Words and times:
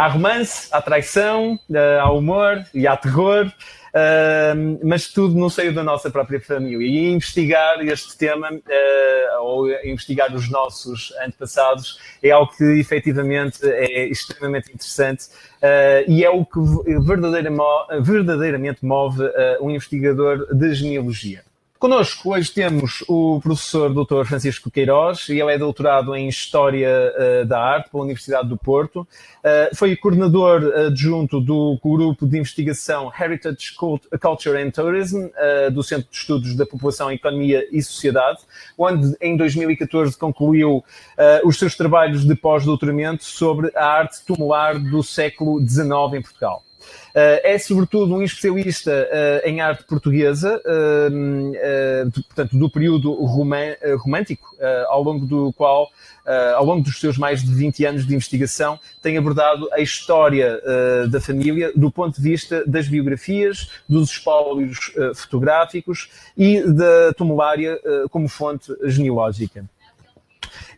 há 0.00 0.08
romance, 0.08 0.68
há 0.72 0.80
traição, 0.80 1.58
há 2.00 2.10
humor 2.10 2.64
e 2.72 2.86
há 2.86 2.96
terror. 2.96 3.52
Uh, 3.90 4.78
mas 4.84 5.08
tudo 5.08 5.34
no 5.34 5.50
seio 5.50 5.74
da 5.74 5.82
nossa 5.82 6.08
própria 6.10 6.40
família. 6.40 6.86
E 6.86 7.10
investigar 7.10 7.80
este 7.80 8.16
tema, 8.16 8.48
uh, 8.48 9.42
ou 9.42 9.68
investigar 9.84 10.32
os 10.32 10.48
nossos 10.48 11.12
antepassados, 11.20 11.98
é 12.22 12.30
algo 12.30 12.52
que 12.56 12.64
efetivamente 12.78 13.58
é 13.64 14.06
extremamente 14.06 14.72
interessante 14.72 15.24
uh, 15.24 16.08
e 16.08 16.24
é 16.24 16.30
o 16.30 16.44
que 16.44 16.60
verdadeiramente 18.00 18.84
move 18.84 19.24
um 19.60 19.70
investigador 19.70 20.54
de 20.54 20.72
genealogia. 20.72 21.42
Connosco 21.80 22.34
hoje 22.34 22.52
temos 22.52 23.02
o 23.08 23.40
professor 23.40 23.88
Dr. 23.88 24.26
Francisco 24.26 24.70
Queiroz, 24.70 25.30
e 25.30 25.40
ele 25.40 25.54
é 25.54 25.56
doutorado 25.56 26.14
em 26.14 26.28
História 26.28 26.90
uh, 26.90 27.46
da 27.46 27.58
Arte 27.58 27.88
pela 27.88 28.02
Universidade 28.02 28.46
do 28.46 28.56
Porto. 28.58 29.00
Uh, 29.00 29.74
foi 29.74 29.96
coordenador 29.96 30.62
adjunto 30.88 31.40
do 31.40 31.78
grupo 31.82 32.26
de 32.26 32.36
investigação 32.36 33.10
Heritage 33.18 33.74
Culture 34.20 34.62
and 34.62 34.72
Tourism, 34.72 35.28
do 35.72 35.82
Centro 35.82 36.10
de 36.10 36.18
Estudos 36.18 36.54
da 36.54 36.66
População, 36.66 37.10
Economia 37.10 37.66
e 37.72 37.82
Sociedade, 37.82 38.40
onde 38.76 39.16
em 39.18 39.34
2014 39.34 40.18
concluiu 40.18 40.84
os 41.44 41.58
seus 41.58 41.74
trabalhos 41.74 42.26
de 42.26 42.34
pós-doutoramento 42.34 43.24
sobre 43.24 43.72
a 43.74 43.86
arte 43.86 44.22
tumular 44.26 44.78
do 44.78 45.02
século 45.02 45.58
XIX 45.66 46.18
em 46.18 46.22
Portugal. 46.22 46.62
Uh, 47.10 47.40
é 47.42 47.58
sobretudo 47.58 48.14
um 48.14 48.22
especialista 48.22 48.90
uh, 48.90 49.48
em 49.48 49.60
arte 49.60 49.84
portuguesa, 49.84 50.60
uh, 50.64 52.10
portanto, 52.10 52.56
do 52.56 52.70
período 52.70 53.12
romântico, 53.24 54.48
ao 54.88 55.02
longo 55.02 55.24
do 55.24 55.52
qual, 55.54 55.88
ao 56.54 56.64
longo 56.66 56.82
dos 56.82 57.00
seus 57.00 57.16
mais 57.16 57.42
de 57.42 57.52
20 57.52 57.84
anos 57.86 58.06
de 58.06 58.14
investigação, 58.14 58.78
tem 59.02 59.16
abordado 59.16 59.68
a 59.72 59.80
história 59.80 60.60
da 61.08 61.18
família 61.18 61.72
do 61.74 61.90
ponto 61.90 62.20
de 62.20 62.22
vista 62.22 62.62
das 62.66 62.86
biografias, 62.86 63.70
dos 63.88 64.10
espólios 64.10 64.92
fotográficos 65.14 66.10
e 66.36 66.60
da 66.60 67.14
tumulária 67.16 67.80
como 68.10 68.28
fonte 68.28 68.70
genealógica. 68.84 69.64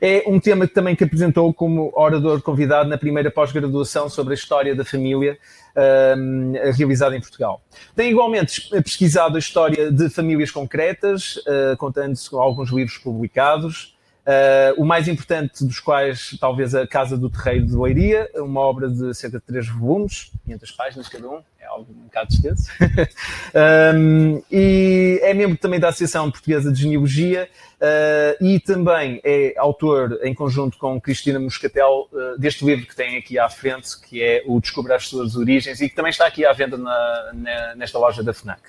É 0.00 0.24
um 0.26 0.40
tema 0.40 0.66
que 0.66 0.74
também 0.74 0.96
que 0.96 1.04
apresentou 1.04 1.52
como 1.52 1.92
orador 1.94 2.42
convidado 2.42 2.88
na 2.88 2.98
primeira 2.98 3.30
pós-graduação 3.30 4.08
sobre 4.08 4.32
a 4.32 4.34
história 4.34 4.74
da 4.74 4.84
família 4.84 5.38
um, 5.76 6.52
realizada 6.76 7.16
em 7.16 7.20
Portugal. 7.20 7.62
Tem 7.94 8.10
igualmente 8.10 8.68
pesquisado 8.82 9.36
a 9.36 9.38
história 9.38 9.90
de 9.90 10.08
famílias 10.10 10.50
concretas, 10.50 11.36
uh, 11.36 11.76
contando-se 11.78 12.28
com 12.28 12.40
alguns 12.40 12.70
livros 12.70 12.98
publicados, 12.98 13.91
Uh, 14.24 14.80
o 14.80 14.84
mais 14.84 15.08
importante 15.08 15.64
dos 15.64 15.80
quais, 15.80 16.36
talvez, 16.40 16.76
a 16.76 16.86
Casa 16.86 17.18
do 17.18 17.28
Terreiro 17.28 17.66
de 17.66 17.74
Leiria, 17.74 18.30
uma 18.36 18.60
obra 18.60 18.88
de 18.88 19.12
cerca 19.14 19.40
de 19.40 19.44
três 19.44 19.66
volumes, 19.66 20.30
500 20.44 20.70
páginas 20.70 21.08
cada 21.08 21.28
um, 21.28 21.42
é 21.58 21.66
algo 21.66 21.92
um 21.92 22.04
bocado 22.04 22.32
extenso. 22.32 22.70
um, 23.96 24.40
e 24.50 25.18
é 25.22 25.34
membro 25.34 25.56
também 25.56 25.80
da 25.80 25.88
Associação 25.88 26.30
Portuguesa 26.30 26.72
de 26.72 26.82
Genealogia 26.82 27.48
uh, 27.80 28.44
e 28.44 28.60
também 28.60 29.20
é 29.24 29.54
autor, 29.56 30.20
em 30.22 30.32
conjunto 30.32 30.78
com 30.78 31.00
Cristina 31.00 31.40
Moscatel, 31.40 32.08
uh, 32.12 32.38
deste 32.38 32.64
livro 32.64 32.86
que 32.86 32.94
tem 32.94 33.16
aqui 33.16 33.40
à 33.40 33.48
frente, 33.48 34.00
que 34.00 34.22
é 34.22 34.44
o 34.46 34.60
Descobrir 34.60 34.92
as 34.94 35.08
Suas 35.08 35.34
Origens 35.34 35.80
e 35.80 35.88
que 35.88 35.96
também 35.96 36.10
está 36.10 36.28
aqui 36.28 36.46
à 36.46 36.52
venda 36.52 36.76
na, 36.76 37.30
na, 37.34 37.74
nesta 37.74 37.98
loja 37.98 38.22
da 38.22 38.32
FNAC. 38.32 38.60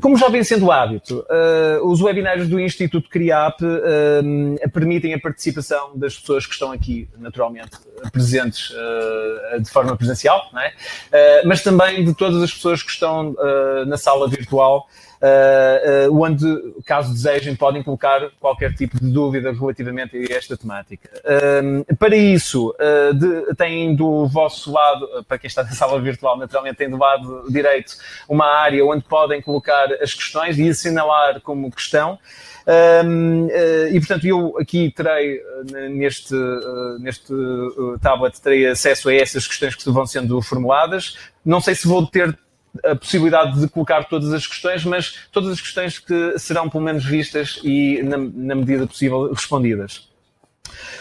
Como 0.00 0.16
já 0.16 0.28
vem 0.28 0.44
sendo 0.44 0.70
hábito, 0.70 1.24
uh, 1.28 1.86
os 1.86 2.00
webinários 2.00 2.48
do 2.48 2.60
Instituto 2.60 3.08
CRIAP 3.08 3.60
permitem 4.72 5.14
a 5.14 5.18
participação 5.18 5.92
das 5.96 6.18
pessoas 6.18 6.46
que 6.46 6.52
estão 6.52 6.70
aqui, 6.70 7.08
naturalmente, 7.18 7.70
presentes 8.12 8.70
uh, 8.70 9.60
de 9.60 9.70
forma 9.70 9.96
presencial, 9.96 10.42
é? 10.56 11.42
uh, 11.42 11.48
mas 11.48 11.62
também 11.62 12.04
de 12.04 12.14
todas 12.14 12.42
as 12.42 12.52
pessoas 12.52 12.82
que 12.82 12.90
estão 12.90 13.34
na 13.86 13.96
sala 13.96 14.28
virtual 14.28 14.86
onde, 16.10 16.44
caso 16.84 17.12
desejem, 17.12 17.54
podem 17.54 17.82
colocar 17.82 18.30
qualquer 18.40 18.74
tipo 18.74 18.98
de 18.98 19.10
dúvida 19.10 19.52
relativamente 19.52 20.16
a 20.16 20.36
esta 20.36 20.56
temática. 20.56 21.08
Uh, 21.18 21.96
para 21.96 22.16
isso, 22.16 22.74
de, 23.14 23.54
têm 23.54 23.94
do 23.94 24.26
vosso 24.26 24.72
lado, 24.72 25.24
para 25.28 25.38
quem 25.38 25.48
está 25.48 25.62
na 25.62 25.70
sala 25.70 26.00
virtual, 26.00 26.36
naturalmente, 26.36 26.76
tem 26.76 26.90
do 26.90 26.96
lado 26.96 27.44
direito 27.48 27.94
uma 28.28 28.46
área 28.46 28.84
onde 28.84 29.04
podem 29.04 29.40
colocar 29.40 29.92
as 30.00 30.12
questões 30.14 30.58
e 30.58 30.68
assinalar 30.68 31.40
como 31.40 31.70
questão. 31.70 32.18
Um, 33.04 33.48
e 33.90 33.98
portanto, 33.98 34.26
eu 34.26 34.56
aqui 34.58 34.90
terei 34.90 35.40
neste, 35.90 36.34
neste 37.00 37.32
tablet 38.00 38.40
terei 38.40 38.66
acesso 38.68 39.08
a 39.08 39.14
essas 39.14 39.46
questões 39.46 39.74
que 39.74 39.90
vão 39.90 40.06
sendo 40.06 40.40
formuladas. 40.42 41.16
Não 41.44 41.60
sei 41.60 41.74
se 41.74 41.88
vou 41.88 42.06
ter 42.06 42.38
a 42.84 42.94
possibilidade 42.94 43.60
de 43.60 43.68
colocar 43.68 44.04
todas 44.04 44.32
as 44.32 44.46
questões, 44.46 44.84
mas 44.84 45.18
todas 45.30 45.50
as 45.50 45.60
questões 45.60 45.98
que 45.98 46.38
serão 46.38 46.68
pelo 46.68 46.84
menos 46.84 47.04
vistas 47.04 47.60
e, 47.62 48.02
na, 48.02 48.16
na 48.16 48.54
medida 48.54 48.86
possível, 48.86 49.32
respondidas. 49.32 50.11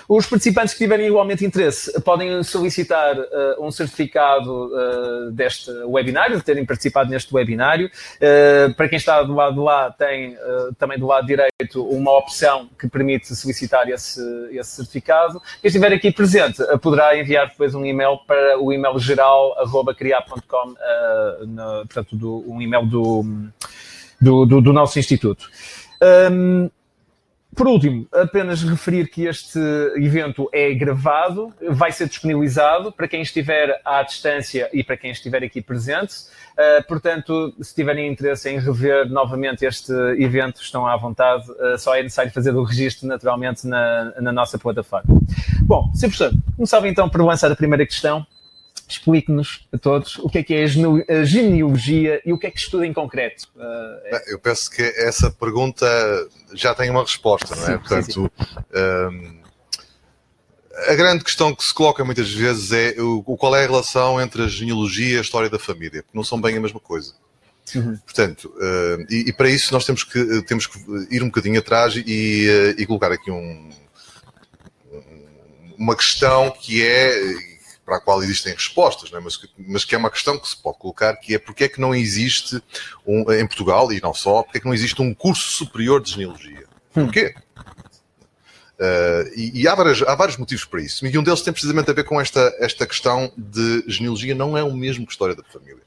Os 0.07 0.25
participantes 0.25 0.73
que 0.73 0.79
tiverem 0.79 1.07
igualmente 1.07 1.45
interesse 1.45 1.99
podem 2.01 2.43
solicitar 2.43 3.17
uh, 3.17 3.65
um 3.65 3.71
certificado 3.71 4.67
uh, 4.67 5.31
deste 5.31 5.71
webinário, 5.85 6.37
de 6.37 6.43
terem 6.43 6.65
participado 6.65 7.09
neste 7.09 7.33
webinário. 7.33 7.89
Uh, 8.17 8.73
para 8.75 8.89
quem 8.89 8.97
está 8.97 9.23
do 9.23 9.33
lado 9.33 9.55
de 9.55 9.59
lá, 9.59 9.91
tem 9.91 10.37
também 10.77 10.97
do 10.97 11.07
lado 11.07 11.25
direito 11.25 11.83
uma 11.87 12.17
opção 12.17 12.69
que 12.79 12.87
permite 12.87 13.35
solicitar 13.35 13.87
esse, 13.89 14.21
esse 14.51 14.71
certificado. 14.75 15.41
Quem 15.61 15.67
estiver 15.67 15.91
aqui 15.93 16.11
presente 16.11 16.61
poderá 16.81 17.17
enviar 17.17 17.49
depois 17.49 17.73
um 17.75 17.85
e-mail 17.85 18.17
para 18.25 18.59
o 18.59 18.71
e-mail 18.73 18.97
geral 18.99 19.55
criar.com, 19.97 20.75
portanto, 21.83 22.15
do, 22.15 22.43
um 22.47 22.61
e-mail 22.61 22.85
do, 22.85 23.25
do, 24.19 24.45
do, 24.45 24.61
do 24.61 24.73
nosso 24.73 24.99
instituto. 24.99 25.49
Um, 26.01 26.69
por 27.55 27.67
último, 27.67 28.07
apenas 28.13 28.63
referir 28.63 29.09
que 29.09 29.25
este 29.25 29.59
evento 29.97 30.49
é 30.53 30.73
gravado, 30.73 31.53
vai 31.69 31.91
ser 31.91 32.07
disponibilizado 32.07 32.91
para 32.91 33.07
quem 33.07 33.21
estiver 33.21 33.81
à 33.83 34.01
distância 34.03 34.69
e 34.71 34.83
para 34.83 34.95
quem 34.95 35.11
estiver 35.11 35.43
aqui 35.43 35.61
presente. 35.61 36.13
Uh, 36.51 36.85
portanto, 36.87 37.53
se 37.61 37.75
tiverem 37.75 38.09
interesse 38.09 38.49
em 38.49 38.59
rever 38.59 39.09
novamente 39.09 39.65
este 39.65 39.91
evento, 40.17 40.61
estão 40.61 40.87
à 40.87 40.95
vontade. 40.95 41.49
Uh, 41.51 41.77
só 41.77 41.95
é 41.95 42.03
necessário 42.03 42.31
fazer 42.31 42.55
o 42.55 42.63
registro 42.63 43.07
naturalmente 43.07 43.67
na, 43.67 44.13
na 44.21 44.31
nossa 44.31 44.57
plataforma. 44.57 45.13
Bom, 45.63 45.91
Sr. 45.93 46.31
Começava 46.55 46.87
então 46.87 47.09
por 47.09 47.21
lançar 47.21 47.51
a 47.51 47.55
primeira 47.55 47.85
questão. 47.85 48.25
Explique-nos 48.91 49.67
a 49.71 49.77
todos 49.77 50.17
o 50.19 50.29
que 50.29 50.39
é 50.39 50.43
que 50.43 50.53
é 50.53 50.63
a 50.63 51.23
genealogia 51.23 52.21
e 52.25 52.33
o 52.33 52.37
que 52.37 52.47
é 52.47 52.51
que 52.51 52.59
estuda 52.59 52.85
em 52.85 52.93
concreto. 52.93 53.47
Uh, 53.55 54.17
Eu 54.27 54.37
penso 54.37 54.69
que 54.69 54.81
essa 54.81 55.31
pergunta 55.31 55.85
já 56.53 56.75
tem 56.75 56.89
uma 56.89 57.01
resposta, 57.01 57.55
não 57.55 57.63
é? 57.63 57.65
Sim, 57.67 57.77
Portanto, 57.77 58.05
sim, 58.11 58.29
sim. 58.45 58.57
Um, 58.77 59.41
a 60.87 60.95
grande 60.95 61.23
questão 61.23 61.55
que 61.55 61.63
se 61.63 61.73
coloca 61.73 62.03
muitas 62.03 62.31
vezes 62.31 62.71
é 62.71 63.01
o, 63.01 63.21
qual 63.37 63.55
é 63.55 63.63
a 63.63 63.67
relação 63.67 64.19
entre 64.19 64.43
a 64.43 64.47
genealogia 64.47 65.15
e 65.15 65.17
a 65.17 65.21
história 65.21 65.49
da 65.49 65.59
família, 65.59 66.03
porque 66.03 66.17
não 66.17 66.23
são 66.23 66.39
bem 66.39 66.57
a 66.57 66.61
mesma 66.61 66.79
coisa. 66.79 67.13
Uhum. 67.75 67.97
Portanto, 67.97 68.53
uh, 68.57 69.05
e, 69.09 69.29
e, 69.29 69.33
para 69.33 69.49
isso 69.49 69.73
nós 69.73 69.85
temos 69.85 70.03
que, 70.03 70.41
temos 70.43 70.67
que 70.67 70.77
ir 71.09 71.23
um 71.23 71.27
bocadinho 71.27 71.59
atrás 71.59 71.95
e, 71.95 72.49
uh, 72.49 72.81
e 72.81 72.85
colocar 72.85 73.11
aqui 73.11 73.31
um, 73.31 73.69
uma 75.77 75.95
questão 75.95 76.51
que 76.51 76.85
é 76.85 77.50
para 77.91 77.97
a 77.97 77.99
qual 77.99 78.23
existem 78.23 78.53
respostas, 78.53 79.11
é? 79.11 79.19
mas, 79.19 79.37
mas, 79.57 79.83
que 79.83 79.93
é 79.93 79.97
uma 79.97 80.09
questão 80.09 80.39
que 80.39 80.47
se 80.47 80.55
pode 80.55 80.77
colocar, 80.77 81.13
que 81.17 81.35
é 81.35 81.37
porque 81.37 81.65
é 81.65 81.67
que 81.67 81.81
não 81.81 81.93
existe, 81.93 82.63
um, 83.05 83.29
em 83.33 83.45
Portugal, 83.45 83.91
e 83.91 83.99
não 83.99 84.13
só, 84.13 84.43
porque 84.43 84.59
é 84.59 84.61
que 84.61 84.65
não 84.65 84.73
existe 84.73 85.01
um 85.01 85.13
curso 85.13 85.51
superior 85.51 86.01
de 86.01 86.11
genealogia? 86.11 86.65
Hum. 86.95 87.03
Porquê? 87.03 87.35
Uh, 88.79 89.27
e, 89.35 89.61
e 89.61 89.67
há, 89.67 89.75
várias, 89.75 90.01
há, 90.03 90.15
vários 90.15 90.37
motivos 90.37 90.63
para 90.63 90.81
isso. 90.81 91.05
E 91.05 91.17
um 91.17 91.21
deles 91.21 91.41
tem 91.41 91.51
precisamente 91.51 91.91
a 91.91 91.93
ver 91.93 92.05
com 92.05 92.19
esta, 92.19 92.55
esta 92.59 92.87
questão 92.87 93.29
de 93.37 93.83
genealogia 93.87 94.33
não 94.33 94.57
é 94.57 94.63
o 94.63 94.73
mesmo 94.73 95.05
que 95.05 95.11
história 95.11 95.35
da 95.35 95.43
família. 95.43 95.83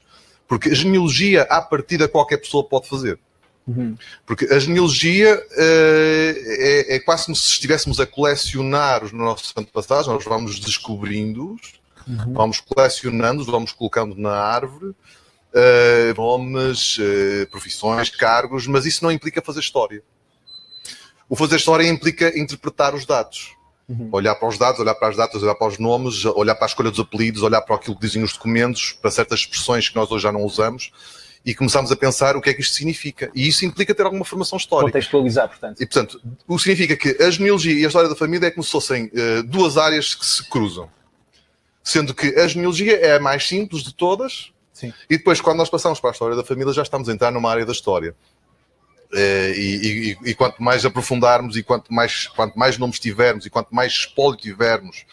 Porque 0.47 0.69
a 0.69 0.75
genealogia, 0.75 1.41
à 1.49 1.59
partida, 1.59 2.07
qualquer 2.07 2.37
pessoa 2.37 2.63
pode 2.63 2.87
fazer. 2.87 3.17
Uhum. 3.65 3.97
Porque 4.27 4.45
a 4.45 4.59
genealogia 4.59 5.35
uh, 5.35 6.35
é, 6.59 6.97
é, 6.97 6.99
quase 6.99 7.25
como 7.25 7.35
se 7.35 7.49
estivéssemos 7.49 7.99
a 7.99 8.05
colecionar 8.05 9.03
os 9.03 9.11
nossos 9.11 9.51
antepassados, 9.57 10.05
nós 10.05 10.23
vamos 10.23 10.59
descobrindo-os 10.59 11.83
Uhum. 12.07 12.33
Vamos 12.33 12.59
colecionando, 12.59 13.43
vamos 13.45 13.71
colocando 13.71 14.15
na 14.15 14.31
árvore 14.31 14.93
uh, 15.55 16.13
nomes, 16.15 16.97
uh, 16.97 17.49
profissões, 17.49 18.09
cargos, 18.09 18.67
mas 18.67 18.85
isso 18.85 19.03
não 19.03 19.11
implica 19.11 19.41
fazer 19.41 19.61
história. 19.61 20.03
O 21.27 21.35
fazer 21.35 21.55
história 21.55 21.87
implica 21.87 22.37
interpretar 22.37 22.93
os 22.93 23.05
dados. 23.05 23.55
Uhum. 23.87 24.09
Olhar 24.11 24.35
para 24.35 24.47
os 24.47 24.57
dados, 24.57 24.79
olhar 24.79 24.95
para 24.95 25.09
as 25.09 25.17
datas, 25.17 25.41
olhar 25.41 25.55
para 25.55 25.67
os 25.67 25.77
nomes, 25.77 26.25
olhar 26.25 26.55
para 26.55 26.65
a 26.65 26.67
escolha 26.67 26.91
dos 26.91 26.99
apelidos, 26.99 27.41
olhar 27.41 27.61
para 27.61 27.75
aquilo 27.75 27.95
que 27.95 28.05
dizem 28.05 28.23
os 28.23 28.33
documentos, 28.33 28.93
para 28.93 29.11
certas 29.11 29.39
expressões 29.39 29.89
que 29.89 29.95
nós 29.95 30.11
hoje 30.11 30.23
já 30.23 30.31
não 30.31 30.43
usamos 30.43 30.91
e 31.45 31.53
começamos 31.53 31.91
a 31.91 31.95
pensar 31.95 32.35
o 32.35 32.41
que 32.41 32.49
é 32.49 32.53
que 32.53 32.61
isto 32.61 32.75
significa. 32.75 33.29
E 33.35 33.47
isso 33.47 33.63
implica 33.63 33.93
ter 33.93 34.03
alguma 34.03 34.25
formação 34.25 34.57
histórica. 34.57 34.91
Contextualizar, 34.91 35.47
portanto. 35.47 35.79
E, 35.79 35.85
portanto, 35.85 36.19
o 36.47 36.55
que 36.57 36.63
significa 36.63 36.95
que 36.95 37.23
a 37.23 37.29
genealogia 37.29 37.73
e 37.73 37.85
a 37.85 37.87
história 37.87 38.09
da 38.09 38.15
família 38.15 38.47
é 38.47 38.51
como 38.51 38.63
se 38.63 38.71
fossem 38.71 39.05
uh, 39.05 39.43
duas 39.43 39.77
áreas 39.77 40.15
que 40.15 40.25
se 40.25 40.43
cruzam 40.49 40.89
Sendo 41.87 42.15
que 42.15 42.29
a 42.39 42.47
genealogia 42.47 42.97
é 42.97 43.15
a 43.15 43.19
mais 43.19 43.47
simples 43.47 43.83
de 43.83 43.93
todas, 43.93 44.51
Sim. 44.73 44.91
e 45.07 45.17
depois, 45.19 45.39
quando 45.39 45.57
nós 45.59 45.69
passamos 45.69 45.99
para 45.99 46.09
a 46.09 46.13
história 46.13 46.35
da 46.35 46.43
família, 46.43 46.73
já 46.73 46.81
estamos 46.81 47.07
a 47.07 47.13
entrar 47.13 47.31
numa 47.31 47.49
área 47.49 47.63
da 47.65 47.71
história. 47.71 48.15
Eh, 49.13 49.53
E, 49.55 50.17
e- 50.23 50.29
e 50.31 50.33
quanto 50.33 50.61
mais 50.63 50.83
aprofundarmos 50.83 51.55
e 51.55 51.61
quanto 51.63 51.93
mais, 51.93 52.27
quanto 52.27 52.57
mais 52.57 52.77
nomes 52.79 52.99
tivermos 52.99 53.45
e 53.45 53.49
quanto 53.51 53.73
mais 53.73 53.91
espólio 53.93 54.37
tivermos 54.37 55.05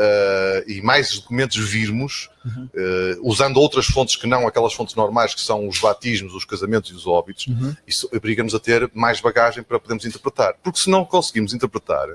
eh, 0.00 0.64
e 0.68 0.82
mais 0.82 1.14
documentos 1.18 1.56
virmos, 1.56 2.28
eh, 2.74 3.16
usando 3.22 3.56
outras 3.56 3.86
fontes 3.86 4.14
que 4.16 4.26
não 4.28 4.46
aquelas 4.46 4.74
fontes 4.74 4.94
normais 4.94 5.34
que 5.34 5.40
são 5.40 5.66
os 5.66 5.80
batismos, 5.80 6.34
os 6.34 6.44
casamentos 6.44 6.90
e 6.90 6.94
os 6.94 7.06
óbitos, 7.06 7.46
isso 7.86 8.08
obriga-nos 8.14 8.54
a 8.54 8.60
ter 8.60 8.88
mais 8.94 9.20
bagagem 9.20 9.62
para 9.64 9.80
podermos 9.80 10.04
interpretar. 10.04 10.54
Porque 10.62 10.78
se 10.78 10.88
não 10.90 11.04
conseguimos 11.06 11.52
interpretar, 11.54 12.06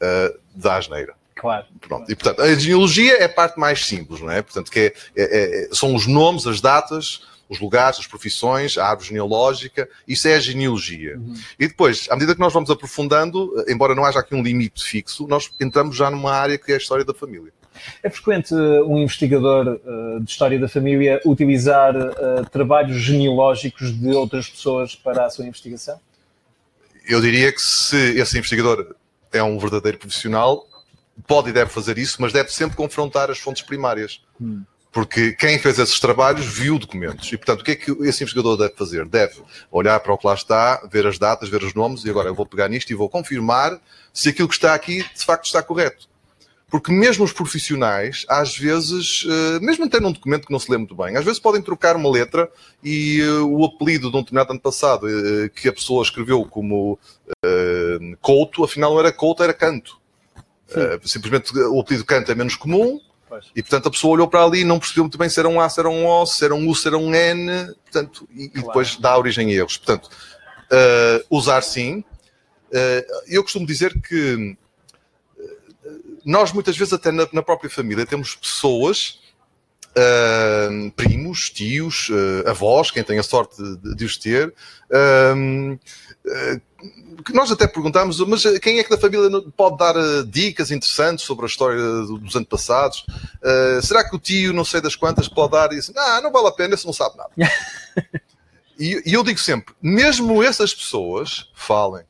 eh, 0.00 0.36
dá 0.56 0.76
asneira. 0.76 1.14
Claro. 1.44 1.66
Pronto. 1.78 2.10
E, 2.10 2.14
portanto, 2.14 2.40
a 2.40 2.54
genealogia 2.54 3.18
é 3.18 3.24
a 3.24 3.28
parte 3.28 3.60
mais 3.60 3.84
simples, 3.84 4.18
não 4.20 4.30
é? 4.30 4.40
Portanto, 4.40 4.70
que 4.70 4.80
é- 4.80 4.94
é- 5.14 5.64
é- 5.64 5.68
são 5.72 5.94
os 5.94 6.06
nomes, 6.06 6.46
as 6.46 6.58
datas, 6.58 7.20
os 7.50 7.60
lugares, 7.60 7.98
as 7.98 8.06
profissões, 8.06 8.78
a 8.78 8.86
árvore 8.86 9.08
genealógica, 9.08 9.86
isso 10.08 10.26
é 10.26 10.36
a 10.36 10.40
genealogia. 10.40 11.20
E 11.60 11.68
depois, 11.68 12.06
à 12.10 12.14
medida 12.14 12.34
que 12.34 12.40
nós 12.40 12.52
vamos 12.52 12.70
aprofundando, 12.70 13.52
embora 13.68 13.94
não 13.94 14.06
haja 14.06 14.20
aqui 14.20 14.34
um 14.34 14.42
limite 14.42 14.82
fixo, 14.82 15.26
nós 15.26 15.50
entramos 15.60 15.94
já 15.94 16.10
numa 16.10 16.32
área 16.32 16.56
que 16.56 16.72
é 16.72 16.76
a 16.76 16.78
história 16.78 17.04
da 17.04 17.12
família. 17.12 17.52
É 18.02 18.08
frequente 18.08 18.54
uh, 18.54 18.88
um 18.88 18.98
investigador 18.98 19.80
uh, 19.84 20.20
de 20.20 20.30
história 20.30 20.58
da 20.58 20.68
família 20.68 21.20
utilizar 21.26 21.94
uh, 21.94 22.48
trabalhos 22.50 22.96
genealógicos 22.96 23.92
de 23.92 24.10
outras 24.10 24.48
pessoas 24.48 24.94
para 24.94 25.26
a 25.26 25.30
sua 25.30 25.44
investigação? 25.44 26.00
Eu 27.06 27.20
diria 27.20 27.52
que 27.52 27.60
se 27.60 27.96
esse 28.18 28.38
investigador 28.38 28.94
é 29.32 29.42
um 29.42 29.58
verdadeiro 29.58 29.98
profissional, 29.98 30.66
pode 31.26 31.50
e 31.50 31.52
deve 31.52 31.70
fazer 31.70 31.98
isso, 31.98 32.20
mas 32.20 32.32
deve 32.32 32.52
sempre 32.52 32.76
confrontar 32.76 33.30
as 33.30 33.38
fontes 33.38 33.62
primárias. 33.62 34.20
Porque 34.92 35.32
quem 35.32 35.58
fez 35.58 35.78
esses 35.80 35.98
trabalhos 35.98 36.46
viu 36.46 36.78
documentos. 36.78 37.32
E, 37.32 37.36
portanto, 37.36 37.62
o 37.62 37.64
que 37.64 37.72
é 37.72 37.74
que 37.74 37.90
esse 38.02 38.22
investigador 38.22 38.56
deve 38.56 38.76
fazer? 38.76 39.04
Deve 39.06 39.42
olhar 39.70 39.98
para 39.98 40.12
o 40.12 40.18
que 40.18 40.26
lá 40.26 40.34
está, 40.34 40.86
ver 40.90 41.04
as 41.04 41.18
datas, 41.18 41.48
ver 41.48 41.64
os 41.64 41.74
nomes, 41.74 42.04
e 42.04 42.10
agora 42.10 42.28
eu 42.28 42.34
vou 42.34 42.46
pegar 42.46 42.68
nisto 42.68 42.90
e 42.90 42.94
vou 42.94 43.08
confirmar 43.08 43.80
se 44.12 44.28
aquilo 44.28 44.46
que 44.46 44.54
está 44.54 44.72
aqui 44.72 45.02
de 45.02 45.24
facto 45.24 45.46
está 45.46 45.60
correto. 45.62 46.08
Porque 46.70 46.90
mesmo 46.90 47.24
os 47.24 47.32
profissionais, 47.32 48.24
às 48.28 48.56
vezes, 48.56 49.24
eh, 49.28 49.60
mesmo 49.60 49.88
tendo 49.88 50.08
um 50.08 50.12
documento 50.12 50.46
que 50.46 50.52
não 50.52 50.58
se 50.58 50.70
lê 50.70 50.76
muito 50.76 50.94
bem, 50.94 51.16
às 51.16 51.24
vezes 51.24 51.38
podem 51.38 51.62
trocar 51.62 51.94
uma 51.94 52.10
letra 52.10 52.50
e 52.82 53.20
eh, 53.20 53.30
o 53.42 53.64
apelido 53.64 54.10
de 54.10 54.16
um 54.16 54.20
determinado 54.20 54.52
ano 54.52 54.60
passado 54.60 55.06
eh, 55.08 55.48
que 55.50 55.68
a 55.68 55.72
pessoa 55.72 56.02
escreveu 56.02 56.44
como 56.44 56.98
Couto, 58.20 58.64
afinal 58.64 58.92
não 58.92 59.00
era 59.00 59.12
Couto, 59.12 59.42
era 59.42 59.54
Canto. 59.54 60.00
Eh, 60.70 60.98
simplesmente 61.04 61.56
o 61.58 61.80
apelido 61.80 62.04
Canto 62.04 62.32
é 62.32 62.34
menos 62.34 62.56
comum 62.56 63.00
Pois. 63.28 63.46
e, 63.54 63.62
portanto, 63.62 63.88
a 63.88 63.90
pessoa 63.90 64.14
olhou 64.14 64.28
para 64.28 64.42
ali 64.42 64.60
e 64.60 64.64
não 64.64 64.78
percebeu 64.78 65.04
muito 65.04 65.18
bem 65.18 65.28
se 65.28 65.38
era 65.38 65.48
um 65.48 65.60
A, 65.60 65.68
se 65.68 65.78
era 65.78 65.90
um 65.90 66.06
O, 66.06 66.26
se 66.26 66.44
era 66.44 66.54
um 66.54 66.68
U, 66.68 66.74
se 66.74 66.88
era 66.88 66.96
um 66.96 67.14
N, 67.14 67.74
portanto, 67.82 68.28
e, 68.32 68.44
e 68.44 68.48
Claro. 68.48 68.66
depois 68.66 68.96
dá 68.96 69.16
origem 69.18 69.48
a 69.48 69.52
erros. 69.52 69.76
Portanto, 69.76 70.08
eh, 70.70 71.24
usar 71.30 71.62
sim. 71.62 72.02
Eh, 72.72 73.06
eu 73.28 73.42
costumo 73.42 73.66
dizer 73.66 74.00
que 74.00 74.56
nós 76.24 76.52
muitas 76.52 76.76
vezes 76.76 76.94
até 76.94 77.12
na, 77.12 77.28
na 77.32 77.42
própria 77.42 77.68
família 77.68 78.06
temos 78.06 78.34
pessoas, 78.34 79.20
ahm, 79.96 80.88
primos, 80.90 81.50
tios, 81.50 82.10
ah, 82.46 82.50
avós, 82.50 82.90
quem 82.90 83.04
tem 83.04 83.18
a 83.18 83.22
sorte 83.22 83.62
de, 83.62 83.94
de 83.94 84.04
os 84.04 84.16
ter, 84.16 84.52
que 84.88 86.60
nós 87.32 87.50
até 87.50 87.66
perguntamos, 87.66 88.20
mas 88.20 88.42
quem 88.58 88.78
é 88.78 88.84
que 88.84 88.90
da 88.90 88.98
família 88.98 89.30
pode 89.56 89.78
dar 89.78 89.96
ah, 89.96 90.24
dicas 90.26 90.70
interessantes 90.70 91.24
sobre 91.24 91.44
a 91.44 91.48
história 91.48 91.80
do- 91.80 92.18
dos 92.18 92.36
antepassados? 92.36 93.04
Ah, 93.42 93.80
será 93.82 94.08
que 94.08 94.14
o 94.14 94.18
tio, 94.18 94.52
não 94.52 94.64
sei 94.64 94.80
das 94.80 94.96
quantas, 94.96 95.28
pode 95.28 95.52
dar 95.52 95.72
isso? 95.72 95.92
Ah, 95.96 96.20
não 96.20 96.30
vale 96.32 96.48
a 96.48 96.52
pena, 96.52 96.74
esse 96.74 96.86
não 96.86 96.92
sabe 96.92 97.16
nada. 97.16 97.30
e, 98.78 99.02
e 99.06 99.14
eu 99.14 99.22
digo 99.22 99.38
sempre, 99.38 99.74
mesmo 99.80 100.42
essas 100.42 100.74
pessoas 100.74 101.50
falem. 101.54 102.04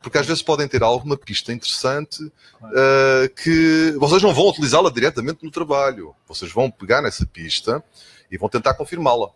Porque 0.00 0.18
às 0.18 0.26
vezes 0.26 0.42
podem 0.42 0.68
ter 0.68 0.82
alguma 0.82 1.16
pista 1.16 1.50
interessante 1.50 2.22
uh, 2.24 3.34
que 3.42 3.94
vocês 3.98 4.22
não 4.22 4.34
vão 4.34 4.50
utilizá-la 4.50 4.90
diretamente 4.90 5.42
no 5.42 5.50
trabalho. 5.50 6.14
Vocês 6.28 6.52
vão 6.52 6.70
pegar 6.70 7.00
nessa 7.00 7.24
pista 7.24 7.82
e 8.30 8.36
vão 8.36 8.50
tentar 8.50 8.74
confirmá-la. 8.74 9.30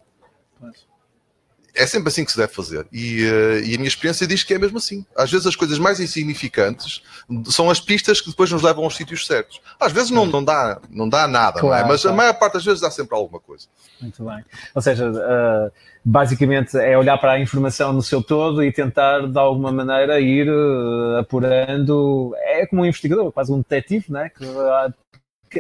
É 1.75 1.87
sempre 1.87 2.09
assim 2.09 2.25
que 2.25 2.33
se 2.33 2.39
deve 2.39 2.53
fazer. 2.53 2.87
E, 2.93 3.25
uh, 3.25 3.65
e 3.65 3.75
a 3.75 3.79
minha 3.79 3.89
experiência 3.89 4.27
diz 4.27 4.43
que 4.43 4.55
é 4.55 4.59
mesmo 4.59 4.79
assim. 4.79 5.05
Às 5.17 5.31
vezes 5.31 5.47
as 5.47 5.57
coisas 5.57 5.79
mais 5.79 6.01
insignificantes 6.01 7.03
são 7.47 7.71
as 7.71 7.81
pistas 7.81 8.21
que 8.21 8.31
depois 8.31 8.51
nos 8.51 8.63
levam 8.63 8.85
aos 8.85 8.97
sítios 8.97 9.27
certos. 9.27 9.61
Às 9.79 9.93
vezes 9.93 10.11
não, 10.11 10.27
não, 10.27 10.43
dá, 10.43 10.81
não 10.91 11.09
dá 11.09 11.29
nada, 11.29 11.61
não 11.61 11.69
é? 11.69 11.79
Claro, 11.79 11.89
mas 11.89 12.01
a 12.01 12.03
claro. 12.03 12.17
maior 12.17 12.35
parte 12.35 12.55
das 12.55 12.65
vezes 12.65 12.81
dá 12.81 12.91
sempre 12.91 13.17
alguma 13.17 13.39
coisa. 13.39 13.67
Muito 14.01 14.25
bem. 14.25 14.45
Ou 14.75 14.83
seja, 14.83 15.11
uh, 15.11 15.73
basicamente 16.05 16.77
é 16.79 16.97
olhar 16.97 17.19
para 17.19 17.33
a 17.33 17.41
informação 17.41 17.93
no 17.93 18.03
seu 18.03 18.23
todo 18.23 18.63
e 18.65 18.73
tentar, 18.73 19.27
de 19.27 19.39
alguma 19.39 19.71
maneira, 19.71 20.21
ir 20.21 20.49
uh, 20.49 21.19
apurando. 21.19 22.35
É 22.39 22.67
como 22.67 22.83
um 22.83 22.87
investigador, 22.87 23.31
quase 23.31 23.53
um 23.53 23.59
detetive, 23.59 24.07
é? 24.17 24.27
Uh, 24.27 24.93
que 25.08 25.08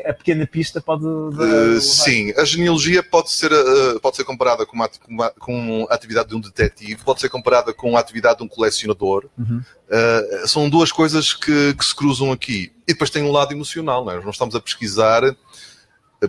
a 0.05 0.13
pequena 0.13 0.47
pista 0.47 0.81
pode. 0.81 1.05
Uh, 1.05 1.81
sim, 1.81 2.33
a 2.37 2.45
genealogia 2.45 3.03
pode 3.03 3.31
ser, 3.31 3.53
uh, 3.53 3.99
pode 4.01 4.17
ser 4.17 4.25
comparada 4.25 4.67
com, 4.67 4.75
uma, 4.77 4.89
com 4.89 5.13
uma- 5.13 5.31
com 5.31 5.87
a 5.91 5.95
atividade 5.95 6.29
de 6.29 6.35
um 6.37 6.41
detetive, 6.41 7.03
pode 7.05 7.21
ser 7.21 7.29
comparada 7.29 7.73
com 7.73 7.97
a 7.97 8.01
atividade 8.01 8.39
de 8.39 8.45
um 8.45 8.49
colecionador. 8.49 9.27
Uhum. 9.39 9.63
Uh, 9.89 10.49
são 10.49 10.69
duas 10.69 10.93
coisas 10.93 11.33
que, 11.33 11.75
que 11.75 11.85
se 11.85 11.95
cruzam 11.95 12.31
aqui. 12.33 12.73
E 12.87 12.93
depois 12.93 13.11
tem 13.11 13.23
um 13.23 13.33
lado 13.33 13.53
emocional, 13.53 14.05
não 14.05 14.13
é? 14.13 14.17
Nós 14.17 14.35
estamos 14.35 14.55
a 14.55 14.61
pesquisar 14.61 15.23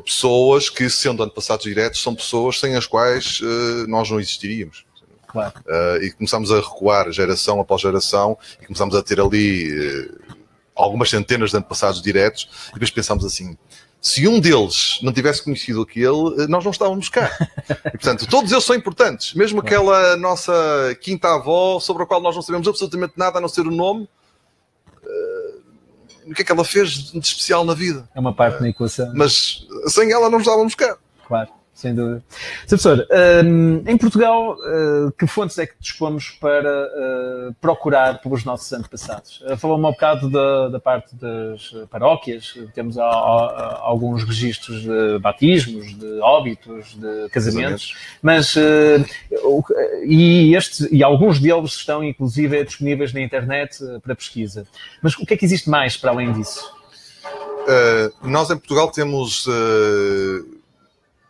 pessoas 0.05 0.69
que, 0.69 0.89
sendo 0.89 1.23
antepassados 1.23 1.63
diretos, 1.65 2.01
são 2.01 2.13
pessoas 2.13 2.59
sem 2.59 2.75
as 2.75 2.85
quais 2.85 3.41
nós 3.87 4.09
não 4.09 4.19
existiríamos. 4.19 4.85
Claro. 5.27 5.53
E 6.01 6.11
começamos 6.11 6.51
a 6.51 6.57
recuar 6.57 7.11
geração 7.11 7.59
após 7.59 7.81
geração 7.81 8.37
e 8.61 8.65
começamos 8.65 8.95
a 8.95 9.01
ter 9.01 9.19
ali 9.19 9.71
algumas 10.83 11.09
centenas 11.09 11.51
de 11.51 11.57
antepassados 11.57 12.01
diretos 12.01 12.49
e 12.69 12.73
depois 12.73 12.91
pensamos 12.91 13.25
assim 13.25 13.57
se 14.01 14.27
um 14.27 14.39
deles 14.39 14.99
não 15.03 15.11
tivesse 15.11 15.43
conhecido 15.43 15.81
aquele, 15.81 16.07
uh, 16.07 16.47
nós 16.47 16.63
não 16.63 16.71
estávamos 16.71 17.09
cá. 17.09 17.29
E, 17.85 17.91
portanto, 17.91 18.27
todos 18.27 18.51
eles 18.51 18.63
são 18.63 18.75
importantes. 18.75 19.33
Mesmo 19.33 19.59
aquela 19.59 20.15
nossa 20.15 20.97
quinta 21.01 21.35
avó, 21.35 21.79
sobre 21.79 22.03
a 22.03 22.05
qual 22.05 22.21
nós 22.21 22.35
não 22.35 22.41
sabemos 22.41 22.67
absolutamente 22.67 23.13
nada 23.17 23.37
a 23.37 23.41
não 23.41 23.49
ser 23.49 23.67
o 23.67 23.71
nome, 23.71 24.07
uh, 25.03 25.61
o 26.27 26.33
que 26.33 26.41
é 26.41 26.45
que 26.45 26.51
ela 26.51 26.63
fez 26.63 27.11
de 27.11 27.19
especial 27.19 27.65
na 27.65 27.73
vida? 27.73 28.09
É 28.15 28.19
uma 28.19 28.33
parte 28.33 28.61
na 28.61 28.69
equação. 28.69 29.11
Mas 29.13 29.67
sem 29.87 30.11
ela 30.11 30.29
não 30.29 30.39
estávamos 30.39 30.75
cá. 30.75 30.97
Claro, 31.27 31.49
sem 31.79 31.95
dúvida. 31.95 32.21
Sr. 32.67 32.77
Professor, 32.77 33.07
hum, 33.45 33.83
em 33.87 33.97
Portugal, 33.97 34.55
uh, 34.57 35.11
que 35.17 35.25
fontes 35.25 35.57
é 35.57 35.65
que 35.65 35.73
dispomos 35.79 36.29
para 36.31 36.69
uh, 37.49 37.53
procurar 37.61 38.21
pelos 38.21 38.43
nossos 38.43 38.71
antepassados? 38.73 39.41
Uh, 39.41 39.55
Falou-me 39.57 39.85
um 39.85 39.91
bocado 39.91 40.29
da, 40.29 40.67
da 40.67 40.79
parte 40.79 41.15
das 41.15 41.73
paróquias, 41.89 42.53
temos 42.75 42.97
a- 42.97 43.05
a- 43.05 43.79
alguns 43.81 44.23
registros 44.23 44.81
de 44.81 45.19
batismos, 45.19 45.97
de 45.97 46.19
óbitos, 46.19 46.95
de 46.95 47.29
casamentos, 47.29 47.95
mas 48.21 48.55
e, 50.05 50.55
este, 50.55 50.87
e 50.93 51.03
alguns 51.03 51.39
deles 51.39 51.71
estão 51.71 52.03
inclusive 52.03 52.63
disponíveis 52.65 53.13
na 53.13 53.21
internet 53.21 53.77
para 54.03 54.15
pesquisa. 54.15 54.65
Mas 55.01 55.13
o 55.15 55.25
que 55.25 55.33
é 55.33 55.37
que 55.37 55.45
existe 55.45 55.69
mais 55.69 55.95
para 55.95 56.11
além 56.11 56.33
disso? 56.33 56.77
Uh, 57.23 58.27
nós 58.27 58.49
em 58.49 58.57
Portugal 58.57 58.89
temos 58.91 59.45
uh, 59.45 60.58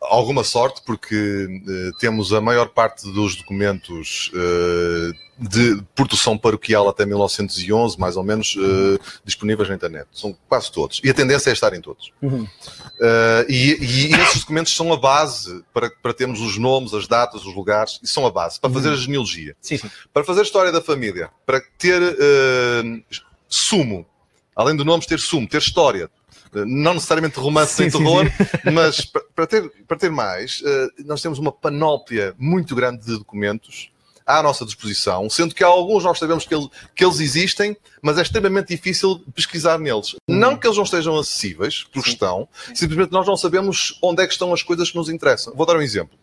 alguma 0.01 0.43
sorte 0.43 0.81
porque 0.85 1.15
uh, 1.15 1.97
temos 1.99 2.31
a 2.33 2.39
maior 2.39 2.69
parte 2.69 3.11
dos 3.11 3.35
documentos 3.35 4.31
uh, 4.33 5.13
de 5.37 5.81
produção 5.95 6.37
paroquial 6.37 6.87
até 6.89 7.05
1911, 7.05 7.99
mais 7.99 8.17
ou 8.17 8.23
menos, 8.23 8.55
uh, 8.55 8.99
disponíveis 9.23 9.69
na 9.69 9.75
internet. 9.75 10.07
São 10.11 10.35
quase 10.47 10.71
todos. 10.71 11.01
E 11.03 11.09
a 11.09 11.13
tendência 11.13 11.49
é 11.49 11.53
estarem 11.53 11.81
todos. 11.81 12.11
Uhum. 12.21 12.43
Uh, 12.43 13.45
e, 13.47 13.77
e 13.79 14.13
esses 14.13 14.41
documentos 14.41 14.75
são 14.75 14.91
a 14.91 14.97
base 14.97 15.63
para, 15.73 15.89
para 15.89 16.13
termos 16.13 16.41
os 16.41 16.57
nomes, 16.57 16.93
as 16.93 17.07
datas, 17.07 17.45
os 17.45 17.55
lugares, 17.55 17.99
e 18.03 18.07
são 18.07 18.25
a 18.25 18.31
base 18.31 18.59
para 18.59 18.69
fazer 18.69 18.89
a 18.89 18.95
genealogia 18.95 19.55
Sim, 19.61 19.77
sim. 19.77 19.89
para 20.13 20.23
fazer 20.23 20.41
a 20.41 20.43
história 20.43 20.71
da 20.71 20.81
família, 20.81 21.29
para 21.45 21.61
ter 21.77 22.01
sumo, 23.47 24.05
além 24.55 24.75
de 24.75 24.83
nomes, 24.83 25.05
ter 25.05 25.19
sumo, 25.19 25.47
ter 25.47 25.57
história. 25.57 26.09
Não 26.53 26.93
necessariamente 26.93 27.39
romance 27.39 27.73
Sim, 27.73 27.81
nem 27.83 27.91
sim, 27.91 27.97
terror, 27.97 28.25
mas 28.73 29.01
pa- 29.05 29.21
para 29.35 29.47
ter, 29.47 29.69
para 29.87 29.97
ter 29.97 30.09
mais, 30.11 30.61
eh, 30.65 30.87
nós 31.05 31.21
temos 31.21 31.37
uma 31.39 31.51
panóplia 31.51 32.33
muito 32.37 32.75
grande 32.75 33.05
de 33.05 33.17
documentos 33.17 33.91
à 34.25 34.43
nossa 34.43 34.63
disposição, 34.63 35.27
sendo 35.29 35.55
que 35.55 35.63
há 35.63 35.67
alguns 35.67 36.03
nós 36.03 36.19
sabemos 36.19 36.45
que, 36.45 36.53
ele- 36.53 36.69
que 36.95 37.03
eles 37.03 37.19
existem, 37.19 37.75
mas 38.01 38.17
é 38.17 38.21
extremamente 38.21 38.67
difícil 38.75 39.23
pesquisar 39.33 39.79
neles. 39.79 40.15
Não 40.27 40.55
que 40.55 40.67
eles 40.67 40.77
não 40.77 40.83
estejam 40.83 41.17
acessíveis, 41.17 41.83
porque 41.91 42.09
Sim. 42.09 42.13
estão, 42.13 42.47
simplesmente 42.75 43.11
nós 43.11 43.25
não 43.25 43.35
sabemos 43.35 43.97
onde 44.03 44.21
é 44.21 44.27
que 44.27 44.33
estão 44.33 44.53
as 44.53 44.61
coisas 44.61 44.91
que 44.91 44.97
nos 44.97 45.09
interessam. 45.09 45.53
Vou 45.55 45.65
dar 45.65 45.75
um 45.77 45.81
exemplo. 45.81 46.15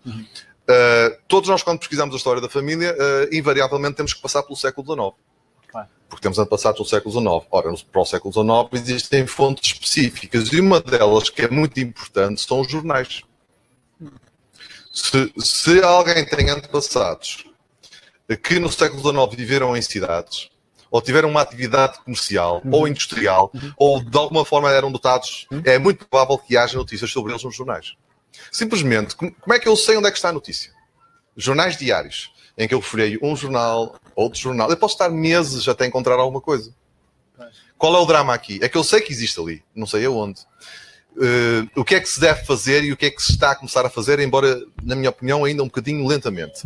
Uh, 0.68 1.16
todos 1.28 1.48
nós, 1.48 1.62
quando 1.62 1.78
pesquisamos 1.78 2.14
a 2.14 2.18
história 2.18 2.40
da 2.40 2.48
família, 2.48 2.92
uh, 2.94 3.34
invariavelmente 3.34 3.94
temos 3.96 4.12
que 4.14 4.20
passar 4.20 4.42
pelo 4.42 4.56
século 4.56 4.86
XIX. 4.86 5.14
Claro. 5.76 5.88
Porque 6.08 6.22
temos 6.22 6.38
antepassados 6.38 6.78
no 6.80 6.86
século 6.86 7.12
XIX. 7.12 7.46
Ora, 7.50 7.74
para 7.90 8.00
o 8.00 8.04
século 8.04 8.32
XIX 8.32 8.82
existem 8.82 9.26
fontes 9.26 9.72
específicas 9.72 10.52
e 10.52 10.60
uma 10.60 10.80
delas 10.80 11.28
que 11.30 11.42
é 11.42 11.48
muito 11.48 11.78
importante 11.80 12.40
são 12.40 12.60
os 12.60 12.70
jornais. 12.70 13.22
Se, 14.92 15.32
se 15.38 15.82
alguém 15.82 16.24
tem 16.24 16.48
antepassados 16.48 17.44
que 18.42 18.58
no 18.58 18.70
século 18.72 19.00
XIX 19.00 19.36
viveram 19.36 19.76
em 19.76 19.82
cidades, 19.82 20.48
ou 20.90 21.02
tiveram 21.02 21.28
uma 21.28 21.42
atividade 21.42 21.98
comercial 21.98 22.62
ou 22.72 22.88
industrial, 22.88 23.52
ou 23.76 24.02
de 24.02 24.16
alguma 24.16 24.44
forma 24.44 24.70
eram 24.70 24.90
dotados, 24.90 25.46
é 25.64 25.78
muito 25.78 26.06
provável 26.06 26.38
que 26.38 26.56
haja 26.56 26.78
notícias 26.78 27.10
sobre 27.10 27.32
eles 27.32 27.44
nos 27.44 27.54
jornais. 27.54 27.94
Simplesmente, 28.50 29.14
com- 29.14 29.30
como 29.30 29.54
é 29.54 29.58
que 29.58 29.68
eu 29.68 29.76
sei 29.76 29.96
onde 29.96 30.08
é 30.08 30.10
que 30.10 30.16
está 30.18 30.30
a 30.30 30.32
notícia? 30.32 30.72
Jornais 31.36 31.76
diários, 31.76 32.32
em 32.56 32.66
que 32.66 32.74
eu 32.74 32.80
folheio 32.80 33.18
um 33.22 33.36
jornal, 33.36 33.96
outro 34.14 34.40
jornal. 34.40 34.70
Eu 34.70 34.76
posso 34.76 34.94
estar 34.94 35.10
meses 35.10 35.68
até 35.68 35.86
encontrar 35.86 36.14
alguma 36.14 36.40
coisa. 36.40 36.72
Qual 37.78 37.94
é 37.94 37.98
o 37.98 38.06
drama 38.06 38.32
aqui? 38.32 38.58
É 38.62 38.68
que 38.68 38.76
eu 38.78 38.84
sei 38.84 39.00
que 39.00 39.12
existe 39.12 39.38
ali, 39.38 39.62
não 39.74 39.86
sei 39.86 40.06
aonde. 40.06 40.40
Eh, 41.20 41.66
o 41.74 41.84
que 41.84 41.94
é 41.94 42.00
que 42.00 42.08
se 42.08 42.20
deve 42.20 42.44
fazer 42.44 42.84
e 42.84 42.92
o 42.92 42.96
que 42.96 43.06
é 43.06 43.10
que 43.10 43.22
se 43.22 43.32
está 43.32 43.50
a 43.52 43.54
começar 43.54 43.84
a 43.84 43.90
fazer, 43.90 44.18
embora, 44.20 44.62
na 44.82 44.94
minha 44.94 45.10
opinião, 45.10 45.44
ainda 45.44 45.62
um 45.62 45.66
bocadinho 45.66 46.06
lentamente. 46.06 46.62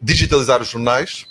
Digitalizar 0.00 0.62
os 0.62 0.68
jornais, 0.68 1.26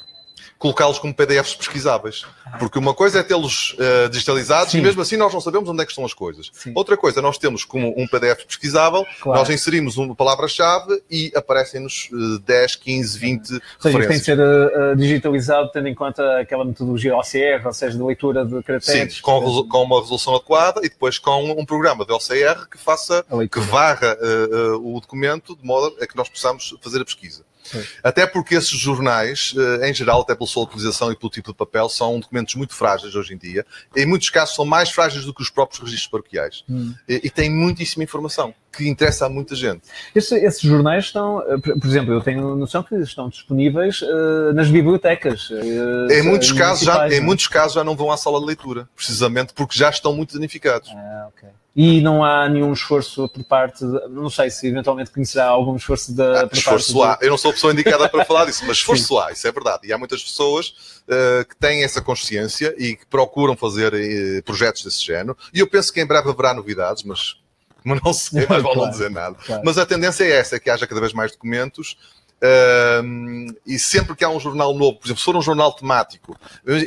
colocá-los 0.59 0.99
como 0.99 1.13
PDFs 1.15 1.55
pesquisáveis. 1.55 2.25
Porque 2.59 2.77
uma 2.77 2.93
coisa 2.93 3.19
é 3.19 3.23
tê-los 3.23 3.75
eh, 3.79 4.09
digitalizados 4.09 4.71
Sim. 4.73 4.79
e 4.79 4.81
mesmo 4.81 5.01
assim 5.01 5.15
nós 5.15 5.33
não 5.33 5.39
sabemos 5.39 5.69
onde 5.69 5.81
é 5.81 5.85
que 5.85 5.91
estão 5.91 6.03
as 6.05 6.13
coisas. 6.13 6.49
Sim. 6.51 6.73
Outra 6.75 6.97
coisa, 6.97 7.21
nós 7.21 7.37
temos 7.37 7.63
como 7.63 7.93
um 7.97 8.05
PDF 8.07 8.43
pesquisável, 8.45 9.05
Claro. 9.21 9.39
nós 9.39 9.49
inserimos 9.49 9.95
uma 9.97 10.13
palavra-chave 10.13 11.01
e 11.09 11.31
aparecem-nos 11.33 12.09
eh, 12.11 12.39
10, 12.45 12.75
15, 12.75 13.17
20 13.19 13.39
Ou 13.39 13.47
seja, 13.47 13.61
tem 13.81 13.91
que 13.91 13.97
referências. 13.99 14.25
ser 14.25 14.39
uh, 14.39 14.91
uh, 14.91 14.95
digitalizado 14.97 15.69
tendo 15.71 15.87
em 15.87 15.95
conta 15.95 16.39
aquela 16.39 16.65
metodologia 16.65 17.15
OCR, 17.15 17.65
ou 17.65 17.73
seja, 17.73 17.95
de 17.97 18.03
leitura 18.03 18.43
de 18.43 18.55
Sim, 18.57 18.61
caracteres. 18.63 19.21
com, 19.21 19.39
resol- 19.39 19.67
com 19.67 19.83
uma 19.83 20.01
resolução 20.01 20.35
adequada 20.35 20.81
e 20.83 20.89
depois 20.89 21.17
com 21.17 21.51
um 21.51 21.65
programa 21.65 22.05
de 22.05 22.11
OCR 22.11 22.67
que 22.69 22.77
faça, 22.77 23.23
que 23.49 23.59
varra 23.61 24.17
eh, 24.19 24.71
o 24.81 24.99
documento 24.99 25.55
de 25.55 25.65
modo 25.65 25.95
a 26.01 26.05
que 26.05 26.17
nós 26.17 26.27
possamos 26.27 26.75
fazer 26.81 26.99
a 27.01 27.05
pesquisa. 27.05 27.43
Sim. 27.63 27.83
Até 28.03 28.25
porque 28.25 28.55
esses 28.55 28.77
jornais, 28.77 29.53
eh, 29.57 29.89
em 29.89 29.93
geral, 29.93 30.21
até 30.21 30.33
pela 30.33 30.47
sua 30.47 30.63
utilização 30.63 31.11
e 31.11 31.15
pelo 31.15 31.29
tipo 31.29 31.51
de 31.51 31.57
papel, 31.57 31.87
são 31.89 32.19
documentos 32.19 32.55
muito 32.55 32.73
frágeis 32.73 33.15
hoje 33.15 33.33
em 33.33 33.37
dia. 33.37 33.65
Em 33.95 34.05
muitos 34.05 34.29
casos 34.29 34.55
são 34.55 34.65
mais 34.65 34.89
frágeis 34.89 35.25
do 35.25 35.33
que 35.33 35.41
os 35.41 35.49
próprios 35.49 35.79
registros 35.79 36.09
paroquiais. 36.09 36.63
Hum. 36.69 36.93
E, 37.07 37.21
e 37.25 37.29
têm 37.29 37.49
muitíssima 37.49 38.03
informação 38.03 38.53
que 38.71 38.87
interessa 38.87 39.25
a 39.25 39.29
muita 39.29 39.55
gente. 39.55 39.81
Estes, 40.15 40.43
esses 40.43 40.61
jornais 40.61 41.05
estão, 41.05 41.39
uh, 41.39 41.59
por 41.59 41.87
exemplo, 41.87 42.13
eu 42.13 42.21
tenho 42.21 42.55
noção 42.55 42.83
que 42.83 42.95
estão 42.95 43.29
disponíveis 43.29 44.01
uh, 44.01 44.53
nas 44.53 44.69
bibliotecas. 44.69 45.49
uh, 45.49 46.11
Em 46.11 46.23
muitos, 46.23 46.51
casos 46.51 46.85
já, 46.85 46.93
municipais, 46.93 47.13
em 47.13 47.17
não 47.17 47.23
é? 47.23 47.25
muitos 47.25 47.47
casos 47.47 47.73
já 47.73 47.83
não 47.83 47.95
vão 47.95 48.11
à 48.11 48.17
sala 48.17 48.39
de 48.39 48.45
leitura, 48.45 48.87
precisamente 48.95 49.53
porque 49.53 49.77
já 49.77 49.89
estão 49.89 50.13
muito 50.15 50.33
danificados. 50.33 50.91
Ah, 50.95 51.27
ok. 51.29 51.49
E 51.75 52.01
não 52.01 52.23
há 52.25 52.49
nenhum 52.49 52.73
esforço 52.73 53.29
por 53.29 53.43
parte, 53.43 53.85
de, 53.85 54.07
não 54.09 54.29
sei 54.29 54.49
se 54.49 54.67
eventualmente 54.67 55.11
conhecerá 55.11 55.45
algum 55.45 55.75
esforço 55.75 56.13
da 56.15 56.41
Ah, 56.41 56.49
esforço 56.51 56.97
parte 56.99 57.23
há. 57.23 57.25
Eu 57.25 57.29
não 57.29 57.37
sou 57.37 57.51
a 57.51 57.53
pessoa 57.53 57.71
indicada 57.71 58.09
para 58.09 58.25
falar 58.25 58.45
disso, 58.45 58.63
mas 58.67 58.77
esforço 58.77 59.17
há, 59.19 59.31
isso 59.31 59.47
é 59.47 59.51
verdade. 59.51 59.87
E 59.87 59.93
há 59.93 59.97
muitas 59.97 60.21
pessoas 60.23 60.73
eh, 61.07 61.45
que 61.47 61.55
têm 61.55 61.83
essa 61.83 62.01
consciência 62.01 62.73
e 62.77 62.95
que 62.95 63.05
procuram 63.05 63.55
fazer 63.55 63.93
eh, 63.93 64.41
projetos 64.41 64.83
desse 64.83 65.05
género. 65.05 65.37
E 65.53 65.59
eu 65.59 65.67
penso 65.69 65.93
que 65.93 66.01
em 66.01 66.05
breve 66.05 66.27
haverá 66.29 66.53
novidades, 66.53 67.03
mas, 67.03 67.35
mas 67.83 68.01
não 68.03 68.13
sei, 68.13 68.45
mais 68.49 68.63
vale 68.63 68.63
não 68.63 68.73
Claro, 68.73 68.91
dizer 68.91 69.09
nada. 69.11 69.35
claro. 69.45 69.61
Mas 69.63 69.77
a 69.77 69.85
tendência 69.85 70.23
é 70.23 70.31
essa, 70.31 70.55
é 70.55 70.59
que 70.59 70.69
haja 70.69 70.87
cada 70.87 70.99
vez 70.99 71.13
mais 71.13 71.31
documentos. 71.31 71.97
Ahm, 72.41 73.47
e 73.65 73.77
sempre 73.77 74.15
que 74.15 74.23
há 74.23 74.29
um 74.29 74.39
jornal 74.39 74.73
novo, 74.73 74.97
por 74.97 75.07
exemplo, 75.07 75.19
se 75.19 75.25
for 75.25 75.35
um 75.35 75.41
jornal 75.41 75.73
temático, 75.73 76.37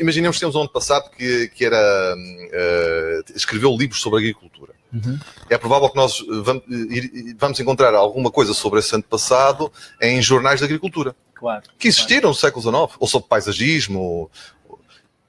imaginemos 0.00 0.37
que 0.37 0.40
temos 0.40 0.54
um 0.56 0.61
ano 0.61 0.68
passado 0.71 1.11
que, 1.11 1.49
que 1.49 1.64
era 1.64 2.14
eh, 2.52 3.21
escreveu 3.35 3.76
livros 3.76 4.00
sobre 4.00 4.18
agricultura. 4.21 4.73
Uhum. 4.92 5.18
É 5.50 5.59
provável 5.59 5.88
que 5.90 5.97
nós 5.97 6.21
eh, 6.21 6.25
vam- 6.42 6.62
ir- 6.68 7.37
vamos 7.38 7.61
encontrar 7.61 7.94
alguma 7.94 8.30
coisa 8.30 8.54
sobre 8.54 8.80
esse 8.80 8.94
ano 8.94 9.04
passado 9.04 9.71
em 10.00 10.21
jornais 10.23 10.59
de 10.61 10.64
agricultura, 10.64 11.14
Claro. 11.35 11.62
que 11.78 11.88
existiram 11.88 12.30
no 12.30 12.35
século 12.35 12.62
XIX, 12.62 12.97
ou 12.99 13.06
sobre 13.06 13.28
paisagismo. 13.28 14.00
ou- 14.00 14.30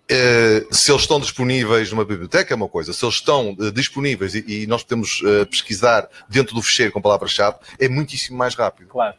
eh, 0.10 0.65
se 0.72 0.92
eles 0.92 1.01
estão 1.03 1.20
disponíveis 1.20 1.89
numa 1.92 2.03
biblioteca 2.06 2.53
é 2.53 2.56
uma 2.56 2.68
coisa, 2.68 2.92
se 2.94 3.03
eles 3.06 3.15
estão 3.15 3.56
eh, 3.60 3.72
disponíveis 3.72 4.36
e, 4.36 4.44
e 4.63 4.68
nós 4.68 4.84
podemos 4.84 5.22
eh, 5.25 5.46
pesquisar 5.46 6.08
dentro 6.30 6.53
do 6.56 6.62
fecheiro 6.62 6.92
com 6.92 7.01
palavra-chave, 7.01 7.58
é 7.80 7.88
muitíssimo 7.89 8.38
mais 8.38 8.53
rápido. 8.53 8.88
Claro. 8.89 9.15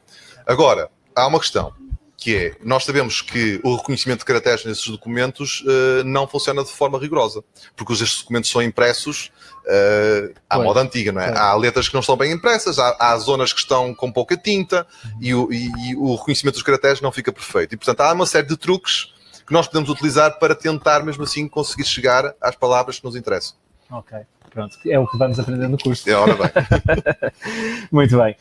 Agora, 0.46 0.90
há 1.14 1.26
uma 1.26 1.38
questão, 1.40 1.72
que 2.16 2.34
é, 2.36 2.56
nós 2.62 2.84
sabemos 2.84 3.20
que 3.20 3.60
o 3.62 3.76
reconhecimento 3.76 4.20
de 4.20 4.24
caracteres 4.24 4.64
nesses 4.64 4.86
documentos 4.88 5.62
eh, 5.66 6.02
não 6.04 6.26
funciona 6.26 6.62
de 6.64 6.70
forma 6.70 6.98
rigorosa, 6.98 7.42
porque 7.76 7.92
estes 7.92 8.20
documentos 8.20 8.50
são 8.50 8.62
impressos 8.62 9.30
eh, 9.66 10.32
à 10.48 10.54
Pois, 10.56 10.66
moda 10.66 10.80
antiga, 10.80 11.12
não 11.12 11.20
é? 11.20 11.26
pois. 11.28 11.38
Há 11.38 11.54
letras 11.56 11.88
que 11.88 11.94
não 11.94 12.00
estão 12.00 12.16
bem 12.16 12.32
impressas, 12.32 12.78
há, 12.78 12.96
há 12.98 13.16
zonas 13.18 13.52
que 13.52 13.60
estão 13.60 13.94
com 13.94 14.10
pouca 14.10 14.36
tinta 14.36 14.86
e 15.20 15.34
o, 15.34 15.52
e- 15.52 15.70
e 15.90 15.96
o 15.96 16.14
reconhecimento 16.14 16.54
dos 16.54 16.62
caracteres 16.62 17.00
não 17.00 17.12
fica 17.12 17.32
perfeito. 17.32 17.74
E, 17.74 17.76
portanto, 17.76 18.00
há 18.00 18.12
uma 18.12 18.26
série 18.26 18.46
de 18.46 18.56
truques 18.56 19.12
que 19.46 19.52
nós 19.52 19.66
podemos 19.66 19.90
utilizar 19.90 20.38
para 20.38 20.54
tentar, 20.54 21.04
mesmo 21.04 21.24
assim, 21.24 21.46
conseguir 21.46 21.84
chegar 21.84 22.34
às 22.40 22.54
palavras 22.56 22.98
que 22.98 23.04
nos 23.04 23.16
interessam. 23.16 23.54
Ok. 23.90 24.16
Pronto. 24.50 24.78
É 24.86 24.98
o 24.98 25.06
que 25.06 25.18
vamos 25.18 25.38
aprender 25.38 25.68
no 25.68 25.76
curso. 25.76 26.08
É, 26.08 26.14
ora 26.14 26.34
bem. 26.36 26.48
Muito 27.90 28.16
bem. 28.16 28.36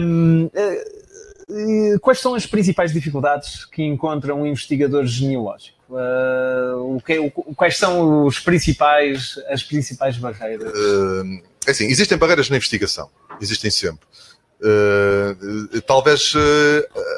Hum, 0.00 0.50
eh, 0.54 0.60
eh, 0.60 1.03
quais 2.00 2.20
são 2.20 2.34
as 2.34 2.46
principais 2.46 2.92
dificuldades 2.92 3.64
que 3.64 3.82
encontra 3.82 4.34
um 4.34 4.46
investigador 4.46 5.04
genealógico? 5.06 5.74
Eh, 5.90 6.74
o 6.76 7.00
que- 7.04 7.18
o- 7.18 7.30
quais 7.54 7.76
são 7.76 8.24
os 8.26 8.38
principais, 8.38 9.34
as 9.48 9.62
principais 9.62 10.16
barreiras? 10.16 10.72
Uh, 10.72 11.42
é 11.66 11.70
assim, 11.70 11.84
existem 11.86 12.16
barreiras 12.16 12.48
na 12.48 12.56
investigação, 12.56 13.10
existem 13.40 13.70
sempre. 13.70 14.06
Uh, 14.60 15.80
talvez 15.82 16.32
uh, 16.34 16.38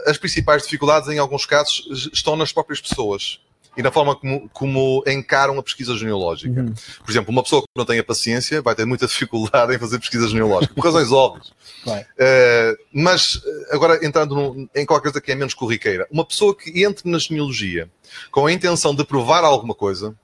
as 0.06 0.18
principais 0.18 0.64
dificuldades, 0.64 1.09
em 1.09 1.18
alguns 1.18 1.47
casos, 1.47 2.11
estão 2.12 2.35
nas 2.35 2.52
próprias 2.52 2.80
pessoas 2.80 3.40
e 3.76 3.83
na 3.83 3.90
forma 3.92 4.16
como, 4.16 4.49
como 4.50 5.04
encaram 5.06 5.59
a 5.59 5.62
pesquisa 5.62 5.95
genealógica. 5.97 6.61
Uhum. 6.61 6.73
Por 7.04 7.11
exemplo, 7.11 7.30
uma 7.30 7.42
pessoa 7.42 7.62
que 7.62 7.68
não 7.76 7.85
tenha 7.85 8.02
paciência 8.02 8.62
vai 8.62 8.75
ter 8.75 8.85
muita 8.85 9.06
dificuldade 9.06 9.73
em 9.76 9.78
fazer 9.78 9.99
pesquisa 9.99 10.28
genealógica, 10.28 10.75
por 10.75 10.85
razões 10.85 11.12
óbvias. 11.12 11.49
Uh, 11.87 12.76
mas, 12.92 13.37
uh, 13.37 13.42
agora 13.71 14.04
entrando 14.04 14.35
num- 14.35 14.68
em 14.75 14.85
qualquer 14.85 15.11
coisa 15.11 15.21
que 15.21 15.30
é 15.30 15.35
menos 15.35 15.54
corriqueira, 15.54 16.06
uma 16.11 16.25
pessoa 16.25 16.56
que 16.56 16.83
entre 16.83 17.09
na 17.09 17.18
genealogia 17.18 17.88
com 18.30 18.47
a 18.47 18.52
intenção 18.52 18.95
de 18.95 19.04
provar 19.04 19.45
alguma 19.45 19.75
coisa, 19.75 20.14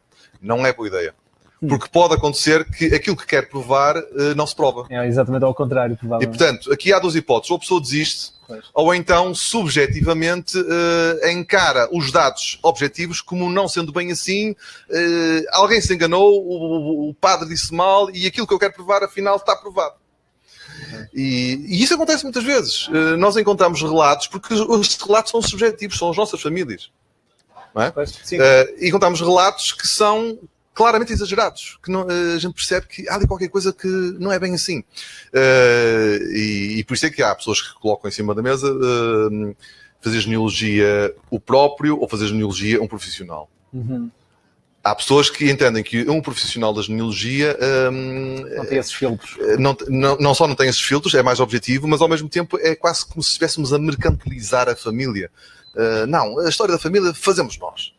não 0.40 0.66
é 0.66 0.72
boa 0.72 0.88
ideia. 0.88 1.14
Porque 1.68 1.88
pode 1.88 2.14
acontecer 2.14 2.64
que 2.64 2.86
aquilo 2.86 3.16
que 3.16 3.24
quer 3.26 3.48
provar 3.48 3.96
uh, 3.96 4.34
não 4.34 4.46
se 4.46 4.56
prova. 4.56 4.86
É 4.90 5.06
exatamente 5.06 5.44
ao 5.44 5.54
contrário, 5.54 5.94
E, 5.94 5.96
provavelmente. 5.96 6.36
portanto, 6.36 6.72
aqui 6.72 6.92
há 6.92 6.98
duas 6.98 7.14
hipóteses. 7.14 7.50
Ou 7.52 7.56
a 7.56 7.60
pessoa 7.60 7.80
desiste, 7.80 8.32
Pois. 8.48 8.64
ou 8.74 8.92
então, 8.94 9.32
subjetivamente, 9.32 10.58
eh, 10.58 11.30
encara 11.32 11.88
os 11.92 12.10
dados 12.10 12.58
objetivos 12.62 13.20
como 13.20 13.48
não 13.48 13.68
sendo 13.68 13.92
bem 13.92 14.10
assim. 14.10 14.56
eh, 14.90 15.44
alguém 15.52 15.80
se 15.80 15.94
enganou, 15.94 16.44
o, 17.08 17.14
padre 17.14 17.48
disse 17.48 17.72
mal 17.72 18.10
e 18.10 18.26
aquilo 18.26 18.46
que 18.46 18.52
eu 18.54 18.58
quero 18.58 18.72
provar, 18.74 19.04
afinal, 19.04 19.36
está 19.36 19.54
provado. 19.54 19.94
E, 21.14 21.64
e 21.68 21.82
isso 21.82 21.94
acontece 21.94 22.24
muitas 22.24 22.42
vezes. 22.42 22.88
Eh, 22.92 23.16
nós 23.16 23.36
encontramos 23.36 23.80
relatos, 23.80 24.26
porque 24.26 24.52
os 24.52 24.96
relatos 24.96 25.30
são 25.30 25.40
subjetivos, 25.40 25.96
são 25.96 26.10
as 26.10 26.16
nossas 26.16 26.40
famílias. 26.40 26.90
Sim. 28.24 28.38
Eh, 28.40 28.74
e 28.80 28.88
encontramos 28.88 29.20
relatos 29.20 29.72
que 29.72 29.86
são 29.86 30.38
claramente 30.74 31.12
exagerados, 31.12 31.78
que 31.82 31.90
não- 31.90 32.08
eh, 32.10 32.34
a 32.34 32.38
gente 32.38 32.54
percebe 32.54 32.86
que 32.86 33.08
há 33.08 33.14
ali 33.14 33.26
qualquer 33.26 33.48
coisa 33.48 33.72
que 33.72 33.86
não 34.18 34.32
é 34.32 34.38
bem 34.38 34.54
assim. 34.54 34.82
Eh, 35.32 36.18
e, 36.32 36.78
e 36.78 36.84
por 36.84 36.94
isso 36.94 37.06
é 37.06 37.10
que 37.10 37.22
há 37.22 37.34
pessoas 37.34 37.60
que 37.60 37.74
colocam 37.80 38.08
em 38.08 38.12
cima 38.12 38.34
da 38.34 38.42
mesa 38.42 38.68
eh, 38.68 39.54
fazer 40.00 40.20
genealogia 40.20 41.14
o 41.30 41.38
próprio 41.38 41.98
ou 42.00 42.08
fazer 42.08 42.26
genealogia 42.28 42.80
um 42.82 42.88
profissional. 42.88 43.48
Uhum. 43.72 44.10
Há 44.84 44.96
pessoas 44.96 45.30
que 45.30 45.48
entendem 45.48 45.82
que 45.84 46.08
um 46.10 46.20
profissional 46.20 46.74
da 46.74 46.82
genealogia 46.82 47.56
hum, 47.92 48.44
Não 48.56 48.66
tem 48.66 48.78
esses 48.78 48.92
filtros. 48.92 49.36
não, 49.56 49.76
não, 49.88 50.16
não 50.16 50.34
só 50.34 50.48
não 50.48 50.56
tem 50.56 50.68
esses 50.68 50.82
filtros, 50.82 51.14
é 51.14 51.22
mais 51.22 51.38
objetivo, 51.38 51.86
mas 51.86 52.00
ao 52.00 52.08
mesmo 52.08 52.28
tempo 52.28 52.58
é 52.60 52.74
quase 52.74 53.06
como 53.06 53.22
se 53.22 53.28
estivéssemos 53.28 53.72
a 53.72 53.78
mercantilizar 53.78 54.68
a 54.68 54.74
família. 54.74 55.30
Uh, 55.76 56.04
não, 56.08 56.36
a 56.40 56.48
história 56.48 56.72
da 56.72 56.80
família 56.80 57.14
fazemos 57.14 57.56
nós. 57.58 57.94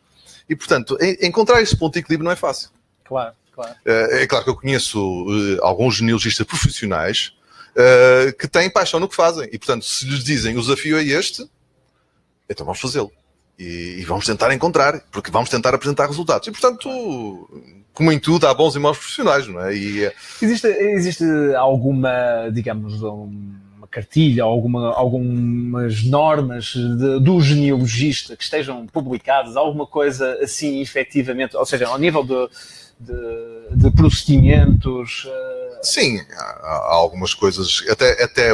E, 0.48 0.54
portanto, 0.54 0.96
en- 1.00 1.16
encontrar 1.26 1.62
esse 1.62 1.76
ponto 1.76 1.94
de 1.94 2.00
equilíbrio 2.00 2.24
não 2.24 2.32
é 2.32 2.36
fácil. 2.36 2.68
Claro, 3.04 3.34
claro. 3.52 3.72
Uh, 3.86 4.14
é 4.16 4.26
claro 4.26 4.44
que 4.44 4.50
eu 4.50 4.56
conheço 4.56 4.98
uh, 5.00 5.58
alguns 5.64 5.96
genealogistas 5.96 6.46
profissionais 6.46 7.32
uh, 7.70 8.32
que 8.38 8.46
têm 8.46 8.68
paixão 8.70 9.00
no 9.00 9.08
que 9.08 9.16
fazem. 9.16 9.48
E, 9.52 9.58
portanto, 9.58 9.84
se 9.84 10.04
lhes 10.06 10.22
dizem 10.22 10.56
o 10.56 10.60
desafio 10.60 10.98
é 10.98 11.04
este, 11.04 11.48
então 12.48 12.66
vamos 12.66 12.80
fazê-lo. 12.80 13.10
E, 13.58 13.96
e 14.00 14.04
vamos 14.04 14.26
tentar 14.26 14.52
encontrar, 14.52 15.00
porque 15.12 15.30
vamos 15.30 15.48
tentar 15.48 15.74
apresentar 15.74 16.06
resultados. 16.06 16.46
E, 16.48 16.50
portanto, 16.50 17.48
como 17.92 18.10
em 18.10 18.18
tudo, 18.18 18.46
há 18.46 18.52
bons 18.52 18.74
e 18.74 18.78
maus 18.78 18.98
profissionais, 18.98 19.46
não 19.46 19.60
é? 19.64 19.74
E, 19.74 20.06
uh, 20.06 20.12
Existe, 20.42 20.66
existe 20.66 21.24
alguma, 21.56 22.50
digamos, 22.52 23.00
uma 23.00 23.63
cartilha, 23.94 24.42
alguma, 24.42 24.92
algumas 24.92 26.02
normas 26.02 26.72
de, 26.74 27.20
do 27.20 27.40
genealogista 27.40 28.36
que 28.36 28.42
estejam 28.42 28.88
publicadas, 28.88 29.56
alguma 29.56 29.86
coisa 29.86 30.36
assim 30.42 30.80
efetivamente, 30.80 31.56
ou 31.56 31.64
seja, 31.64 31.86
ao 31.86 31.96
nível 31.96 32.24
de, 32.24 32.48
de, 32.98 33.76
de 33.76 33.90
procedimentos. 33.92 35.24
Uh... 35.26 35.78
Sim, 35.80 36.18
há, 36.32 36.42
há, 36.42 36.94
algumas 36.94 37.34
coisas, 37.34 37.84
até, 37.88 38.24
até 38.24 38.50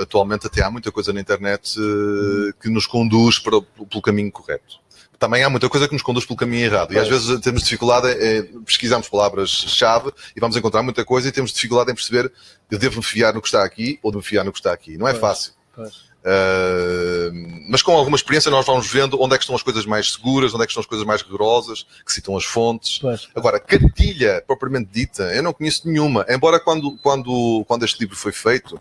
atualmente 0.00 0.46
até 0.46 0.62
há 0.62 0.70
muita 0.70 0.90
coisa 0.90 1.12
na 1.12 1.20
internet 1.20 1.78
uh, 1.78 2.54
que 2.58 2.70
nos 2.70 2.86
conduz 2.86 3.38
para, 3.38 3.60
pelo 3.60 4.00
caminho 4.00 4.32
correto 4.32 4.80
também 5.20 5.44
há 5.44 5.50
muita 5.50 5.68
coisa 5.68 5.86
que 5.86 5.92
nos 5.92 6.02
conduz 6.02 6.24
pelo 6.24 6.36
caminho 6.36 6.64
errado. 6.64 6.94
E 6.94 6.98
às 6.98 7.06
vezes 7.06 7.38
temos 7.40 7.62
dificuldade 7.62 8.08
em 8.08 8.62
pesquisarmos 8.62 9.06
palavras-chave 9.06 10.10
e 10.34 10.40
vamos 10.40 10.56
encontrar 10.56 10.82
muita 10.82 11.04
coisa 11.04 11.28
e 11.28 11.32
temos 11.32 11.52
dificuldade 11.52 11.92
em 11.92 11.94
perceber 11.94 12.32
eu 12.70 12.78
devo 12.78 12.96
me 12.96 13.02
fiar 13.02 13.34
no 13.34 13.42
que 13.42 13.48
está 13.48 13.62
aqui 13.62 14.00
ou 14.02 14.10
devo 14.10 14.22
me 14.22 14.26
fiar 14.26 14.44
no 14.44 14.50
que 14.50 14.58
está 14.58 14.72
aqui. 14.72 14.96
Não 14.96 15.06
é 15.06 15.10
pois, 15.10 15.20
fácil. 15.20 15.52
Pois. 15.76 16.10
Uh, 16.20 17.32
mas 17.68 17.82
com 17.82 17.92
alguma 17.92 18.16
experiência 18.16 18.50
nós 18.50 18.64
vamos 18.64 18.90
vendo 18.90 19.20
onde 19.20 19.34
é 19.34 19.38
que 19.38 19.44
estão 19.44 19.56
as 19.56 19.62
coisas 19.62 19.84
mais 19.84 20.12
seguras, 20.12 20.54
onde 20.54 20.62
é 20.62 20.66
que 20.66 20.70
estão 20.70 20.80
as 20.80 20.86
coisas 20.86 21.06
mais 21.06 21.20
rigorosas, 21.20 21.84
que 22.04 22.12
citam 22.12 22.34
as 22.34 22.44
fontes. 22.44 22.98
Pois. 22.98 23.28
Agora, 23.34 23.60
cartilha 23.60 24.42
propriamente 24.46 24.88
dita, 24.90 25.24
eu 25.34 25.42
não 25.42 25.52
conheço 25.52 25.86
nenhuma. 25.86 26.24
Embora 26.30 26.58
quando, 26.58 26.96
quando, 27.02 27.62
quando 27.68 27.84
este 27.84 28.00
livro 28.00 28.16
foi 28.16 28.32
feito, 28.32 28.80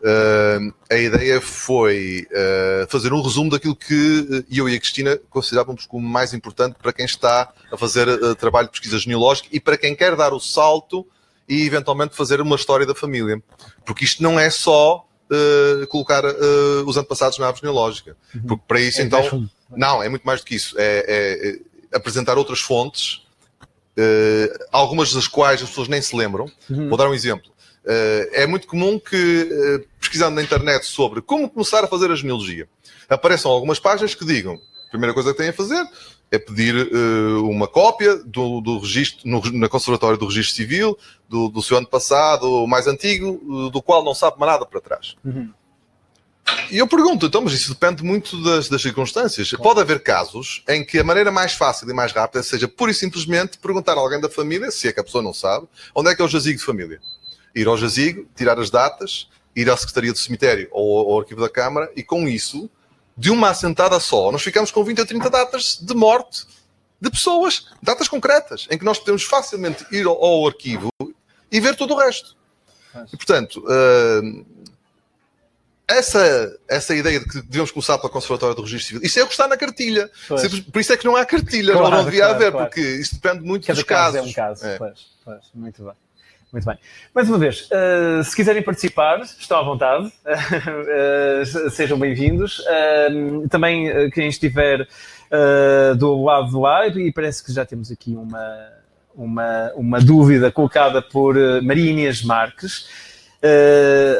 Uh, 0.00 0.72
a 0.88 0.96
ideia 0.96 1.42
foi 1.42 2.26
uh, 2.30 2.86
fazer 2.88 3.12
um 3.12 3.20
resumo 3.20 3.50
daquilo 3.50 3.76
que 3.76 4.46
eu 4.50 4.66
e 4.66 4.74
a 4.74 4.78
Cristina 4.78 5.20
considerávamos 5.28 5.84
como 5.84 6.08
mais 6.08 6.32
importante 6.32 6.76
para 6.80 6.90
quem 6.90 7.04
está 7.04 7.52
a 7.70 7.76
fazer 7.76 8.08
uh, 8.08 8.34
trabalho 8.34 8.68
de 8.68 8.72
pesquisa 8.72 8.98
genealógica 8.98 9.50
e 9.52 9.60
para 9.60 9.76
quem 9.76 9.94
quer 9.94 10.16
dar 10.16 10.32
o 10.32 10.40
salto 10.40 11.06
e 11.46 11.66
eventualmente 11.66 12.16
fazer 12.16 12.40
uma 12.40 12.56
história 12.56 12.86
da 12.86 12.94
família. 12.94 13.42
Porque 13.84 14.04
isto 14.04 14.22
não 14.22 14.40
é 14.40 14.48
só 14.48 15.06
colocar 15.88 16.24
os 16.86 16.96
antepassados 16.96 17.38
na 17.38 17.46
árvore 17.46 17.60
genealógica. 17.60 18.16
Uhum. 18.34 18.42
Porque 18.42 18.64
para 18.66 18.80
isso, 18.80 19.00
é 19.00 19.04
então. 19.04 19.48
Não, 19.70 20.02
é 20.02 20.08
muito 20.08 20.24
mais 20.24 20.40
do 20.40 20.46
que 20.46 20.56
isso. 20.56 20.74
É, 20.76 21.04
é, 21.06 21.48
é 21.50 21.96
apresentar 21.96 22.36
outras 22.36 22.60
fontes, 22.60 23.22
algumas 24.72 25.12
das 25.12 25.28
quais 25.28 25.62
as 25.62 25.68
pessoas 25.68 25.88
nem 25.88 26.02
se 26.02 26.16
lembram. 26.16 26.50
Uhum. 26.68 26.88
Vou 26.88 26.98
dar 26.98 27.08
um 27.08 27.14
exemplo. 27.14 27.50
Uh, 27.84 28.28
é 28.32 28.46
muito 28.46 28.66
comum 28.66 28.98
que, 28.98 29.16
uh, 29.16 29.88
pesquisando 29.98 30.36
na 30.36 30.42
internet 30.42 30.84
sobre 30.84 31.22
como 31.22 31.48
começar 31.48 31.82
a 31.82 31.86
fazer 31.86 32.10
a 32.10 32.14
genealogia, 32.14 32.68
apareçam 33.08 33.50
algumas 33.50 33.78
páginas 33.78 34.14
que 34.14 34.24
digam 34.24 34.60
a 34.86 34.90
primeira 34.90 35.14
coisa 35.14 35.32
que 35.32 35.38
têm 35.38 35.48
a 35.48 35.52
fazer 35.52 35.82
é 36.30 36.38
pedir 36.38 36.74
uh, 36.74 37.48
uma 37.48 37.66
cópia 37.66 38.16
do, 38.16 38.60
do 38.60 38.78
registro, 38.78 39.28
no, 39.28 39.40
na 39.52 39.68
Conservatória 39.68 40.16
do 40.16 40.26
Registro 40.26 40.54
Civil, 40.54 40.98
do, 41.28 41.48
do 41.48 41.62
seu 41.62 41.76
ano 41.76 41.86
passado, 41.86 42.44
o 42.44 42.66
mais 42.66 42.86
antigo, 42.86 43.70
do 43.70 43.82
qual 43.82 44.04
não 44.04 44.14
sabe 44.14 44.38
mais 44.38 44.52
nada 44.52 44.64
para 44.64 44.80
trás. 44.80 45.16
Uhum. 45.24 45.52
E 46.70 46.78
eu 46.78 46.86
pergunto, 46.86 47.26
então, 47.26 47.40
mas 47.40 47.52
isso 47.52 47.70
depende 47.70 48.04
muito 48.04 48.40
das, 48.42 48.68
das 48.68 48.80
circunstâncias. 48.80 49.50
Claro. 49.50 49.62
Pode 49.62 49.80
haver 49.80 50.02
casos 50.02 50.62
em 50.68 50.84
que 50.84 50.98
a 50.98 51.04
maneira 51.04 51.30
mais 51.32 51.52
fácil 51.52 51.88
e 51.88 51.92
mais 51.92 52.12
rápida 52.12 52.42
seja 52.42 52.68
pura 52.68 52.92
e 52.92 52.94
simplesmente 52.94 53.58
perguntar 53.58 53.94
a 53.94 54.00
alguém 54.00 54.20
da 54.20 54.28
família, 54.28 54.70
se 54.70 54.86
é 54.86 54.92
que 54.92 55.00
a 55.00 55.04
pessoa 55.04 55.22
não 55.22 55.34
sabe, 55.34 55.66
onde 55.94 56.10
é 56.10 56.14
que 56.14 56.22
é 56.22 56.24
o 56.24 56.28
jazigo 56.28 56.58
de 56.58 56.64
família 56.64 57.00
ir 57.54 57.66
ao 57.66 57.76
jazigo, 57.76 58.26
tirar 58.36 58.58
as 58.58 58.70
datas, 58.70 59.28
ir 59.54 59.70
à 59.70 59.76
Secretaria 59.76 60.12
do 60.12 60.18
Cemitério 60.18 60.68
ou 60.70 61.12
ao 61.12 61.20
Arquivo 61.20 61.40
da 61.40 61.48
Câmara 61.48 61.90
e 61.96 62.02
com 62.02 62.28
isso, 62.28 62.70
de 63.16 63.30
uma 63.30 63.50
assentada 63.50 63.98
só, 64.00 64.30
nós 64.32 64.42
ficamos 64.42 64.70
com 64.70 64.82
20 64.84 65.00
a 65.00 65.06
30 65.06 65.30
datas 65.30 65.78
de 65.80 65.94
morte 65.94 66.46
de 67.00 67.10
pessoas, 67.10 67.66
datas 67.82 68.08
concretas, 68.08 68.66
em 68.70 68.78
que 68.78 68.84
nós 68.84 68.98
podemos 68.98 69.24
facilmente 69.24 69.84
ir 69.90 70.06
ao, 70.06 70.22
ao 70.22 70.46
arquivo 70.46 70.90
e 71.50 71.60
ver 71.60 71.74
todo 71.74 71.94
o 71.94 71.96
resto. 71.96 72.36
E, 73.12 73.16
portanto, 73.16 73.64
uh, 73.64 74.44
essa, 75.88 76.58
essa 76.68 76.94
ideia 76.94 77.18
de 77.18 77.26
que 77.26 77.42
devemos 77.42 77.70
começar 77.70 77.98
pela 77.98 78.10
Conservatória 78.10 78.54
do 78.54 78.62
Registro 78.62 78.86
Civil, 78.86 79.02
isso 79.06 79.18
é 79.18 79.22
o 79.22 79.26
que 79.26 79.32
está 79.32 79.48
na 79.48 79.56
cartilha. 79.56 80.10
Pois. 80.28 80.60
Por 80.60 80.80
isso 80.80 80.92
é 80.92 80.96
que 80.96 81.04
não 81.04 81.16
há 81.16 81.24
cartilha, 81.24 81.72
claro, 81.72 81.90
não 81.90 82.04
devia 82.04 82.20
claro, 82.20 82.34
haver, 82.34 82.52
claro. 82.52 82.66
porque 82.66 82.80
isso 82.80 83.14
depende 83.14 83.44
muito 83.44 83.66
Cada 83.66 83.76
dos 83.76 83.84
casos. 83.84 84.14
casos. 84.14 84.26
É 84.26 84.30
um 84.30 84.32
caso, 84.32 84.66
é. 84.66 84.78
Pois, 84.78 85.06
pois, 85.24 85.44
muito 85.54 85.82
bem. 85.84 85.94
Muito 86.52 86.64
bem. 86.64 86.76
Mais 87.14 87.28
uma 87.28 87.38
vez, 87.38 87.68
uh, 87.70 88.24
se 88.24 88.34
quiserem 88.34 88.60
participar, 88.60 89.20
estão 89.20 89.58
à 89.58 89.62
vontade, 89.62 90.06
uh, 90.26 91.70
sejam 91.70 91.96
bem-vindos. 91.96 92.58
Uh, 92.58 93.48
também 93.48 94.10
quem 94.10 94.28
estiver 94.28 94.86
do 95.96 96.24
lado 96.24 96.50
do 96.50 96.66
ar, 96.66 96.96
e 96.96 97.12
parece 97.12 97.44
que 97.44 97.52
já 97.52 97.64
temos 97.64 97.92
aqui 97.92 98.16
uma, 98.16 98.68
uma, 99.14 99.72
uma 99.76 100.00
dúvida 100.00 100.50
colocada 100.50 101.00
por 101.00 101.36
Maria 101.62 101.92
Inês 101.92 102.24
Marques. 102.24 102.88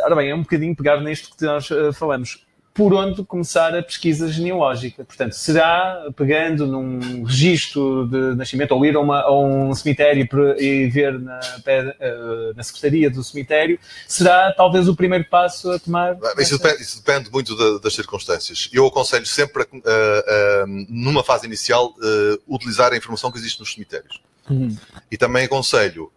ora 0.05 0.15
bem, 0.15 0.31
é 0.31 0.35
um 0.37 0.43
bocadinho 0.43 0.77
pegar 0.77 1.01
nisto 1.01 1.37
que 1.37 1.45
nós 1.45 1.69
falamos 1.95 2.47
por 2.73 2.95
onde 2.95 3.25
começar 3.25 3.75
a 3.75 3.83
pesquisa 3.83 4.29
genealógica. 4.29 5.05
Portanto, 5.05 5.33
será 5.33 6.07
pegando 6.17 6.67
num 6.67 7.25
registro 7.25 8.07
de 8.07 8.37
nascimento 8.37 8.73
ou 8.73 8.85
ir 8.87 8.95
a, 8.95 9.01
uma, 9.01 9.23
a 9.23 9.39
um 9.39 9.75
cemitério 9.75 10.29
e 10.59 10.87
ver 10.87 11.19
na, 11.19 11.41
eh, 11.67 12.53
na 12.55 12.63
secretaria 12.63 13.11
do 13.11 13.25
cemitério, 13.25 13.79
será 14.07 14.53
talvez 14.53 14.89
o 14.89 14.95
primeiro 14.95 15.25
passo 15.25 15.71
a 15.73 15.79
tomar? 15.79 16.17
Isso, 16.39 16.59
depende, 16.59 16.83
isso 16.83 17.05
depende, 17.05 17.31
muito 17.31 17.81
das 17.81 17.95
circunstâncias. 17.95 18.71
Eu 18.73 18.87
aconselho 18.87 19.27
sempre, 19.27 19.65
uh, 19.65 19.67
uh, 19.67 20.87
numa 20.89 21.25
fase 21.25 21.47
inicial, 21.47 21.89
uh, 21.89 22.55
utilizar 22.55 22.93
a 22.93 22.97
informação 22.97 23.33
que 23.33 23.39
existe 23.39 23.59
nos 23.59 23.73
cemitérios. 23.73 24.21
Uhum. 24.49 24.77
E 25.11 25.17
também 25.17 25.45
aconselho 25.45 26.11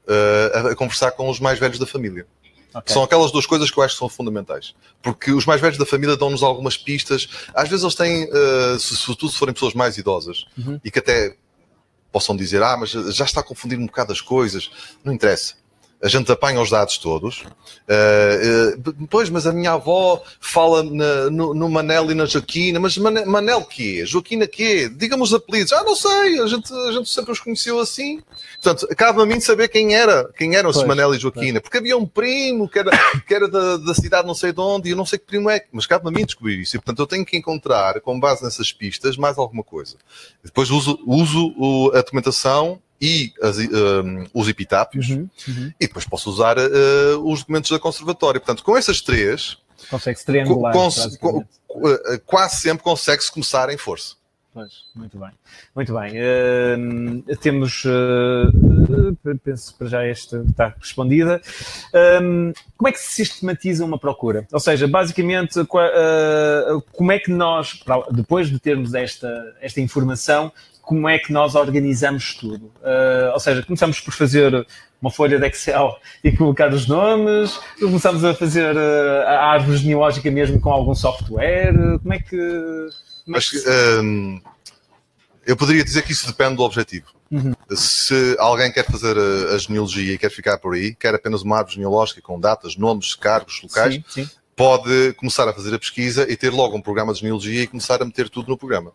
a 0.53 0.73
conversar 0.75 1.11
com 1.11 1.29
os 1.29 1.39
mais 1.39 1.59
velhos 1.59 1.77
da 1.77 1.85
família. 1.85 2.25
Okay. 2.73 2.93
São 2.93 3.03
aquelas 3.03 3.31
duas 3.31 3.45
coisas 3.45 3.69
que 3.69 3.77
eu 3.77 3.83
acho 3.83 3.95
que 3.95 3.99
são 3.99 4.09
fundamentais. 4.09 4.73
Porque 5.01 5.31
os 5.31 5.45
mais 5.45 5.61
velhos 5.61 5.77
da 5.77 5.85
família 5.85 6.17
dão-nos 6.17 6.41
algumas 6.41 6.77
pistas. 6.77 7.27
Às 7.53 7.69
vezes 7.69 7.83
eles 7.83 7.95
têm, 7.95 8.25
uh, 8.25 8.79
se, 8.79 8.95
sobretudo 8.95 9.31
se 9.31 9.37
forem 9.37 9.53
pessoas 9.53 9.73
mais 9.73 9.97
idosas, 9.97 10.45
uhum. 10.57 10.79
e 10.83 10.89
que 10.89 10.99
até 10.99 11.35
possam 12.11 12.35
dizer, 12.35 12.61
ah, 12.61 12.77
mas 12.77 12.91
já 12.91 13.25
está 13.25 13.41
a 13.41 13.43
confundir 13.43 13.77
um 13.77 13.85
bocado 13.85 14.11
as 14.11 14.21
coisas. 14.21 14.69
Não 15.03 15.13
interessa 15.13 15.62
a 16.03 16.09
gente 16.09 16.29
apanha 16.29 16.61
os 16.61 16.69
dados 16.69 16.97
todos. 16.97 17.43
Uh, 17.87 18.77
uh, 18.77 19.07
pois, 19.09 19.29
mas 19.29 19.47
a 19.47 19.53
minha 19.53 19.71
avó 19.71 20.21
fala 20.37 20.83
na, 20.83 21.29
no, 21.29 21.53
no, 21.53 21.69
Manel 21.69 22.11
e 22.11 22.13
na 22.13 22.25
Joaquina, 22.25 22.77
mas 22.77 22.97
Manel, 22.97 23.25
Manel 23.25 23.63
quê? 23.63 24.05
Joaquina 24.05 24.45
quê? 24.45 24.89
Diga-me 24.89 25.23
os 25.23 25.33
apelidos. 25.33 25.71
Ah, 25.71 25.81
não 25.83 25.95
sei, 25.95 26.41
a 26.41 26.47
gente, 26.47 26.73
a 26.73 26.91
gente 26.91 27.09
sempre 27.09 27.31
os 27.31 27.39
conheceu 27.39 27.79
assim. 27.79 28.21
Portanto, 28.61 28.85
cabe 28.97 29.21
a 29.21 29.25
mim 29.25 29.39
saber 29.39 29.69
quem 29.69 29.95
era, 29.95 30.29
quem 30.37 30.57
eram 30.57 30.69
os 30.69 30.83
Manel 30.83 31.15
e 31.15 31.19
Joaquina, 31.19 31.61
porque 31.61 31.77
havia 31.77 31.97
um 31.97 32.05
primo 32.05 32.67
que 32.67 32.79
era, 32.79 32.91
que 33.25 33.33
era 33.33 33.47
da, 33.47 33.77
da, 33.77 33.93
cidade 33.93 34.27
não 34.27 34.35
sei 34.35 34.51
de 34.51 34.59
onde, 34.59 34.89
e 34.89 34.91
eu 34.91 34.97
não 34.97 35.05
sei 35.05 35.17
que 35.17 35.25
primo 35.25 35.49
é, 35.49 35.63
mas 35.71 35.85
cabe 35.85 36.05
a 36.05 36.11
mim 36.11 36.25
descobrir 36.25 36.59
isso. 36.59 36.75
E, 36.75 36.79
portanto, 36.79 36.99
eu 36.99 37.07
tenho 37.07 37.25
que 37.25 37.37
encontrar, 37.37 38.01
com 38.01 38.19
base 38.19 38.43
nessas 38.43 38.73
pistas, 38.73 39.15
mais 39.15 39.37
alguma 39.37 39.63
coisa. 39.63 39.95
Depois 40.43 40.69
uso, 40.69 40.99
uso 41.05 41.91
a 41.93 42.01
documentação 42.01 42.81
e 43.03 43.33
as, 43.41 43.57
um, 43.57 44.25
os 44.33 44.47
epitáfios, 44.47 45.09
uhum, 45.09 45.29
uhum. 45.45 45.73
e 45.77 45.87
depois 45.87 46.05
posso 46.05 46.29
usar 46.29 46.57
uh, 46.57 47.19
os 47.29 47.41
documentos 47.41 47.69
da 47.69 47.77
conservatória. 47.77 48.39
Portanto, 48.39 48.63
com 48.63 48.77
essas 48.77 49.01
três, 49.01 49.57
consegue-se 49.89 50.25
triangular. 50.25 50.71
Cons 50.71 51.17
uh, 51.19 51.19
quase 52.25 52.61
sempre 52.61 52.81
consegue-se 52.81 53.29
começar 53.29 53.69
em 53.69 53.77
força. 53.77 54.15
Pois, 54.53 54.71
muito 54.95 55.17
bem. 55.17 55.31
Muito 55.75 55.93
bem. 55.93 56.13
Uh, 56.13 57.35
temos, 57.37 57.83
uh, 57.85 59.17
penso 59.43 59.75
para 59.75 59.87
já 59.87 60.05
esta 60.05 60.45
está 60.47 60.75
respondida. 60.79 61.41
Um, 62.21 62.53
como 62.77 62.87
é 62.87 62.91
que 62.91 62.99
se 62.99 63.11
sistematiza 63.25 63.83
uma 63.83 63.97
procura? 63.97 64.47
Ou 64.53 64.59
seja, 64.59 64.87
basicamente, 64.87 65.59
uh, 65.59 65.65
como 66.93 67.11
é 67.11 67.17
que 67.17 67.31
nós, 67.31 67.83
depois 68.11 68.49
de 68.49 68.59
termos 68.59 68.93
esta, 68.93 69.55
esta 69.59 69.81
informação, 69.81 70.51
como 70.83 71.07
é 71.07 71.17
que 71.17 71.31
nós 71.31 71.55
organizamos 71.55 72.35
tudo. 72.35 72.65
Uh, 72.65 73.31
ou 73.33 73.39
seja, 73.39 73.63
começamos 73.63 74.01
por 74.01 74.13
fazer 74.13 74.67
uma 75.01 75.09
folha 75.09 75.39
de 75.39 75.47
Excel 75.47 75.95
e 76.23 76.31
colocar 76.31 76.71
os 76.73 76.87
nomes, 76.87 77.57
começamos 77.79 78.23
a 78.23 78.33
fazer 78.33 78.75
uh, 78.75 79.27
a 79.27 79.45
árvore 79.53 79.77
genealógica 79.77 80.29
mesmo 80.29 80.59
com 80.59 80.69
algum 80.69 80.93
software. 80.93 81.73
Como 81.99 82.13
é 82.13 82.19
que. 82.19 82.89
Como 83.25 83.37
é 83.37 83.39
que 83.39 83.69
um, 84.01 84.41
eu 85.45 85.55
poderia 85.55 85.83
dizer 85.83 86.03
que 86.03 86.11
isso 86.11 86.27
depende 86.27 86.57
do 86.57 86.63
objetivo. 86.63 87.07
Uhum. 87.31 87.53
Se 87.71 88.35
alguém 88.37 88.71
quer 88.71 88.85
fazer 88.85 89.17
a, 89.17 89.55
a, 89.55 89.57
genealogia 89.57 90.13
e 90.13 90.17
quer 90.17 90.29
ficar 90.29 90.57
por 90.57 90.75
aí, 90.75 90.93
quer 90.93 91.15
apenas 91.15 91.41
uma 91.41 91.57
árvore 91.57 91.75
genealógica 91.75 92.21
com 92.21 92.37
datas, 92.37 92.75
nomes, 92.75 93.15
cargos, 93.15 93.61
locais, 93.63 93.95
sim, 93.95 94.03
sim 94.07 94.29
pode 94.55 95.13
começar 95.13 95.47
a 95.47 95.53
fazer 95.53 95.73
a 95.73 95.79
pesquisa 95.79 96.31
e 96.31 96.35
ter 96.35 96.51
logo 96.51 96.77
um 96.77 96.81
programa 96.81 97.13
de 97.13 97.19
genealogia 97.19 97.63
e 97.63 97.67
começar 97.67 98.01
a 98.01 98.05
meter 98.05 98.29
tudo 98.29 98.49
no 98.49 98.57
programa 98.57 98.91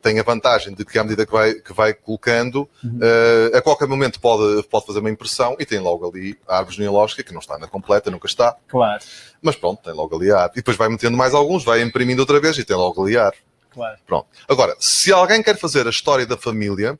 tem 0.00 0.18
a 0.18 0.22
vantagem 0.22 0.74
de 0.74 0.84
que 0.84 0.98
à 0.98 1.04
medida 1.04 1.24
que 1.24 1.32
vai, 1.32 1.54
que 1.54 1.72
vai 1.72 1.94
colocando, 1.94 2.68
uhum. 2.82 2.98
uh, 2.98 3.56
a 3.56 3.62
qualquer 3.62 3.86
momento 3.86 4.20
pode, 4.20 4.62
pode 4.68 4.86
fazer 4.86 4.98
uma 5.00 5.10
impressão 5.10 5.56
e 5.58 5.66
tem 5.66 5.78
logo 5.78 6.08
ali 6.08 6.38
a 6.48 6.58
árvore 6.58 6.76
genealógica, 6.76 7.22
que 7.22 7.32
não 7.32 7.40
está 7.40 7.58
na 7.58 7.66
completa, 7.66 8.10
nunca 8.10 8.26
está. 8.26 8.56
Claro. 8.66 9.02
Mas 9.40 9.56
pronto, 9.56 9.82
tem 9.82 9.92
logo 9.92 10.16
ali 10.16 10.30
a 10.30 10.36
árvore. 10.36 10.54
E 10.54 10.60
depois 10.60 10.76
vai 10.76 10.88
metendo 10.88 11.16
mais 11.16 11.34
alguns, 11.34 11.64
vai 11.64 11.82
imprimindo 11.82 12.20
outra 12.20 12.40
vez 12.40 12.58
e 12.58 12.64
tem 12.64 12.76
logo 12.76 13.04
ali 13.04 13.16
a 13.16 13.26
árvore. 13.26 13.42
Claro. 13.70 13.98
Pronto. 14.06 14.26
Agora, 14.48 14.76
se 14.78 15.12
alguém 15.12 15.42
quer 15.42 15.56
fazer 15.56 15.86
a 15.86 15.90
história 15.90 16.26
da 16.26 16.36
família, 16.36 16.98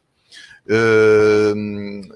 uh, 0.66 2.14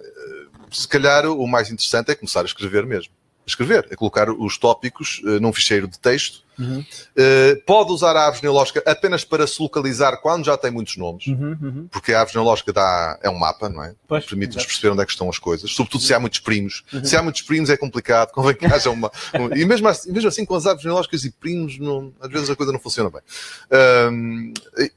se 0.70 0.88
calhar 0.88 1.26
o 1.26 1.46
mais 1.46 1.70
interessante 1.70 2.10
é 2.10 2.14
começar 2.14 2.42
a 2.42 2.44
escrever 2.44 2.86
mesmo. 2.86 3.12
Escrever, 3.46 3.86
é 3.90 3.96
colocar 3.96 4.30
os 4.30 4.56
tópicos 4.58 5.20
uh, 5.24 5.40
num 5.40 5.52
ficheiro 5.52 5.86
de 5.88 5.98
texto. 5.98 6.42
Uhum. 6.56 6.78
Uh, 6.78 7.60
pode 7.66 7.90
usar 7.90 8.14
a 8.14 8.20
árvore 8.26 8.42
genealógica 8.42 8.80
apenas 8.86 9.24
para 9.24 9.44
se 9.44 9.60
localizar 9.60 10.18
quando 10.18 10.44
já 10.44 10.56
tem 10.56 10.70
muitos 10.70 10.96
nomes, 10.96 11.26
Uhum, 11.26 11.58
uhum. 11.60 11.88
porque 11.90 12.12
a 12.12 12.20
árvore 12.20 12.34
genealógica 12.34 12.72
dá, 12.72 13.18
é 13.24 13.28
um 13.28 13.36
mapa, 13.36 13.68
não 13.68 13.82
é? 13.82 13.92
Permite-nos 14.08 14.64
perceber 14.64 14.90
onde 14.92 15.02
é 15.02 15.04
que 15.04 15.10
estão 15.10 15.28
as 15.28 15.36
coisas, 15.36 15.68
sobretudo 15.72 16.02
se 16.04 16.14
há 16.14 16.20
muitos 16.20 16.38
primos. 16.38 16.84
Uhum. 16.92 17.04
Se 17.04 17.16
há 17.16 17.22
muitos 17.24 17.42
primos 17.42 17.70
é 17.70 17.76
complicado, 17.76 18.30
convém 18.32 18.54
que 18.54 18.66
haja 18.66 18.88
uma. 18.88 19.10
um- 19.34 19.52
e 19.56 19.64
mesmo 19.64 19.88
assim, 19.88 20.12
mesmo 20.12 20.28
assim, 20.28 20.44
com 20.44 20.54
as 20.54 20.64
árvores 20.64 20.82
genealógicas 20.82 21.24
e 21.24 21.32
primos, 21.32 21.76
não- 21.80 22.12
às 22.20 22.30
vezes 22.30 22.48
a 22.48 22.54
coisa 22.54 22.70
não 22.72 22.78
funciona 22.78 23.10
bem. 23.10 23.20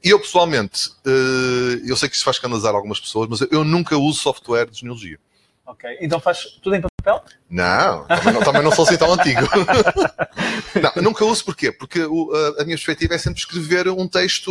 E 0.04 0.10
eu, 0.10 0.20
pessoalmente, 0.20 0.92
eh, 1.04 1.80
eu 1.86 1.96
sei 1.96 2.08
que 2.08 2.14
isso 2.14 2.24
faz 2.24 2.36
escandalizar 2.36 2.74
algumas 2.74 3.00
pessoas, 3.00 3.28
mas 3.28 3.40
eu 3.50 3.64
nunca 3.64 3.96
uso 3.96 4.20
software 4.20 4.66
de 4.70 4.78
genealogia. 4.78 5.18
Ok. 5.66 5.88
Então 6.00 6.18
faz 6.20 6.44
tudo 6.62 6.76
em? 6.76 6.82
Não, 7.48 8.04
também 8.06 8.32
não, 8.34 8.42
também 8.42 8.62
não 8.62 8.72
sou 8.72 8.84
assim 8.84 8.96
tão 8.96 9.12
antigo. 9.12 9.40
não, 10.96 11.02
nunca 11.02 11.24
uso 11.24 11.44
porquê? 11.44 11.70
Porque 11.72 12.02
o- 12.02 12.30
a, 12.34 12.62
a 12.62 12.64
minha 12.64 12.76
perspectiva 12.76 13.14
é 13.14 13.18
sempre 13.18 13.38
escrever 13.40 13.88
um 13.88 14.06
texto 14.06 14.50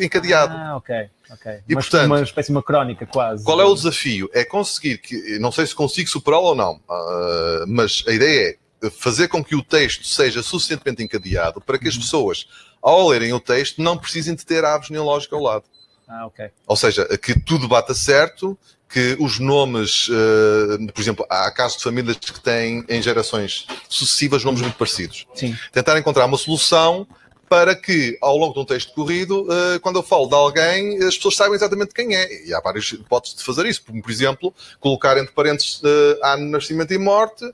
eh, 0.00 0.04
encadeado. 0.04 0.54
Ah, 0.54 0.76
ok. 0.76 0.94
ok. 1.30 1.52
E, 1.68 1.74
uma, 1.74 1.80
portanto, 1.80 2.06
uma 2.06 2.22
espécie 2.22 2.48
de 2.48 2.52
uma 2.56 2.62
crónica, 2.62 3.06
quase. 3.06 3.42
Qual 3.44 3.60
é 3.60 3.64
o 3.64 3.74
desafio? 3.74 4.30
É 4.32 4.44
conseguir 4.44 4.98
que, 4.98 5.38
não 5.38 5.50
sei 5.50 5.66
se 5.66 5.74
consigo 5.74 6.08
superá-lo 6.08 6.44
ou 6.48 6.54
não, 6.54 6.80
ah, 6.88 7.64
mas 7.66 8.04
a 8.06 8.12
ideia 8.12 8.56
é 8.82 8.90
fazer 8.90 9.26
com 9.28 9.42
que 9.42 9.56
o 9.56 9.62
texto 9.62 10.06
seja 10.06 10.42
suficientemente 10.42 11.02
encadeado 11.02 11.60
para 11.60 11.78
que 11.78 11.88
as 11.88 11.96
pessoas, 11.96 12.46
ao 12.80 13.08
lerem 13.08 13.32
o 13.32 13.40
texto, 13.40 13.82
não 13.82 13.98
precisem 13.98 14.36
de 14.36 14.46
ter 14.46 14.64
a 14.64 14.68
árvore 14.74 14.88
genealógica 14.88 15.34
ao 15.34 15.42
lado. 15.42 15.64
Ah, 16.06 16.26
ok. 16.26 16.48
Ou 16.66 16.76
seja, 16.76 17.06
que 17.18 17.38
tudo 17.40 17.66
bata 17.66 17.92
certo, 17.94 18.56
que 18.88 19.16
os 19.20 19.38
nomes, 19.38 20.08
eh, 20.10 20.92
por 20.92 21.00
exemplo, 21.00 21.26
há 21.28 21.50
casos 21.50 21.76
de 21.76 21.84
famílias 21.84 22.16
que 22.16 22.40
têm 22.40 22.84
em 22.88 23.02
gerações 23.02 23.66
sucessivas 23.88 24.42
nomes 24.42 24.62
muito 24.62 24.76
parecidos. 24.76 25.26
Sim. 25.34 25.54
Tentar 25.70 25.98
encontrar 25.98 26.24
uma 26.24 26.38
solução 26.38 27.06
para 27.48 27.74
que, 27.74 28.18
ao 28.20 28.36
longo 28.36 28.54
de 28.54 28.60
um 28.60 28.64
texto 28.64 28.92
corrido, 28.92 29.46
eh, 29.50 29.78
quando 29.80 29.96
eu 29.96 30.02
falo 30.02 30.26
de 30.26 30.34
alguém, 30.34 30.98
as 31.02 31.16
pessoas 31.16 31.36
saibam 31.36 31.54
exatamente 31.54 31.94
quem 31.94 32.14
é. 32.14 32.46
E 32.46 32.54
há 32.54 32.60
várias 32.60 32.92
hipóteses 32.92 33.36
de 33.36 33.44
fazer 33.44 33.66
isso. 33.66 33.82
Por, 33.82 34.10
exemplo, 34.10 34.54
colocar 34.80 35.16
entre 35.18 35.32
parênteses 35.32 35.80
eh, 35.84 36.18
ano, 36.22 36.50
nascimento 36.50 36.92
e 36.92 36.98
morte, 36.98 37.44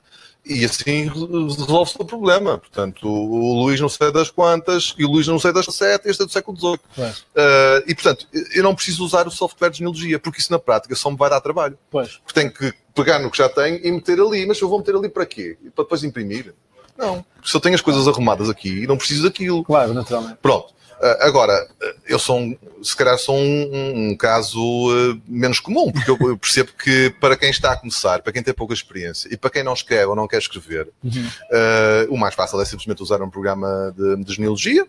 e 0.45 0.63
assim 0.63 1.07
re- 1.09 1.55
resolve-se 1.57 1.97
o 1.99 2.05
problema. 2.05 2.57
Portanto, 2.57 3.07
o, 3.07 3.63
Luís 3.63 3.79
não 3.79 3.89
sei 3.89 4.11
das 4.11 4.29
quantas, 4.29 4.93
e 4.97 5.03
o 5.03 5.09
Luís 5.11 5.27
não 5.27 5.39
sei 5.39 5.51
das 5.51 5.65
sete, 5.65 6.07
este 6.07 6.21
é 6.21 6.25
do 6.25 6.31
século 6.31 6.57
XVIII. 6.57 6.79
Uh, 6.97 7.83
e, 7.87 7.95
portanto, 7.95 8.27
eu 8.53 8.63
não 8.63 8.75
preciso 8.75 9.03
usar 9.03 9.27
o 9.27 9.31
software 9.31 9.69
de 9.69 9.77
genealogia, 9.77 10.19
porque 10.19 10.39
isso 10.39 10.51
na 10.51 10.59
prática 10.59 10.95
só 10.95 11.09
me 11.09 11.17
vai 11.17 11.29
dar 11.29 11.41
trabalho. 11.41 11.77
Pois. 11.89 12.17
Porque 12.17 12.39
tenho 12.39 12.51
que 12.51 12.73
pegar 12.93 13.19
no 13.19 13.31
que 13.31 13.37
já 13.37 13.49
tenho 13.49 13.79
e 13.83 13.91
meter 13.91 14.19
ali. 14.19 14.45
Mas 14.45 14.59
eu 14.61 14.69
vou 14.69 14.79
meter 14.79 14.95
ali 14.95 15.09
para 15.09 15.25
quê? 15.25 15.57
Para 15.75 15.83
depois 15.83 16.03
imprimir? 16.03 16.53
Não. 16.97 17.25
Se 17.43 17.55
eu 17.55 17.61
tenho 17.61 17.75
as 17.75 17.81
coisas 17.81 18.07
arrumadas 18.07 18.49
aqui, 18.49 18.87
não 18.87 18.97
preciso 18.97 19.23
daquilo. 19.23 19.63
Claro, 19.63 19.93
naturalmente. 19.93 20.37
Pronto. 20.41 20.73
Uh, 21.01 21.17
agora, 21.21 21.67
eu 22.07 22.17
sou 22.17 22.39
um, 22.39 22.57
se 22.81 22.95
calhar 22.95 23.17
sou 23.17 23.35
um, 23.35 23.41
um- 23.73 24.09
um 24.11 24.17
caso 24.17 24.59
uh, 24.61 25.21
menos 25.27 25.59
comum, 25.59 25.91
porque 25.91 26.09
eu, 26.09 26.17
eu 26.21 26.37
percebo 26.37 26.71
que 26.73 27.09
para 27.19 27.35
quem 27.35 27.49
está 27.49 27.73
a 27.73 27.75
começar, 27.77 28.21
para 28.21 28.31
quem 28.31 28.41
tem 28.41 28.53
pouca 28.53 28.73
experiência 28.73 29.27
e 29.31 29.35
para 29.37 29.49
quem 29.49 29.63
não 29.63 29.73
escreve 29.73 30.05
ou 30.05 30.15
não 30.15 30.27
quer 30.27 30.37
escrever, 30.39 30.87
Uhum. 31.03 31.27
Uh, 31.51 32.13
o 32.13 32.17
mais 32.17 32.33
fácil 32.33 32.59
é 32.61 32.65
simplesmente 32.65 33.01
usar 33.03 33.21
um 33.21 33.29
programa 33.29 33.93
de, 33.97 34.23
de 34.23 34.33
genealogia, 34.33 34.87